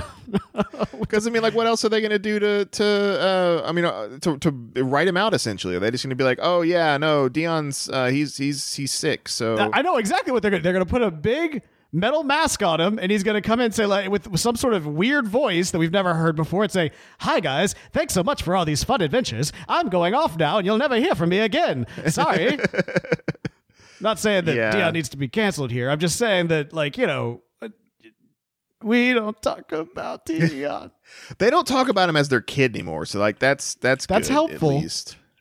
Because 1.00 1.26
I 1.26 1.32
mean, 1.32 1.42
like, 1.42 1.56
what 1.56 1.66
else 1.66 1.84
are 1.86 1.90
they 1.90 2.02
going 2.02 2.12
to 2.12 2.20
do 2.20 2.38
to 2.40 2.66
to 2.66 2.86
uh, 2.86 3.64
I 3.66 3.72
mean, 3.72 3.86
uh, 3.86 4.20
to 4.20 4.38
to 4.38 4.52
write 4.84 5.08
him 5.08 5.18
out? 5.18 5.34
Essentially, 5.34 5.76
are 5.76 5.80
they 5.80 5.90
just 5.90 6.04
going 6.04 6.12
to 6.12 6.16
be 6.16 6.24
like, 6.24 6.38
"Oh 6.42 6.62
yeah, 6.62 6.98
no, 6.98 7.28
Dion's 7.30 7.90
uh, 7.90 8.08
he's 8.08 8.38
he's 8.38 8.74
he's 8.76 8.92
sick." 8.92 9.28
So 9.28 9.72
I 9.74 9.82
know 9.82 9.98
exactly 9.98 10.32
what 10.32 10.42
they're 10.44 10.52
going 10.52 10.62
to. 10.62 10.64
They're 10.64 10.74
going 10.74 10.86
to 10.86 10.90
put 10.90 11.02
a 11.02 11.10
big 11.10 11.64
metal 11.92 12.24
mask 12.24 12.62
on 12.62 12.80
him, 12.80 13.00
and 13.00 13.12
he's 13.12 13.24
going 13.24 13.42
to 13.42 13.48
come 13.48 13.60
in 13.60 13.66
and 13.66 13.74
say 13.74 13.88
like 13.88 14.12
with 14.12 14.38
some 14.38 14.56
sort 14.56 14.76
of 14.76 14.86
weird 14.86 15.28
voice 15.28 15.72
that 15.72 15.80
we've 15.80 15.92
never 15.92 16.14
heard 16.14 16.36
before, 16.36 16.62
and 16.62 16.72
say, 16.72 16.92
"Hi 17.22 17.40
guys, 17.40 17.74
thanks 17.92 18.14
so 18.14 18.24
much 18.24 18.44
for 18.44 18.56
all 18.56 18.66
these 18.66 18.84
fun 18.84 19.02
adventures. 19.02 19.52
I'm 19.68 19.90
going 19.90 20.14
off 20.14 20.38
now, 20.38 20.58
and 20.60 20.66
you'll 20.68 20.78
never 20.78 20.98
hear 20.98 21.16
from 21.16 21.30
me 21.30 21.40
again. 21.40 21.88
Sorry." 22.08 22.60
Not 24.02 24.20
saying 24.20 24.46
that 24.46 24.56
Yeah. 24.56 24.72
Dion 24.72 24.94
needs 24.94 25.10
to 25.10 25.18
be 25.18 25.28
canceled 25.28 25.72
here. 25.72 25.90
I'm 25.90 26.00
just 26.00 26.18
saying 26.18 26.48
that, 26.48 26.74
like, 26.74 26.98
you 26.98 27.08
know, 27.08 27.42
we 28.84 29.14
don't 29.14 29.40
talk 29.42 29.72
about 29.72 30.26
Dion. 30.28 30.92
they 31.38 31.50
don't 31.50 31.68
talk 31.68 31.90
about 31.90 32.08
him 32.10 32.16
as 32.16 32.30
their 32.30 32.42
kid 32.42 32.76
anymore. 32.76 33.06
So 33.06 33.20
like 33.20 33.40
that's 33.40 33.76
that's 33.76 34.06
That's 34.06 34.28
good, 34.30 34.34
helpful. 34.34 34.84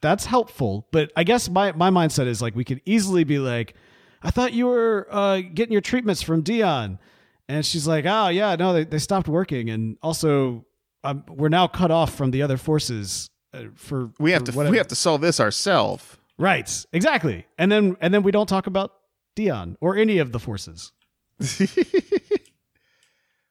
That's 0.01 0.25
helpful. 0.25 0.87
But 0.93 1.13
I 1.17 1.25
guess 1.25 1.49
my, 1.49 1.73
my 1.73 1.91
mindset 1.91 2.27
is 2.27 2.41
like 2.43 2.55
we 2.57 2.65
could 2.65 2.81
easily 2.85 3.25
be 3.25 3.39
like, 3.39 3.75
I 4.23 4.31
thought 4.31 4.53
you 4.53 4.67
were 4.67 5.07
uh, 5.11 5.41
getting 5.55 5.73
your 5.73 5.81
treatments 5.81 6.23
from 6.23 6.43
Dion. 6.43 6.99
And 7.49 7.65
she's 7.65 7.87
like, 7.87 8.05
oh, 8.07 8.29
yeah, 8.29 8.57
no, 8.57 8.75
they, 8.75 8.85
they 8.85 8.99
stopped 8.99 9.27
working. 9.27 9.71
And 9.71 9.97
also, 10.03 10.67
um, 11.03 11.25
we're 11.29 11.49
now 11.49 11.67
cut 11.67 11.91
off 11.91 12.15
from 12.15 12.31
the 12.31 12.43
other 12.43 12.59
forces 12.59 13.27
uh, 13.55 13.65
for. 13.75 14.11
We 14.21 14.33
have 14.33 14.43
for 14.43 14.53
to 14.53 14.57
whatever- 14.57 14.71
we 14.73 14.77
have 14.79 14.89
to 14.89 14.95
solve 14.97 15.21
this 15.21 15.41
ourselves. 15.41 16.17
Right. 16.39 16.87
Exactly. 16.93 17.47
And 17.59 17.71
then 17.71 17.97
and 18.01 18.15
then 18.15 18.23
we 18.23 18.31
don't 18.31 18.49
talk 18.49 18.67
about 18.67 18.93
Dion 19.35 19.77
or 19.81 19.97
any 19.97 20.19
of 20.19 20.33
the 20.33 20.39
forces. 20.39 20.93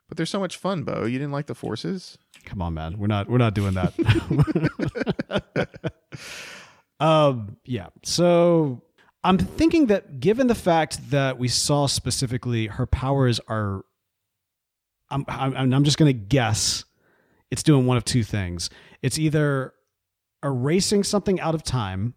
But 0.08 0.16
they're 0.16 0.26
so 0.26 0.40
much 0.40 0.58
fun, 0.58 0.84
Bo. 0.84 1.06
You 1.06 1.20
didn't 1.20 1.34
like 1.34 1.48
the 1.48 1.56
forces? 1.56 2.18
Come 2.46 2.62
on, 2.62 2.74
man. 2.74 2.98
We're 2.98 3.08
not 3.08 3.30
we're 3.30 3.38
not 3.38 3.54
doing 3.54 3.74
that. 3.74 3.94
um 7.00 7.58
yeah. 7.66 7.88
So 8.04 8.84
I'm 9.24 9.38
thinking 9.38 9.88
that 9.88 10.20
given 10.20 10.48
the 10.48 10.56
fact 10.56 11.10
that 11.12 11.38
we 11.38 11.50
saw 11.50 11.88
specifically 11.88 12.68
her 12.68 12.86
powers 12.86 13.42
are 13.50 13.84
I'm 15.10 15.26
I'm, 15.28 15.74
I'm 15.74 15.84
just 15.84 15.98
going 15.98 16.10
to 16.10 16.18
guess 16.18 16.86
it's 17.52 17.64
doing 17.64 17.86
one 17.86 17.98
of 17.98 18.06
two 18.06 18.24
things. 18.24 18.70
It's 19.02 19.20
either 19.20 19.74
erasing 20.44 21.04
something 21.04 21.40
out 21.42 21.56
of 21.56 21.64
time 21.64 22.14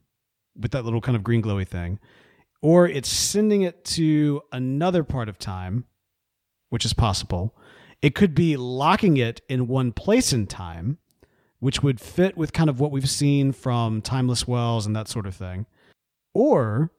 with 0.59 0.71
that 0.73 0.85
little 0.85 1.01
kind 1.01 1.17
of 1.17 1.23
green 1.23 1.43
glowy 1.43 1.67
thing 1.67 1.99
or 2.63 2.87
it's 2.87 3.09
sending 3.09 3.63
it 3.63 3.85
to 3.85 4.43
another 4.53 5.03
part 5.05 5.29
of 5.29 5.39
time 5.39 5.85
which 6.70 6.85
is 6.85 6.93
possible. 6.95 7.55
It 8.01 8.14
could 8.14 8.35
be 8.35 8.57
locking 8.57 9.18
it 9.18 9.43
in 9.49 9.68
one 9.68 9.93
place 9.93 10.33
in 10.33 10.47
time, 10.47 10.99
which 11.59 11.83
would 11.83 12.01
fit 12.01 12.37
with 12.37 12.53
kind 12.53 12.70
of 12.70 12.81
what 12.81 12.91
we've 12.91 13.11
seen 13.11 13.53
from 13.53 14.01
Timeless 14.01 14.49
Wells 14.49 14.87
and 14.87 14.97
that 14.97 15.09
sort 15.09 15.27
of 15.27 15.35
thing. 15.35 15.66
Or 16.33 16.93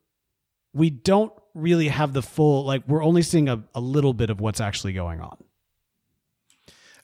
we 0.73 0.91
don't 0.91 1.34
really 1.55 1.88
have 1.88 2.13
the 2.13 2.21
full, 2.21 2.65
like, 2.65 2.88
we're 2.88 3.03
only 3.03 3.23
seeing 3.23 3.49
a, 3.49 3.63
a 3.73 3.82
little 3.82 4.13
bit 4.13 4.30
of 4.30 4.39
what's 4.39 4.61
actually 4.61 4.93
going 4.93 5.21
on. 5.21 5.38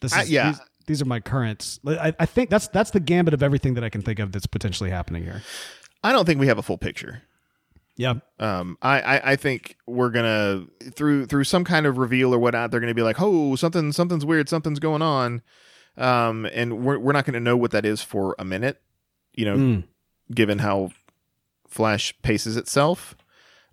This 0.01 0.13
I- 0.13 0.23
is, 0.23 0.29
yeah. 0.29 0.51
These, 0.51 0.61
these 0.85 1.01
are 1.01 1.05
my 1.05 1.19
currents. 1.19 1.79
I, 1.85 2.13
I 2.17 2.25
think 2.25 2.49
that's 2.49 2.69
that's 2.69 2.91
the 2.91 3.01
gambit 3.01 3.33
of 3.33 3.43
everything 3.43 3.73
that 3.73 3.83
I 3.83 3.89
can 3.89 4.01
think 4.01 4.19
of 4.19 4.31
that's 4.31 4.45
potentially 4.45 4.89
happening 4.89 5.23
here. 5.23 5.41
I 6.03 6.11
don't 6.11 6.25
think 6.25 6.39
we 6.39 6.47
have 6.47 6.57
a 6.57 6.63
full 6.63 6.77
picture. 6.77 7.23
Yeah. 7.95 8.15
Um, 8.39 8.77
I, 8.81 9.01
I, 9.01 9.31
I 9.31 9.35
think 9.35 9.75
we're 9.87 10.11
gonna 10.11 10.65
through 10.93 11.25
through 11.25 11.45
some 11.45 11.63
kind 11.63 11.85
of 11.85 11.97
reveal 11.97 12.33
or 12.33 12.37
whatnot. 12.39 12.69
They're 12.71 12.79
gonna 12.79 12.93
be 12.93 13.01
like, 13.01 13.17
"Oh, 13.19 13.55
something 13.55 13.91
something's 13.91 14.25
weird. 14.25 14.49
Something's 14.49 14.79
going 14.79 15.01
on." 15.01 15.41
um, 15.97 16.45
and 16.53 16.85
we're 16.85 16.99
we're 16.99 17.11
not 17.11 17.25
going 17.25 17.33
to 17.33 17.39
know 17.39 17.57
what 17.57 17.71
that 17.71 17.83
is 17.83 18.03
for 18.03 18.35
a 18.37 18.45
minute. 18.45 18.79
You 19.33 19.45
know, 19.45 19.55
Mm. 19.57 19.83
given 20.31 20.59
how 20.59 20.91
Flash 21.67 22.13
paces 22.21 22.55
itself. 22.55 23.15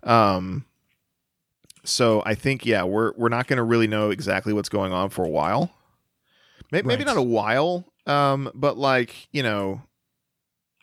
Um, 0.01 0.65
so 1.83 2.23
I 2.25 2.33
think 2.33 2.65
yeah, 2.65 2.83
we're 2.83 3.13
we're 3.15 3.29
not 3.29 3.45
going 3.45 3.57
to 3.57 3.63
really 3.63 3.87
know 3.87 4.09
exactly 4.09 4.53
what's 4.53 4.69
going 4.69 4.91
on 4.91 5.09
for 5.11 5.23
a 5.23 5.29
while. 5.29 5.71
Maybe, 6.71 6.87
maybe 6.87 7.03
not 7.03 7.17
a 7.17 7.21
while, 7.21 7.85
um, 8.07 8.49
but 8.55 8.75
like 8.75 9.27
you 9.31 9.43
know, 9.43 9.81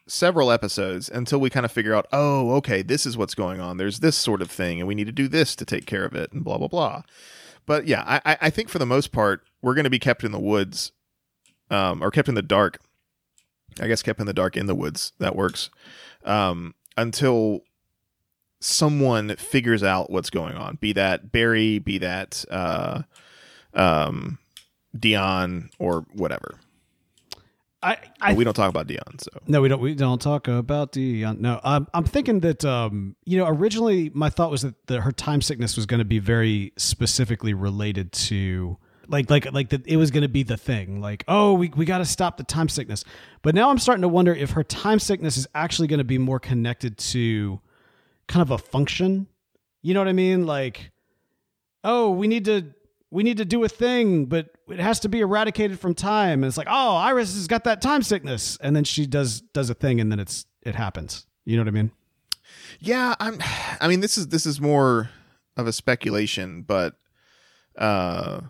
several 0.06 0.50
episodes 0.50 1.08
until 1.08 1.38
we 1.40 1.48
kind 1.50 1.64
of 1.64 1.72
figure 1.72 1.94
out, 1.94 2.06
oh, 2.12 2.52
okay, 2.56 2.82
this 2.82 3.06
is 3.06 3.16
what's 3.16 3.34
going 3.34 3.60
on. 3.60 3.76
There's 3.76 4.00
this 4.00 4.16
sort 4.16 4.42
of 4.42 4.50
thing, 4.50 4.78
and 4.80 4.88
we 4.88 4.94
need 4.94 5.06
to 5.06 5.12
do 5.12 5.28
this 5.28 5.54
to 5.56 5.64
take 5.64 5.86
care 5.86 6.04
of 6.04 6.14
it, 6.14 6.32
and 6.32 6.42
blah 6.44 6.58
blah 6.58 6.68
blah. 6.68 7.02
But 7.66 7.86
yeah, 7.86 8.02
I, 8.24 8.36
I- 8.40 8.50
think 8.50 8.68
for 8.68 8.78
the 8.80 8.86
most 8.86 9.12
part, 9.12 9.42
we're 9.62 9.74
going 9.74 9.84
to 9.84 9.90
be 9.90 10.00
kept 10.00 10.24
in 10.24 10.32
the 10.32 10.40
woods, 10.40 10.90
um, 11.70 12.02
or 12.02 12.10
kept 12.10 12.28
in 12.28 12.34
the 12.34 12.42
dark. 12.42 12.80
I 13.80 13.86
guess 13.86 14.02
kept 14.02 14.20
in 14.20 14.26
the 14.26 14.34
dark 14.34 14.56
in 14.56 14.66
the 14.66 14.74
woods. 14.74 15.12
That 15.18 15.34
works 15.36 15.70
um, 16.24 16.74
until 16.96 17.60
someone 18.60 19.34
figures 19.36 19.82
out 19.82 20.10
what's 20.10 20.30
going 20.30 20.56
on. 20.56 20.76
Be 20.76 20.92
that 20.92 21.32
Barry, 21.32 21.78
be 21.78 21.98
that 21.98 22.44
uh, 22.50 23.02
um, 23.74 24.38
Dion, 24.98 25.70
or 25.78 26.04
whatever. 26.12 26.58
I, 27.82 27.96
But 27.96 28.08
I 28.20 28.34
we 28.34 28.44
don't 28.44 28.54
talk 28.54 28.68
about 28.68 28.86
Dion, 28.86 29.18
so 29.18 29.30
No, 29.46 29.60
we 29.60 29.68
don't. 29.68 29.80
We 29.80 29.94
don't 29.94 30.20
talk 30.20 30.46
about 30.48 30.92
the. 30.92 31.24
Uh, 31.24 31.32
no, 31.32 31.60
I'm, 31.64 31.88
I'm 31.92 32.04
thinking 32.04 32.40
that 32.40 32.64
um, 32.64 33.16
you 33.24 33.38
know, 33.38 33.46
originally 33.46 34.10
my 34.14 34.30
thought 34.30 34.50
was 34.50 34.62
that 34.62 34.86
the, 34.86 35.00
her 35.00 35.12
time 35.12 35.42
sickness 35.42 35.76
was 35.76 35.86
going 35.86 35.98
to 35.98 36.04
be 36.04 36.18
very 36.18 36.72
specifically 36.76 37.54
related 37.54 38.12
to 38.12 38.76
like 39.08 39.28
like 39.30 39.52
like 39.52 39.70
that 39.70 39.86
it 39.86 39.96
was 39.96 40.10
going 40.10 40.22
to 40.22 40.28
be 40.28 40.42
the 40.42 40.56
thing. 40.56 41.00
Like, 41.00 41.24
oh, 41.26 41.54
we 41.54 41.68
we 41.70 41.84
got 41.84 41.98
to 41.98 42.04
stop 42.04 42.36
the 42.36 42.44
time 42.44 42.68
sickness. 42.68 43.04
But 43.42 43.54
now 43.54 43.70
I'm 43.70 43.78
starting 43.78 44.02
to 44.02 44.08
wonder 44.08 44.34
if 44.34 44.50
her 44.50 44.62
time 44.62 44.98
sickness 44.98 45.36
is 45.36 45.46
actually 45.54 45.88
going 45.88 45.98
to 45.98 46.04
be 46.04 46.18
more 46.18 46.38
connected 46.38 46.98
to 46.98 47.60
kind 48.28 48.42
of 48.42 48.50
a 48.50 48.58
function. 48.58 49.26
You 49.82 49.94
know 49.94 50.00
what 50.00 50.08
I 50.08 50.12
mean? 50.12 50.46
Like, 50.46 50.92
oh, 51.82 52.10
we 52.10 52.28
need 52.28 52.44
to 52.44 52.72
we 53.12 53.22
need 53.22 53.36
to 53.36 53.44
do 53.44 53.62
a 53.62 53.68
thing, 53.68 54.24
but 54.24 54.48
it 54.68 54.80
has 54.80 54.98
to 55.00 55.08
be 55.08 55.20
eradicated 55.20 55.78
from 55.78 55.94
time. 55.94 56.42
And 56.42 56.46
it's 56.46 56.56
like, 56.56 56.66
oh, 56.70 56.96
Iris 56.96 57.34
has 57.34 57.46
got 57.46 57.64
that 57.64 57.82
time 57.82 58.02
sickness, 58.02 58.56
and 58.62 58.74
then 58.74 58.84
she 58.84 59.06
does 59.06 59.42
does 59.52 59.68
a 59.70 59.74
thing, 59.74 60.00
and 60.00 60.10
then 60.10 60.18
it's 60.18 60.46
it 60.62 60.74
happens. 60.74 61.26
You 61.44 61.56
know 61.56 61.62
what 61.62 61.68
I 61.68 61.72
mean? 61.72 61.90
yeah. 62.80 63.14
I'm. 63.20 63.38
I 63.80 63.86
mean, 63.88 64.00
this 64.00 64.16
is 64.16 64.28
this 64.28 64.46
is 64.46 64.60
more 64.60 65.10
of 65.56 65.66
a 65.66 65.72
speculation, 65.72 66.62
but 66.62 66.94
uh, 67.76 68.40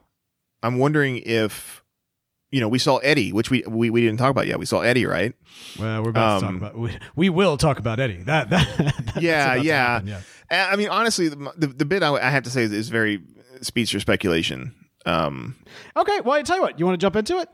I'm 0.63 0.79
wondering 0.79 1.17
if 1.19 1.83
you 2.53 2.61
know 2.61 2.69
we 2.69 2.79
saw 2.79 2.99
Eddie, 2.99 3.33
which 3.33 3.51
we 3.51 3.65
we, 3.67 3.91
we 3.91 4.01
didn't 4.03 4.19
talk 4.19 4.31
about 4.31 4.47
yet. 4.47 4.59
We 4.61 4.67
saw 4.67 4.81
Eddie, 4.83 5.07
right? 5.07 5.35
Well, 5.79 6.03
we're 6.05 6.11
about 6.11 6.41
to 6.41 6.47
Um, 6.47 6.61
talk 6.61 6.71
about. 6.73 6.79
We, 6.79 6.99
we 7.17 7.29
will 7.31 7.57
talk 7.57 7.79
about 7.81 7.99
Eddie. 7.99 8.23
That 8.25 8.51
that. 8.51 9.13
Yeah, 9.21 9.55
yeah. 9.57 9.93
happen, 9.95 10.09
yeah. 10.09 10.69
I 10.71 10.77
mean, 10.77 10.89
honestly, 10.89 11.29
the 11.29 11.53
the, 11.57 11.67
the 11.67 11.85
bit 11.85 12.03
I, 12.03 12.15
I 12.15 12.31
have 12.31 12.45
to 12.45 12.51
say 12.51 12.63
is, 12.63 12.73
is 12.73 12.89
very 12.89 13.21
speedster 13.63 14.01
speculation. 14.01 14.75
Um, 15.07 15.57
Okay. 15.97 16.21
Well, 16.21 16.35
I 16.35 16.43
tell 16.43 16.57
you 16.57 16.63
what. 16.63 16.79
You 16.79 16.87
want 16.87 16.99
to 16.99 17.05
jump 17.05 17.17
into 17.17 17.39
it? 17.39 17.49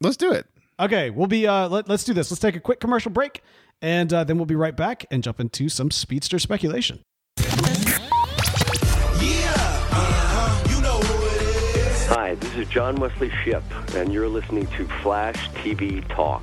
let's 0.00 0.16
do 0.16 0.32
it. 0.32 0.46
Okay. 0.80 1.10
We'll 1.10 1.26
be. 1.26 1.46
Uh, 1.46 1.68
let, 1.68 1.88
let's 1.88 2.04
do 2.04 2.14
this. 2.14 2.30
Let's 2.30 2.40
take 2.40 2.56
a 2.56 2.60
quick 2.60 2.80
commercial 2.80 3.10
break, 3.10 3.42
and 3.82 4.12
uh, 4.12 4.24
then 4.24 4.36
we'll 4.36 4.46
be 4.46 4.56
right 4.56 4.76
back 4.76 5.04
and 5.10 5.22
jump 5.22 5.40
into 5.40 5.68
some 5.68 5.90
speedster 5.90 6.38
speculation. 6.38 7.00
Hi, 12.10 12.34
this 12.36 12.54
is 12.56 12.68
John 12.68 12.96
Wesley 12.96 13.30
Shipp, 13.44 13.62
and 13.94 14.12
you're 14.12 14.28
listening 14.28 14.66
to 14.68 14.86
Flash 15.02 15.48
TV 15.50 16.06
Talk. 16.08 16.42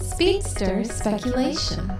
Speedster 0.00 0.84
speculation. 0.84 1.90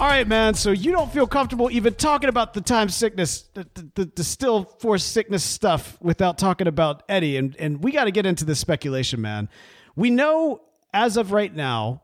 All 0.00 0.08
right, 0.08 0.26
man. 0.26 0.54
So 0.54 0.70
you 0.70 0.92
don't 0.92 1.12
feel 1.12 1.26
comfortable 1.26 1.70
even 1.70 1.94
talking 1.94 2.30
about 2.30 2.54
the 2.54 2.62
time 2.62 2.88
sickness, 2.88 3.42
the, 3.52 3.66
the, 3.94 4.10
the, 4.16 4.24
still 4.24 4.64
force 4.64 5.04
sickness 5.04 5.44
stuff 5.44 5.98
without 6.00 6.38
talking 6.38 6.66
about 6.66 7.02
Eddie. 7.08 7.36
And, 7.36 7.54
and 7.58 7.84
we 7.84 7.92
got 7.92 8.04
to 8.04 8.10
get 8.10 8.24
into 8.24 8.46
this 8.46 8.58
speculation, 8.58 9.20
man. 9.20 9.50
We 9.96 10.08
know 10.08 10.62
as 10.94 11.18
of 11.18 11.32
right 11.32 11.54
now 11.54 12.02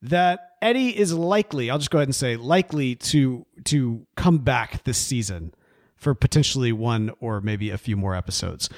that 0.00 0.52
Eddie 0.62 0.98
is 0.98 1.12
likely, 1.12 1.70
I'll 1.70 1.76
just 1.76 1.90
go 1.90 1.98
ahead 1.98 2.08
and 2.08 2.14
say 2.14 2.36
likely 2.36 2.94
to 2.96 3.44
to 3.64 4.06
come 4.16 4.38
back 4.38 4.84
this 4.84 4.96
season 4.96 5.52
for 5.96 6.14
potentially 6.14 6.72
one 6.72 7.10
or 7.20 7.42
maybe 7.42 7.68
a 7.68 7.78
few 7.78 7.96
more 7.96 8.14
episodes. 8.14 8.70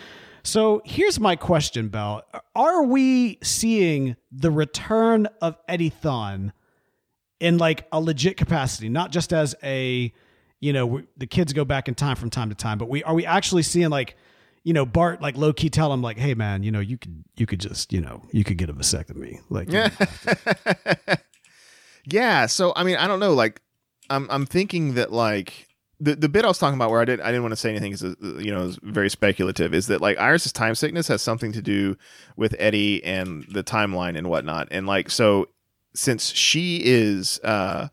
So 0.47 0.81
here's 0.85 1.19
my 1.19 1.35
question, 1.35 1.89
Bell. 1.89 2.23
Are 2.55 2.85
we 2.85 3.39
seeing 3.43 4.15
the 4.31 4.53
return 4.53 5.27
of 5.43 5.57
Eddie 5.69 5.91
Thawne 5.91 6.53
in 7.41 7.59
like 7.59 7.87
a 7.91 8.01
legit 8.01 8.37
capacity, 8.37 8.89
not 8.89 9.11
just 9.11 9.33
as 9.33 9.57
a, 9.65 10.13
you 10.61 10.73
know, 10.73 11.03
the 11.17 11.27
kids 11.27 11.53
go 11.53 11.65
back 11.65 11.89
in 11.89 11.97
time 11.97 12.15
from 12.15 12.31
time 12.31 12.49
to 12.51 12.55
time, 12.55 12.79
but 12.79 12.89
we 12.89 13.03
are 13.03 13.13
we 13.13 13.27
actually 13.27 13.63
seeing 13.63 13.91
like, 13.91 14.17
you 14.63 14.73
know, 14.73 14.87
Bart 14.87 15.21
like 15.21 15.37
low 15.37 15.53
key 15.53 15.69
tell 15.69 15.93
him 15.93 16.01
like, 16.01 16.17
hey 16.17 16.35
man, 16.35 16.63
you 16.63 16.71
know, 16.71 16.81
you 16.81 16.97
could 16.97 17.25
you 17.37 17.45
could 17.45 17.59
just 17.59 17.93
you 17.93 18.01
know 18.01 18.23
you 18.31 18.45
could 18.45 18.57
get 18.57 18.71
a 18.71 18.73
vasectomy, 18.73 19.41
like 19.51 19.69
know. 19.69 19.89
yeah. 22.05 22.47
So 22.47 22.73
I 22.77 22.85
mean, 22.85 22.97
I 22.97 23.09
don't 23.09 23.19
know. 23.19 23.35
Like, 23.35 23.61
I'm 24.09 24.29
I'm 24.31 24.47
thinking 24.47 24.95
that 24.95 25.13
like 25.13 25.67
the 26.01 26.15
the 26.15 26.29
bit 26.29 26.45
I 26.45 26.49
was 26.49 26.59
talking 26.59 26.77
about 26.77 26.91
where 26.91 27.01
I 27.01 27.05
didn't 27.05 27.25
I 27.25 27.29
didn't 27.29 27.43
want 27.43 27.53
to 27.53 27.57
say 27.57 27.71
anything 27.71 27.93
because 27.93 28.17
you 28.45 28.53
know 28.53 28.65
is 28.65 28.79
very 28.83 29.11
speculative 29.11 29.75
is 29.75 29.87
that 29.87 30.01
like 30.01 30.19
Iris's 30.19 30.53
time 30.53 30.75
sickness 30.75 31.09
has 31.09 31.23
something 31.23 31.53
to 31.53 31.63
do 31.63 31.97
with 32.37 32.55
Eddie 32.59 33.03
and 33.05 33.45
the 33.51 33.65
timeline 33.65 34.17
and 34.17 34.29
whatnot, 34.29 34.69
and 34.71 34.87
like 34.87 35.11
so 35.11 35.49
since 35.95 36.33
she 36.33 36.83
is 36.85 37.41
uh 37.43 37.89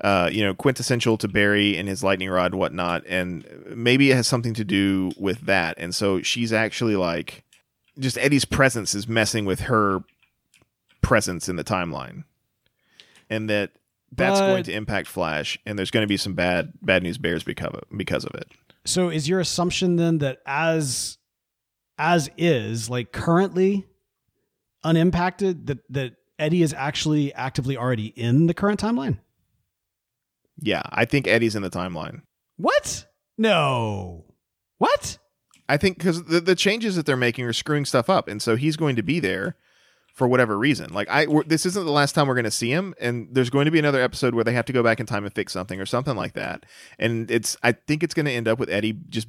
uh, 0.00 0.28
you 0.32 0.44
know, 0.44 0.54
quintessential 0.54 1.16
to 1.16 1.28
Barry 1.28 1.76
and 1.76 1.88
his 1.88 2.02
lightning 2.02 2.28
rod 2.28 2.52
and 2.52 2.58
whatnot, 2.58 3.04
and 3.06 3.46
maybe 3.68 4.10
it 4.10 4.16
has 4.16 4.26
something 4.26 4.54
to 4.54 4.64
do 4.64 5.12
with 5.16 5.42
that. 5.42 5.76
And 5.78 5.94
so 5.94 6.20
she's 6.20 6.52
actually 6.52 6.96
like, 6.96 7.44
just 7.98 8.18
Eddie's 8.18 8.44
presence 8.44 8.94
is 8.94 9.06
messing 9.06 9.44
with 9.44 9.60
her 9.60 10.02
presence 11.00 11.48
in 11.48 11.56
the 11.56 11.64
timeline, 11.64 12.24
and 13.30 13.48
that 13.48 13.70
that's 14.16 14.40
But- 14.40 14.46
going 14.46 14.62
to 14.64 14.72
impact 14.72 15.08
Flash, 15.08 15.58
and 15.66 15.78
there's 15.78 15.90
going 15.90 16.02
to 16.04 16.08
be 16.08 16.16
some 16.16 16.34
bad 16.34 16.72
bad 16.82 17.02
news 17.02 17.18
bears 17.18 17.42
because 17.42 17.72
of 17.74 17.82
because 17.96 18.24
of 18.24 18.34
it. 18.34 18.48
So 18.84 19.08
is 19.08 19.28
your 19.28 19.40
assumption 19.40 19.96
then 19.96 20.18
that 20.18 20.38
as 20.46 21.18
as 21.98 22.30
is 22.36 22.90
like 22.90 23.12
currently 23.12 23.86
unimpacted 24.82 25.66
that 25.66 25.78
that 25.90 26.14
Eddie 26.38 26.62
is 26.62 26.74
actually 26.74 27.32
actively 27.34 27.76
already 27.76 28.06
in 28.06 28.46
the 28.46 28.54
current 28.54 28.80
timeline? 28.80 29.18
Yeah, 30.60 30.82
I 30.90 31.04
think 31.04 31.26
Eddie's 31.26 31.56
in 31.56 31.62
the 31.62 31.70
timeline. 31.70 32.22
What? 32.56 33.06
No. 33.38 34.24
What? 34.78 35.18
I 35.68 35.76
think 35.76 35.98
because 35.98 36.24
the, 36.24 36.40
the 36.40 36.54
changes 36.54 36.96
that 36.96 37.06
they're 37.06 37.16
making 37.16 37.44
are 37.46 37.52
screwing 37.52 37.84
stuff 37.84 38.10
up, 38.10 38.28
and 38.28 38.40
so 38.42 38.54
he's 38.56 38.76
going 38.76 38.96
to 38.96 39.02
be 39.02 39.18
there 39.18 39.56
for 40.14 40.26
whatever 40.26 40.56
reason. 40.56 40.92
Like 40.94 41.08
I, 41.10 41.26
this 41.46 41.66
isn't 41.66 41.84
the 41.84 41.92
last 41.92 42.14
time 42.14 42.26
we're 42.26 42.34
going 42.34 42.44
to 42.44 42.50
see 42.50 42.70
him, 42.70 42.94
and 42.98 43.28
there's 43.30 43.50
going 43.50 43.66
to 43.66 43.70
be 43.70 43.78
another 43.78 44.00
episode 44.00 44.34
where 44.34 44.44
they 44.44 44.52
have 44.54 44.64
to 44.66 44.72
go 44.72 44.82
back 44.82 45.00
in 45.00 45.06
time 45.06 45.24
and 45.26 45.34
fix 45.34 45.52
something 45.52 45.78
or 45.80 45.86
something 45.86 46.16
like 46.16 46.32
that. 46.34 46.64
And 46.98 47.30
it's, 47.30 47.56
I 47.62 47.72
think 47.72 48.02
it's 48.02 48.14
going 48.14 48.26
to 48.26 48.32
end 48.32 48.48
up 48.48 48.58
with 48.58 48.70
Eddie 48.70 48.94
just 49.10 49.26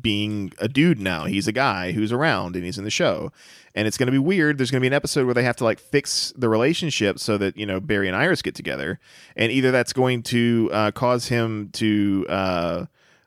being 0.00 0.52
a 0.58 0.68
dude 0.68 1.00
now. 1.00 1.24
He's 1.24 1.48
a 1.48 1.52
guy 1.52 1.90
who's 1.92 2.12
around 2.12 2.54
and 2.54 2.64
he's 2.64 2.78
in 2.78 2.84
the 2.84 2.90
show, 2.90 3.32
and 3.74 3.88
it's 3.88 3.96
going 3.98 4.06
to 4.06 4.12
be 4.12 4.18
weird. 4.18 4.58
There's 4.58 4.70
going 4.70 4.80
to 4.80 4.84
be 4.84 4.88
an 4.88 4.92
episode 4.92 5.24
where 5.24 5.34
they 5.34 5.42
have 5.42 5.56
to 5.56 5.64
like 5.64 5.80
fix 5.80 6.32
the 6.36 6.48
relationship 6.48 7.18
so 7.18 7.36
that 7.38 7.56
you 7.56 7.66
know 7.66 7.80
Barry 7.80 8.06
and 8.06 8.16
Iris 8.16 8.42
get 8.42 8.54
together, 8.54 9.00
and 9.36 9.50
either 9.50 9.70
that's 9.72 9.92
going 9.92 10.22
to 10.24 10.68
uh, 10.72 10.90
cause 10.92 11.28
him 11.28 11.70
to. 11.74 12.26
Uh, 12.28 12.86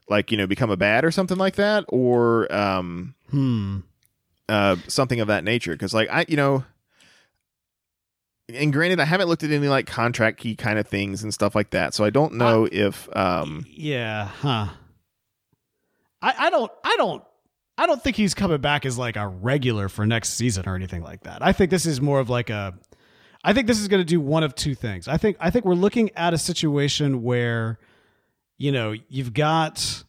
like 0.09 0.31
you 0.31 0.37
know 0.37 0.45
become 0.45 0.69
a 0.69 0.75
bad 0.75 1.05
or 1.05 1.11
something 1.11 1.37
like 1.37 1.55
that 1.55 1.85
or 1.87 2.53
um 2.53 3.15
Hmm. 3.31 3.79
uh 4.49 4.75
something 4.89 5.21
of 5.21 5.29
that 5.29 5.45
nature 5.45 5.71
because 5.71 5.93
like 5.93 6.09
i 6.11 6.25
you 6.27 6.35
know 6.35 6.65
and 8.53 8.73
granted 8.73 8.99
i 8.99 9.05
haven't 9.05 9.27
looked 9.27 9.43
at 9.43 9.51
any 9.51 9.67
like 9.67 9.85
contract 9.87 10.39
key 10.39 10.55
kind 10.55 10.77
of 10.79 10.87
things 10.87 11.23
and 11.23 11.33
stuff 11.33 11.55
like 11.55 11.69
that 11.69 11.93
so 11.93 12.03
i 12.03 12.09
don't 12.09 12.33
know 12.33 12.67
if 12.71 13.07
um 13.15 13.65
Yeah, 13.69 14.25
huh. 14.25 14.67
I 16.21 16.33
I 16.37 16.49
don't 16.49 16.71
I 16.83 16.95
don't 16.97 17.23
I 17.77 17.85
don't 17.87 18.01
think 18.03 18.15
he's 18.15 18.33
coming 18.33 18.61
back 18.61 18.85
as 18.85 18.97
like 18.97 19.15
a 19.15 19.27
regular 19.27 19.89
for 19.89 20.05
next 20.05 20.35
season 20.35 20.63
or 20.67 20.75
anything 20.75 21.01
like 21.01 21.23
that. 21.23 21.41
I 21.41 21.53
think 21.53 21.71
this 21.71 21.85
is 21.85 21.99
more 22.01 22.19
of 22.19 22.29
like 22.29 22.49
a 22.49 22.73
I 23.43 23.53
think 23.53 23.67
this 23.67 23.79
is 23.79 23.87
going 23.87 23.99
to 24.01 24.05
do 24.05 24.21
one 24.21 24.43
of 24.43 24.55
two 24.55 24.75
things. 24.75 25.07
I 25.07 25.17
think 25.17 25.37
I 25.39 25.49
think 25.49 25.65
we're 25.65 25.73
looking 25.73 26.11
at 26.15 26.33
a 26.33 26.37
situation 26.37 27.23
where 27.23 27.79
you 28.57 28.71
know, 28.71 28.93
you've 29.09 29.33
got 29.33 30.03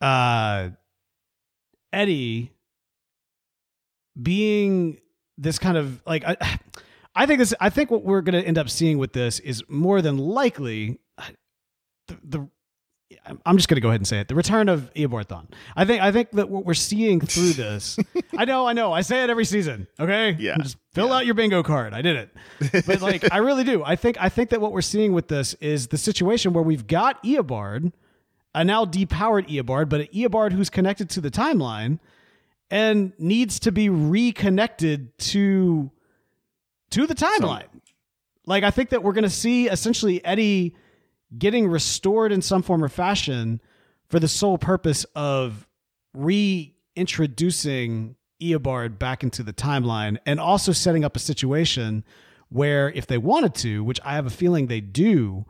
uh 0.00 0.70
Eddie 1.92 2.52
being 4.20 4.98
this 5.40 5.58
kind 5.58 5.76
of 5.76 6.02
like 6.06 6.22
I, 6.24 6.36
I 7.14 7.26
think 7.26 7.38
this 7.38 7.54
I 7.60 7.70
think 7.70 7.90
what 7.90 8.04
we're 8.04 8.20
going 8.20 8.40
to 8.40 8.46
end 8.46 8.58
up 8.58 8.70
seeing 8.70 8.98
with 8.98 9.12
this 9.12 9.40
is 9.40 9.64
more 9.68 10.02
than 10.02 10.18
likely 10.18 11.00
uh, 11.18 11.24
the, 12.06 12.18
the 12.24 12.48
I'm 13.44 13.56
just 13.56 13.68
going 13.68 13.76
to 13.76 13.80
go 13.80 13.88
ahead 13.88 14.00
and 14.00 14.06
say 14.06 14.20
it. 14.20 14.28
The 14.28 14.34
return 14.34 14.68
of 14.68 14.92
Eobard 14.94 15.26
Thawne. 15.26 15.48
I 15.76 15.84
think 15.84 16.02
I 16.02 16.12
think 16.12 16.30
that 16.32 16.48
what 16.48 16.64
we're 16.64 16.74
seeing 16.74 17.20
through 17.20 17.52
this. 17.54 17.98
I 18.38 18.44
know, 18.44 18.68
I 18.68 18.72
know. 18.72 18.92
I 18.92 19.00
say 19.00 19.24
it 19.24 19.30
every 19.30 19.44
season. 19.44 19.88
Okay, 19.98 20.36
Yeah. 20.38 20.56
Just 20.58 20.76
fill 20.92 21.12
out 21.12 21.26
your 21.26 21.34
bingo 21.34 21.62
card. 21.62 21.92
I 21.92 22.02
did 22.02 22.16
it, 22.16 22.86
but 22.86 23.00
like 23.00 23.32
I 23.32 23.38
really 23.38 23.64
do. 23.64 23.82
I 23.84 23.96
think 23.96 24.16
I 24.20 24.28
think 24.28 24.50
that 24.50 24.60
what 24.60 24.72
we're 24.72 24.80
seeing 24.82 25.12
with 25.12 25.28
this 25.28 25.54
is 25.54 25.88
the 25.88 25.98
situation 25.98 26.52
where 26.52 26.62
we've 26.62 26.86
got 26.86 27.22
Eobard, 27.24 27.92
a 28.54 28.64
now 28.64 28.84
depowered 28.84 29.48
Eobard, 29.48 29.88
but 29.88 30.00
an 30.02 30.08
Eobard 30.14 30.52
who's 30.52 30.70
connected 30.70 31.10
to 31.10 31.20
the 31.20 31.30
timeline 31.30 31.98
and 32.70 33.12
needs 33.18 33.60
to 33.60 33.72
be 33.72 33.88
reconnected 33.88 35.16
to 35.18 35.90
to 36.90 37.06
the 37.06 37.14
timeline. 37.14 37.68
Like 38.46 38.64
I 38.64 38.70
think 38.70 38.90
that 38.90 39.02
we're 39.02 39.12
going 39.12 39.24
to 39.24 39.30
see 39.30 39.68
essentially 39.68 40.24
Eddie 40.24 40.74
getting 41.36 41.68
restored 41.68 42.32
in 42.32 42.42
some 42.42 42.62
form 42.62 42.82
or 42.82 42.88
fashion 42.88 43.60
for 44.08 44.18
the 44.18 44.28
sole 44.28 44.58
purpose 44.58 45.04
of 45.14 45.68
reintroducing 46.14 48.16
Eobard 48.40 48.98
back 48.98 49.22
into 49.22 49.42
the 49.42 49.52
timeline 49.52 50.18
and 50.26 50.40
also 50.40 50.72
setting 50.72 51.04
up 51.04 51.14
a 51.14 51.20
situation 51.20 52.04
where 52.48 52.90
if 52.90 53.06
they 53.06 53.18
wanted 53.18 53.54
to, 53.54 53.84
which 53.84 54.00
I 54.04 54.14
have 54.14 54.26
a 54.26 54.30
feeling 54.30 54.66
they 54.66 54.80
do, 54.80 55.44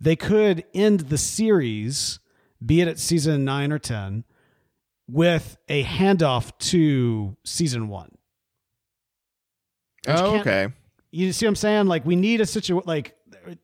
they 0.00 0.14
could 0.14 0.64
end 0.72 1.00
the 1.00 1.18
series, 1.18 2.20
be 2.64 2.80
it 2.80 2.88
at 2.88 3.00
season 3.00 3.44
9 3.44 3.72
or 3.72 3.78
10, 3.78 4.24
with 5.08 5.56
a 5.68 5.84
handoff 5.84 6.56
to 6.58 7.36
season 7.44 7.88
1. 7.88 8.10
Which 10.06 10.16
oh 10.16 10.38
okay 10.38 10.68
You 11.10 11.32
see 11.32 11.46
what 11.46 11.50
I'm 11.50 11.56
saying? 11.56 11.86
Like 11.86 12.04
we 12.04 12.16
need 12.16 12.40
a 12.40 12.46
situation 12.46 12.86
like 12.86 13.16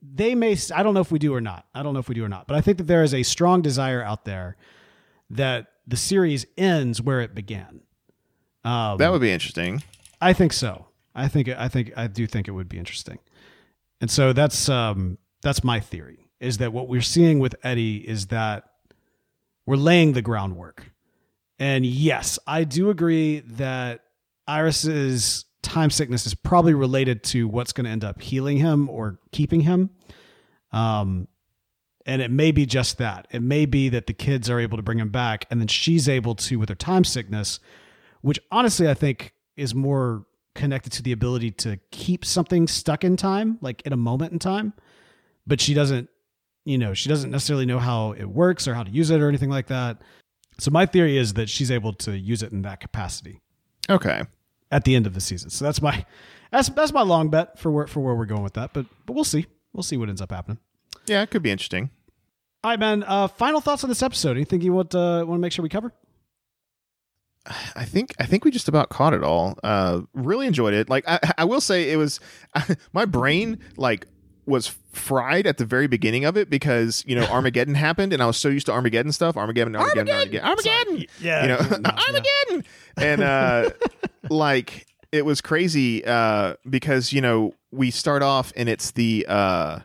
they 0.02 0.34
may 0.34 0.56
I 0.74 0.82
don't 0.82 0.94
know 0.94 1.00
if 1.00 1.12
we 1.12 1.18
do 1.18 1.34
or 1.34 1.40
not. 1.40 1.66
I 1.74 1.82
don't 1.82 1.94
know 1.94 2.00
if 2.00 2.08
we 2.08 2.14
do 2.14 2.24
or 2.24 2.28
not. 2.28 2.46
But 2.46 2.56
I 2.56 2.60
think 2.60 2.78
that 2.78 2.84
there 2.84 3.02
is 3.02 3.14
a 3.14 3.22
strong 3.22 3.62
desire 3.62 4.02
out 4.02 4.24
there 4.24 4.56
that 5.30 5.68
the 5.86 5.96
series 5.96 6.46
ends 6.56 7.00
where 7.00 7.20
it 7.20 7.34
began. 7.34 7.80
Um, 8.64 8.98
that 8.98 9.10
would 9.10 9.20
be 9.20 9.32
interesting 9.32 9.82
I 10.20 10.32
think 10.32 10.52
so. 10.52 10.86
I 11.14 11.26
think 11.28 11.48
I 11.48 11.68
think 11.68 11.92
I 11.96 12.06
do 12.06 12.26
think 12.26 12.46
it 12.46 12.52
would 12.52 12.68
be 12.68 12.78
interesting. 12.78 13.18
And 14.00 14.10
so 14.10 14.32
that's 14.32 14.68
um 14.68 15.18
that's 15.42 15.64
my 15.64 15.80
theory 15.80 16.28
is 16.40 16.58
that 16.58 16.72
what 16.72 16.88
we're 16.88 17.00
seeing 17.02 17.38
with 17.40 17.54
Eddie 17.64 17.96
is 17.96 18.28
that 18.28 18.64
we're 19.66 19.76
laying 19.76 20.12
the 20.12 20.22
groundwork. 20.22 20.91
And 21.62 21.86
yes, 21.86 22.40
I 22.44 22.64
do 22.64 22.90
agree 22.90 23.38
that 23.38 24.00
Iris's 24.48 25.44
time 25.62 25.90
sickness 25.90 26.26
is 26.26 26.34
probably 26.34 26.74
related 26.74 27.22
to 27.22 27.46
what's 27.46 27.72
going 27.72 27.84
to 27.84 27.90
end 27.90 28.02
up 28.02 28.20
healing 28.20 28.56
him 28.56 28.90
or 28.90 29.20
keeping 29.30 29.60
him. 29.60 29.90
Um 30.72 31.28
and 32.04 32.20
it 32.20 32.32
may 32.32 32.50
be 32.50 32.66
just 32.66 32.98
that. 32.98 33.28
It 33.30 33.42
may 33.42 33.64
be 33.64 33.88
that 33.90 34.08
the 34.08 34.12
kids 34.12 34.50
are 34.50 34.58
able 34.58 34.76
to 34.76 34.82
bring 34.82 34.98
him 34.98 35.10
back 35.10 35.46
and 35.52 35.60
then 35.60 35.68
she's 35.68 36.08
able 36.08 36.34
to 36.34 36.58
with 36.58 36.68
her 36.68 36.74
time 36.74 37.04
sickness 37.04 37.60
which 38.22 38.40
honestly 38.50 38.90
I 38.90 38.94
think 38.94 39.32
is 39.56 39.72
more 39.72 40.26
connected 40.56 40.90
to 40.94 41.02
the 41.02 41.12
ability 41.12 41.52
to 41.52 41.78
keep 41.92 42.24
something 42.24 42.66
stuck 42.66 43.04
in 43.04 43.16
time, 43.16 43.58
like 43.60 43.82
in 43.82 43.92
a 43.92 43.96
moment 43.96 44.32
in 44.32 44.40
time. 44.40 44.72
But 45.46 45.60
she 45.60 45.74
doesn't, 45.74 46.08
you 46.64 46.76
know, 46.76 46.92
she 46.92 47.08
doesn't 47.08 47.30
necessarily 47.30 47.66
know 47.66 47.78
how 47.78 48.12
it 48.12 48.24
works 48.24 48.66
or 48.66 48.74
how 48.74 48.82
to 48.82 48.90
use 48.90 49.10
it 49.10 49.20
or 49.20 49.28
anything 49.28 49.50
like 49.50 49.68
that. 49.68 50.02
So 50.58 50.70
my 50.70 50.86
theory 50.86 51.16
is 51.16 51.34
that 51.34 51.48
she's 51.48 51.70
able 51.70 51.92
to 51.94 52.16
use 52.16 52.42
it 52.42 52.52
in 52.52 52.62
that 52.62 52.80
capacity 52.80 53.40
okay 53.90 54.22
at 54.70 54.84
the 54.84 54.94
end 54.94 55.06
of 55.06 55.14
the 55.14 55.20
season. 55.20 55.50
So 55.50 55.64
that's 55.64 55.82
my 55.82 56.04
that's 56.50 56.68
that's 56.70 56.92
my 56.92 57.02
long 57.02 57.28
bet 57.30 57.58
for 57.58 57.70
where 57.70 57.86
for 57.86 58.00
where 58.00 58.14
we're 58.14 58.26
going 58.26 58.42
with 58.42 58.54
that. 58.54 58.72
But 58.72 58.86
but 59.06 59.14
we'll 59.14 59.24
see. 59.24 59.46
We'll 59.72 59.82
see 59.82 59.96
what 59.96 60.08
ends 60.08 60.20
up 60.20 60.30
happening. 60.30 60.58
yeah 61.06 61.22
it 61.22 61.30
could 61.30 61.42
be 61.42 61.50
interesting 61.50 61.90
All 62.62 62.70
right, 62.70 62.78
man. 62.78 63.02
Uh, 63.04 63.26
final 63.26 63.60
thoughts 63.60 63.82
on 63.84 63.88
this 63.88 64.02
episode? 64.02 64.36
Anything 64.36 64.60
you 64.60 64.72
want 64.72 64.94
uh, 64.94 65.24
want 65.26 65.38
to 65.38 65.42
make 65.42 65.52
sure 65.52 65.62
we 65.62 65.68
cover? 65.68 65.92
I 67.74 67.84
think 67.84 68.14
I 68.20 68.26
think 68.26 68.44
we 68.44 68.52
just 68.52 68.68
about 68.68 68.88
caught 68.88 69.14
it 69.14 69.24
all. 69.24 69.58
Uh, 69.64 70.02
really 70.14 70.46
enjoyed 70.46 70.74
it. 70.74 70.88
Like 70.88 71.04
I, 71.08 71.18
I 71.38 71.44
will 71.44 71.60
say, 71.60 71.90
it 71.90 71.96
was 71.96 72.20
my 72.92 73.04
brain 73.04 73.58
like 73.76 74.06
was 74.46 74.74
fried 74.92 75.46
at 75.46 75.56
the 75.58 75.64
very 75.64 75.86
beginning 75.86 76.24
of 76.24 76.36
it 76.36 76.50
because 76.50 77.04
you 77.06 77.14
know 77.14 77.24
Armageddon 77.30 77.74
happened, 77.74 78.12
and 78.12 78.22
I 78.22 78.26
was 78.26 78.36
so 78.36 78.48
used 78.48 78.66
to 78.66 78.72
Armageddon 78.72 79.12
stuff. 79.12 79.36
Armageddon, 79.36 79.76
Armageddon, 79.76 80.08
Armageddon, 80.14 80.44
Armageddon. 80.44 81.06
Yeah, 81.20 81.42
you 81.42 81.48
know 81.48 81.58
Armageddon, 82.08 82.64
and 82.96 83.22
uh, 83.22 83.70
like 84.30 84.86
it 85.12 85.24
was 85.24 85.40
crazy 85.40 86.04
uh, 86.04 86.54
because 86.68 87.12
you 87.12 87.20
know 87.20 87.54
we 87.70 87.90
start 87.90 88.22
off 88.22 88.52
and 88.56 88.68
it's 88.68 88.90
the. 88.92 89.26
Uh, 89.28 89.78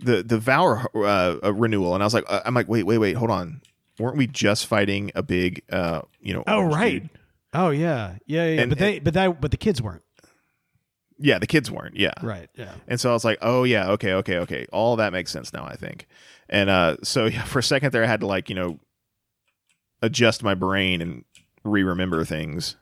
the 0.00 0.22
the 0.22 0.38
vow 0.38 0.84
uh, 0.94 1.36
uh, 1.42 1.52
renewal, 1.52 1.94
and 1.94 2.04
I 2.04 2.06
was 2.06 2.14
like, 2.14 2.22
uh, 2.28 2.40
I'm 2.44 2.54
like, 2.54 2.68
wait, 2.68 2.84
wait, 2.84 2.98
wait, 2.98 3.14
hold 3.16 3.32
on, 3.32 3.60
weren't 3.98 4.16
we 4.16 4.28
just 4.28 4.66
fighting 4.66 5.10
a 5.16 5.24
big, 5.24 5.62
uh, 5.72 6.02
you 6.20 6.32
know? 6.34 6.44
Oh 6.46 6.62
right. 6.62 7.02
dude? 7.02 7.10
Oh 7.52 7.70
yeah. 7.70 8.14
Yeah 8.24 8.46
yeah. 8.46 8.60
And- 8.60 8.70
but 8.70 8.78
they 8.78 8.98
but 9.00 9.14
that 9.14 9.40
but 9.40 9.50
the 9.50 9.56
kids 9.56 9.82
weren't. 9.82 10.02
Yeah, 11.18 11.38
the 11.38 11.46
kids 11.46 11.70
weren't. 11.70 11.96
Yeah, 11.96 12.14
Right. 12.22 12.48
Yeah. 12.54 12.72
And 12.86 13.00
so 13.00 13.10
I 13.10 13.12
was 13.12 13.24
like, 13.24 13.38
oh 13.42 13.64
yeah, 13.64 13.90
okay, 13.90 14.12
okay, 14.14 14.38
okay. 14.38 14.66
All 14.72 14.96
that 14.96 15.12
makes 15.12 15.30
sense 15.30 15.52
now, 15.52 15.64
I 15.64 15.76
think. 15.76 16.06
And 16.48 16.70
uh, 16.70 16.96
so 17.02 17.24
yeah, 17.26 17.44
for 17.44 17.58
a 17.58 17.62
second 17.62 17.92
there, 17.92 18.04
I 18.04 18.06
had 18.06 18.20
to 18.20 18.26
like 18.26 18.48
you 18.48 18.54
know 18.54 18.78
adjust 20.02 20.42
my 20.42 20.54
brain 20.54 21.02
and 21.02 21.24
re-remember 21.64 22.24
things. 22.24 22.76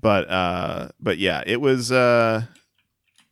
But 0.00 0.28
uh, 0.28 0.88
but 1.00 1.18
yeah, 1.18 1.42
it 1.46 1.60
was 1.60 1.90
uh, 1.90 2.42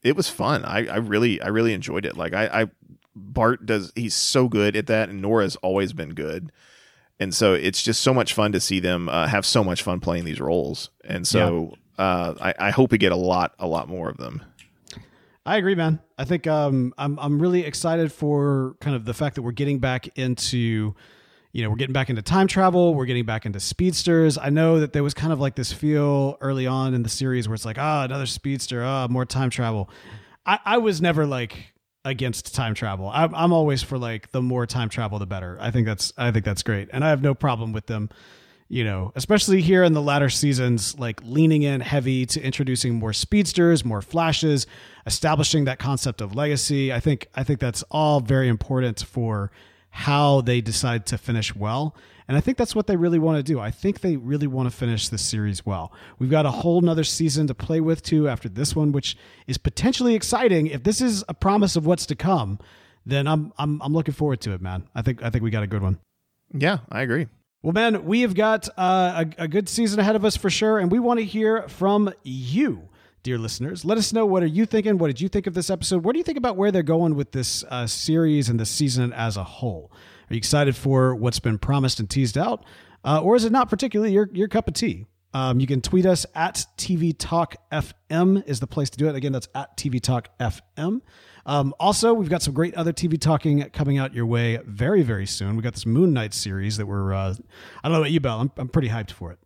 it 0.03 0.16
was 0.16 0.29
fun. 0.29 0.64
I, 0.64 0.87
I 0.87 0.97
really 0.97 1.41
I 1.41 1.49
really 1.49 1.75
enjoyed 1.75 2.07
it. 2.07 2.16
Like 2.16 2.33
I, 2.33 2.62
I 2.62 2.66
Bart 3.14 3.66
does 3.66 3.93
he's 3.95 4.14
so 4.14 4.49
good 4.49 4.75
at 4.77 4.87
that, 4.87 5.09
and 5.09 5.20
Nora's 5.20 5.57
always 5.57 5.93
been 5.93 6.14
good. 6.14 6.51
And 7.20 7.33
so 7.33 7.55
it's 7.55 7.83
just 7.83 8.01
so 8.01 8.12
much 8.12 8.35
fun 8.35 8.53
to 8.53 8.61
see 8.61 8.81
them 8.81 9.09
uh, 9.09 9.29
have 9.29 9.47
so 9.47 9.62
much 9.62 9.83
fun 9.83 10.01
playing 10.01 10.25
these 10.25 10.41
roles. 10.41 10.91
And 11.05 11.27
so 11.27 11.75
uh, 11.99 12.53
I, 12.59 12.71
hope 12.71 12.91
we 12.93 12.99
get 12.99 13.13
a 13.13 13.17
lot 13.17 13.55
a 13.59 13.67
lot 13.67 13.89
more 13.89 14.09
of 14.09 14.17
them. 14.17 14.43
I 15.47 15.59
agree, 15.59 15.75
man. 15.75 16.01
I 16.19 16.25
think 16.25 16.47
um, 16.47 16.95
I'm 16.99 17.19
I'm 17.19 17.41
really 17.41 17.65
excited 17.65 18.13
for 18.13 18.77
kind 18.81 18.97
of 18.97 19.05
the 19.05 19.15
fact 19.15 19.37
that 19.37 19.43
we're 19.43 19.53
getting 19.53 19.79
back 19.79 20.17
into, 20.19 20.95
you 21.53 21.63
know, 21.63 21.71
we're 21.71 21.77
getting 21.77 21.93
back 21.93 22.11
into 22.11 22.23
time 22.23 22.47
travel. 22.47 22.95
We're 22.95 23.05
getting 23.05 23.27
back 23.27 23.47
into 23.47 23.61
speedsters. 23.61 24.39
I 24.39 24.51
know 24.51 24.81
that 24.81 24.93
there 24.93 25.03
was 25.03 25.15
kind 25.15 25.33
of 25.33 25.41
like 25.41 25.55
this 25.55 25.73
feel 25.73 26.39
early 26.41 26.67
on 26.67 26.95
in 26.95 27.03
the 27.03 27.09
series 27.09 27.47
where 27.47 27.55
it's 27.55 27.65
like, 27.65 27.79
ah, 27.79 28.05
another 28.05 28.27
speedster, 28.27 28.83
ah, 28.83 29.07
more 29.09 29.27
time 29.27 29.51
travel. 29.51 29.91
I, 30.47 30.59
I 30.65 30.79
was 30.79 31.01
never 31.01 31.27
like 31.27 31.75
against 32.05 32.55
time 32.55 32.75
travel. 32.75 33.11
I'm, 33.13 33.35
I'm 33.35 33.53
always 33.53 33.83
for 33.83 33.99
like 33.99 34.31
the 34.31 34.43
more 34.43 34.67
time 34.67 34.89
travel, 34.89 35.19
the 35.19 35.27
better. 35.27 35.59
I 35.61 35.71
think 35.71 35.87
that's 35.87 36.13
I 36.17 36.31
think 36.31 36.45
that's 36.45 36.63
great, 36.63 36.89
and 36.93 37.05
I 37.05 37.11
have 37.11 37.23
no 37.23 37.35
problem 37.35 37.73
with 37.73 37.87
them. 37.87 38.11
You 38.75 38.83
know, 38.83 39.12
especially 39.14 39.61
here 39.61 39.85
in 39.85 39.93
the 39.93 40.03
latter 40.03 40.29
seasons, 40.29 40.99
like 40.99 41.20
leaning 41.22 41.62
in 41.62 41.81
heavy 41.81 42.27
to 42.27 42.43
introducing 42.43 42.97
more 42.97 43.12
speedsters, 43.12 43.85
more 43.85 44.03
flashes, 44.03 44.66
establishing 45.07 45.64
that 45.66 45.79
concept 45.79 46.20
of 46.20 46.35
legacy. 46.35 46.93
I 46.93 46.99
think 46.99 47.29
I 47.37 47.45
think 47.45 47.61
that's 47.61 47.85
all 47.93 48.18
very 48.18 48.49
important 48.49 49.01
for 49.01 49.53
how 49.91 50.41
they 50.41 50.61
decide 50.61 51.07
to 51.07 51.18
finish 51.18 51.55
well. 51.55 51.95
And 52.27 52.37
I 52.37 52.41
think 52.41 52.59
that's 52.59 52.75
what 52.75 52.89
they 52.89 52.97
really 52.97 53.20
want 53.20 53.37
to 53.37 53.45
do. 53.45 53.61
I 53.61 53.70
think 53.70 54.01
they 54.01 54.16
really 54.16 54.49
want 54.49 54.68
to 54.68 54.77
finish 54.77 55.09
the 55.09 55.18
series 55.18 55.64
well. 55.64 55.93
We've 56.18 56.29
got 56.29 56.45
a 56.45 56.51
whole 56.51 56.81
nother 56.81 57.05
season 57.05 57.47
to 57.47 57.55
play 57.55 57.79
with 57.79 58.03
too 58.03 58.29
after 58.29 58.49
this 58.49 58.75
one, 58.75 58.91
which 58.91 59.16
is 59.47 59.57
potentially 59.57 60.16
exciting. 60.16 60.66
If 60.66 60.83
this 60.83 61.01
is 61.01 61.22
a 61.29 61.35
promise 61.35 61.77
of 61.77 61.87
what's 61.87 62.07
to 62.07 62.16
come, 62.16 62.59
then 63.07 63.29
I'm 63.29 63.53
I'm 63.57 63.81
I'm 63.83 63.93
looking 63.93 64.14
forward 64.14 64.41
to 64.41 64.53
it, 64.53 64.61
man. 64.61 64.89
I 64.97 65.03
think 65.03 65.22
I 65.22 65.31
think 65.31 65.45
we 65.45 65.51
got 65.51 65.62
a 65.62 65.68
good 65.68 65.83
one. 65.83 66.01
Yeah, 66.53 66.79
I 66.91 67.03
agree. 67.03 67.29
Well, 67.65 67.73
man, 67.73 68.05
we 68.05 68.21
have 68.21 68.35
got 68.35 68.69
uh, 68.77 69.25
a, 69.39 69.45
a 69.45 69.49
good 69.49 69.71
season 69.71 69.99
ahead 69.99 70.17
of 70.17 70.25
us 70.27 70.37
for 70.37 70.51
sure, 70.51 70.79
and 70.79 70.93
we 70.93 70.99
want 70.99 71.19
to 71.21 71.25
hear 71.25 71.67
from 71.67 72.12
you 72.23 72.91
dear 73.23 73.39
listeners. 73.39 73.87
Let 73.87 73.97
us 73.97 74.12
know 74.12 74.27
what 74.27 74.43
are 74.43 74.47
you 74.47 74.67
thinking? 74.67 74.99
What 74.99 75.07
did 75.07 75.19
you 75.23 75.31
think 75.31 75.47
of 75.47 75.55
this 75.55 75.71
episode? 75.71 76.05
What 76.05 76.12
do 76.12 76.19
you 76.19 76.25
think 76.25 76.37
about 76.37 76.59
where 76.59 76.71
they're 76.71 76.83
going 76.83 77.15
with 77.15 77.33
this 77.33 77.65
uh, 77.71 77.87
series 77.87 78.51
and 78.51 78.61
the 78.61 78.67
season 78.67 79.15
as 79.15 79.39
a 79.39 79.45
whole? 79.45 79.91
Are 80.29 80.35
you 80.35 80.37
excited 80.37 80.77
for 80.77 81.15
what's 81.15 81.39
been 81.39 81.57
promised 81.57 82.01
and 82.01 82.11
teased 82.11 82.37
out, 82.37 82.67
uh, 83.03 83.23
or 83.23 83.35
is 83.35 83.47
it 83.47 83.53
not 83.53 83.71
particularly 83.71 84.12
your 84.12 84.29
your 84.35 84.49
cup 84.49 84.69
of 84.69 84.75
tea? 84.75 85.07
Um, 85.35 85.59
you 85.59 85.66
can 85.66 85.80
tweet 85.80 86.07
us 86.07 86.24
at 86.35 86.64
TV 86.78 87.14
Talk 87.16 87.57
FM 87.72 88.47
is 88.47 88.61
the 88.61 88.68
place 88.68 88.89
to 88.91 88.97
do 88.97 89.09
it. 89.09 89.16
Again, 89.16 89.32
that's 89.32 89.49
at 89.55 89.76
TV 89.76 90.01
Talk 90.01 90.28
FM. 90.39 91.01
Um, 91.45 91.74
also, 91.80 92.14
we've 92.14 92.30
got 92.30 92.41
some 92.41 92.55
great 92.55 92.74
other 92.76 92.93
TV 92.93 93.20
talking 93.20 93.68
coming 93.70 93.99
out 93.99 94.14
your 94.14 94.26
way 94.26 94.61
very, 94.64 95.03
very 95.03 95.26
soon. 95.26 95.57
We 95.57 95.62
got 95.62 95.74
this 95.74 95.87
Moon 95.87 96.12
Knight 96.12 96.32
series 96.32 96.76
that 96.76 96.87
we're, 96.87 97.12
uh, 97.12 97.35
I 97.82 97.89
don't 97.89 97.93
know 97.93 97.99
about 97.99 98.12
you, 98.12 98.20
Bell. 98.20 98.41
I'm, 98.41 98.53
I'm 98.57 98.68
pretty 98.68 98.89
hyped 98.89 99.11
for 99.11 99.32
it. 99.32 99.39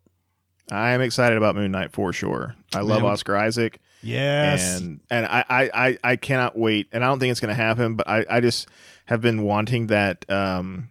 I 0.70 0.90
am 0.90 1.00
excited 1.00 1.38
about 1.38 1.56
Moon 1.56 1.72
Knight 1.72 1.92
for 1.92 2.12
sure. 2.12 2.54
I 2.74 2.80
love 2.80 3.02
Man. 3.02 3.10
Oscar 3.10 3.36
Isaac. 3.36 3.80
Yes. 4.02 4.78
And 4.78 5.00
and 5.10 5.26
I, 5.26 5.44
I, 5.48 5.98
I, 6.04 6.16
cannot 6.16 6.56
wait. 6.56 6.88
And 6.92 7.02
I 7.02 7.08
don't 7.08 7.18
think 7.18 7.30
it's 7.30 7.40
gonna 7.40 7.54
happen, 7.54 7.96
but 7.96 8.08
I, 8.08 8.24
I 8.30 8.40
just 8.40 8.68
have 9.06 9.20
been 9.20 9.42
wanting 9.42 9.88
that 9.88 10.30
um 10.30 10.90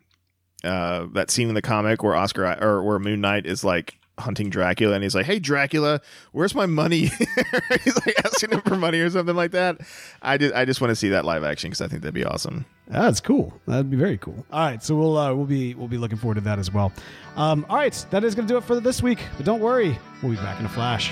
uh 0.63 1.05
that 1.13 1.29
scene 1.31 1.47
in 1.47 1.55
the 1.55 1.61
comic 1.61 2.03
where 2.03 2.15
Oscar 2.15 2.57
or 2.61 2.83
where 2.83 2.99
Moon 2.99 3.21
Knight 3.21 3.45
is 3.45 3.63
like 3.63 3.97
hunting 4.17 4.49
Dracula 4.49 4.95
and 4.95 5.03
he's 5.03 5.15
like, 5.15 5.25
Hey 5.25 5.39
Dracula, 5.39 6.01
where's 6.31 6.55
my 6.55 6.65
money? 6.65 7.05
he's 7.83 7.95
like 8.05 8.15
asking 8.25 8.51
him 8.51 8.61
for 8.61 8.75
money 8.75 8.99
or 8.99 9.09
something 9.09 9.35
like 9.35 9.51
that. 9.51 9.79
I 10.21 10.37
just 10.37 10.53
I 10.55 10.65
just 10.65 10.81
want 10.81 10.89
to 10.91 10.95
see 10.95 11.09
that 11.09 11.25
live 11.25 11.43
action 11.43 11.69
because 11.69 11.81
I 11.81 11.87
think 11.87 12.01
that'd 12.01 12.13
be 12.13 12.25
awesome. 12.25 12.65
That's 12.87 13.19
cool. 13.19 13.53
That'd 13.67 13.89
be 13.89 13.97
very 13.97 14.17
cool. 14.17 14.45
All 14.51 14.59
right, 14.59 14.81
so 14.81 14.95
we'll 14.95 15.17
uh, 15.17 15.33
we'll 15.33 15.45
be 15.45 15.73
we'll 15.75 15.87
be 15.87 15.97
looking 15.97 16.17
forward 16.17 16.35
to 16.35 16.41
that 16.41 16.59
as 16.59 16.71
well. 16.71 16.91
Um, 17.35 17.65
all 17.69 17.75
right, 17.75 18.05
that 18.11 18.23
is 18.23 18.33
going 18.33 18.47
to 18.47 18.53
do 18.53 18.57
it 18.57 18.63
for 18.63 18.79
this 18.79 19.03
week. 19.03 19.19
But 19.35 19.45
don't 19.45 19.59
worry, 19.59 19.97
we'll 20.21 20.31
be 20.31 20.37
back 20.37 20.59
in 20.59 20.65
a 20.65 20.69
flash. 20.69 21.11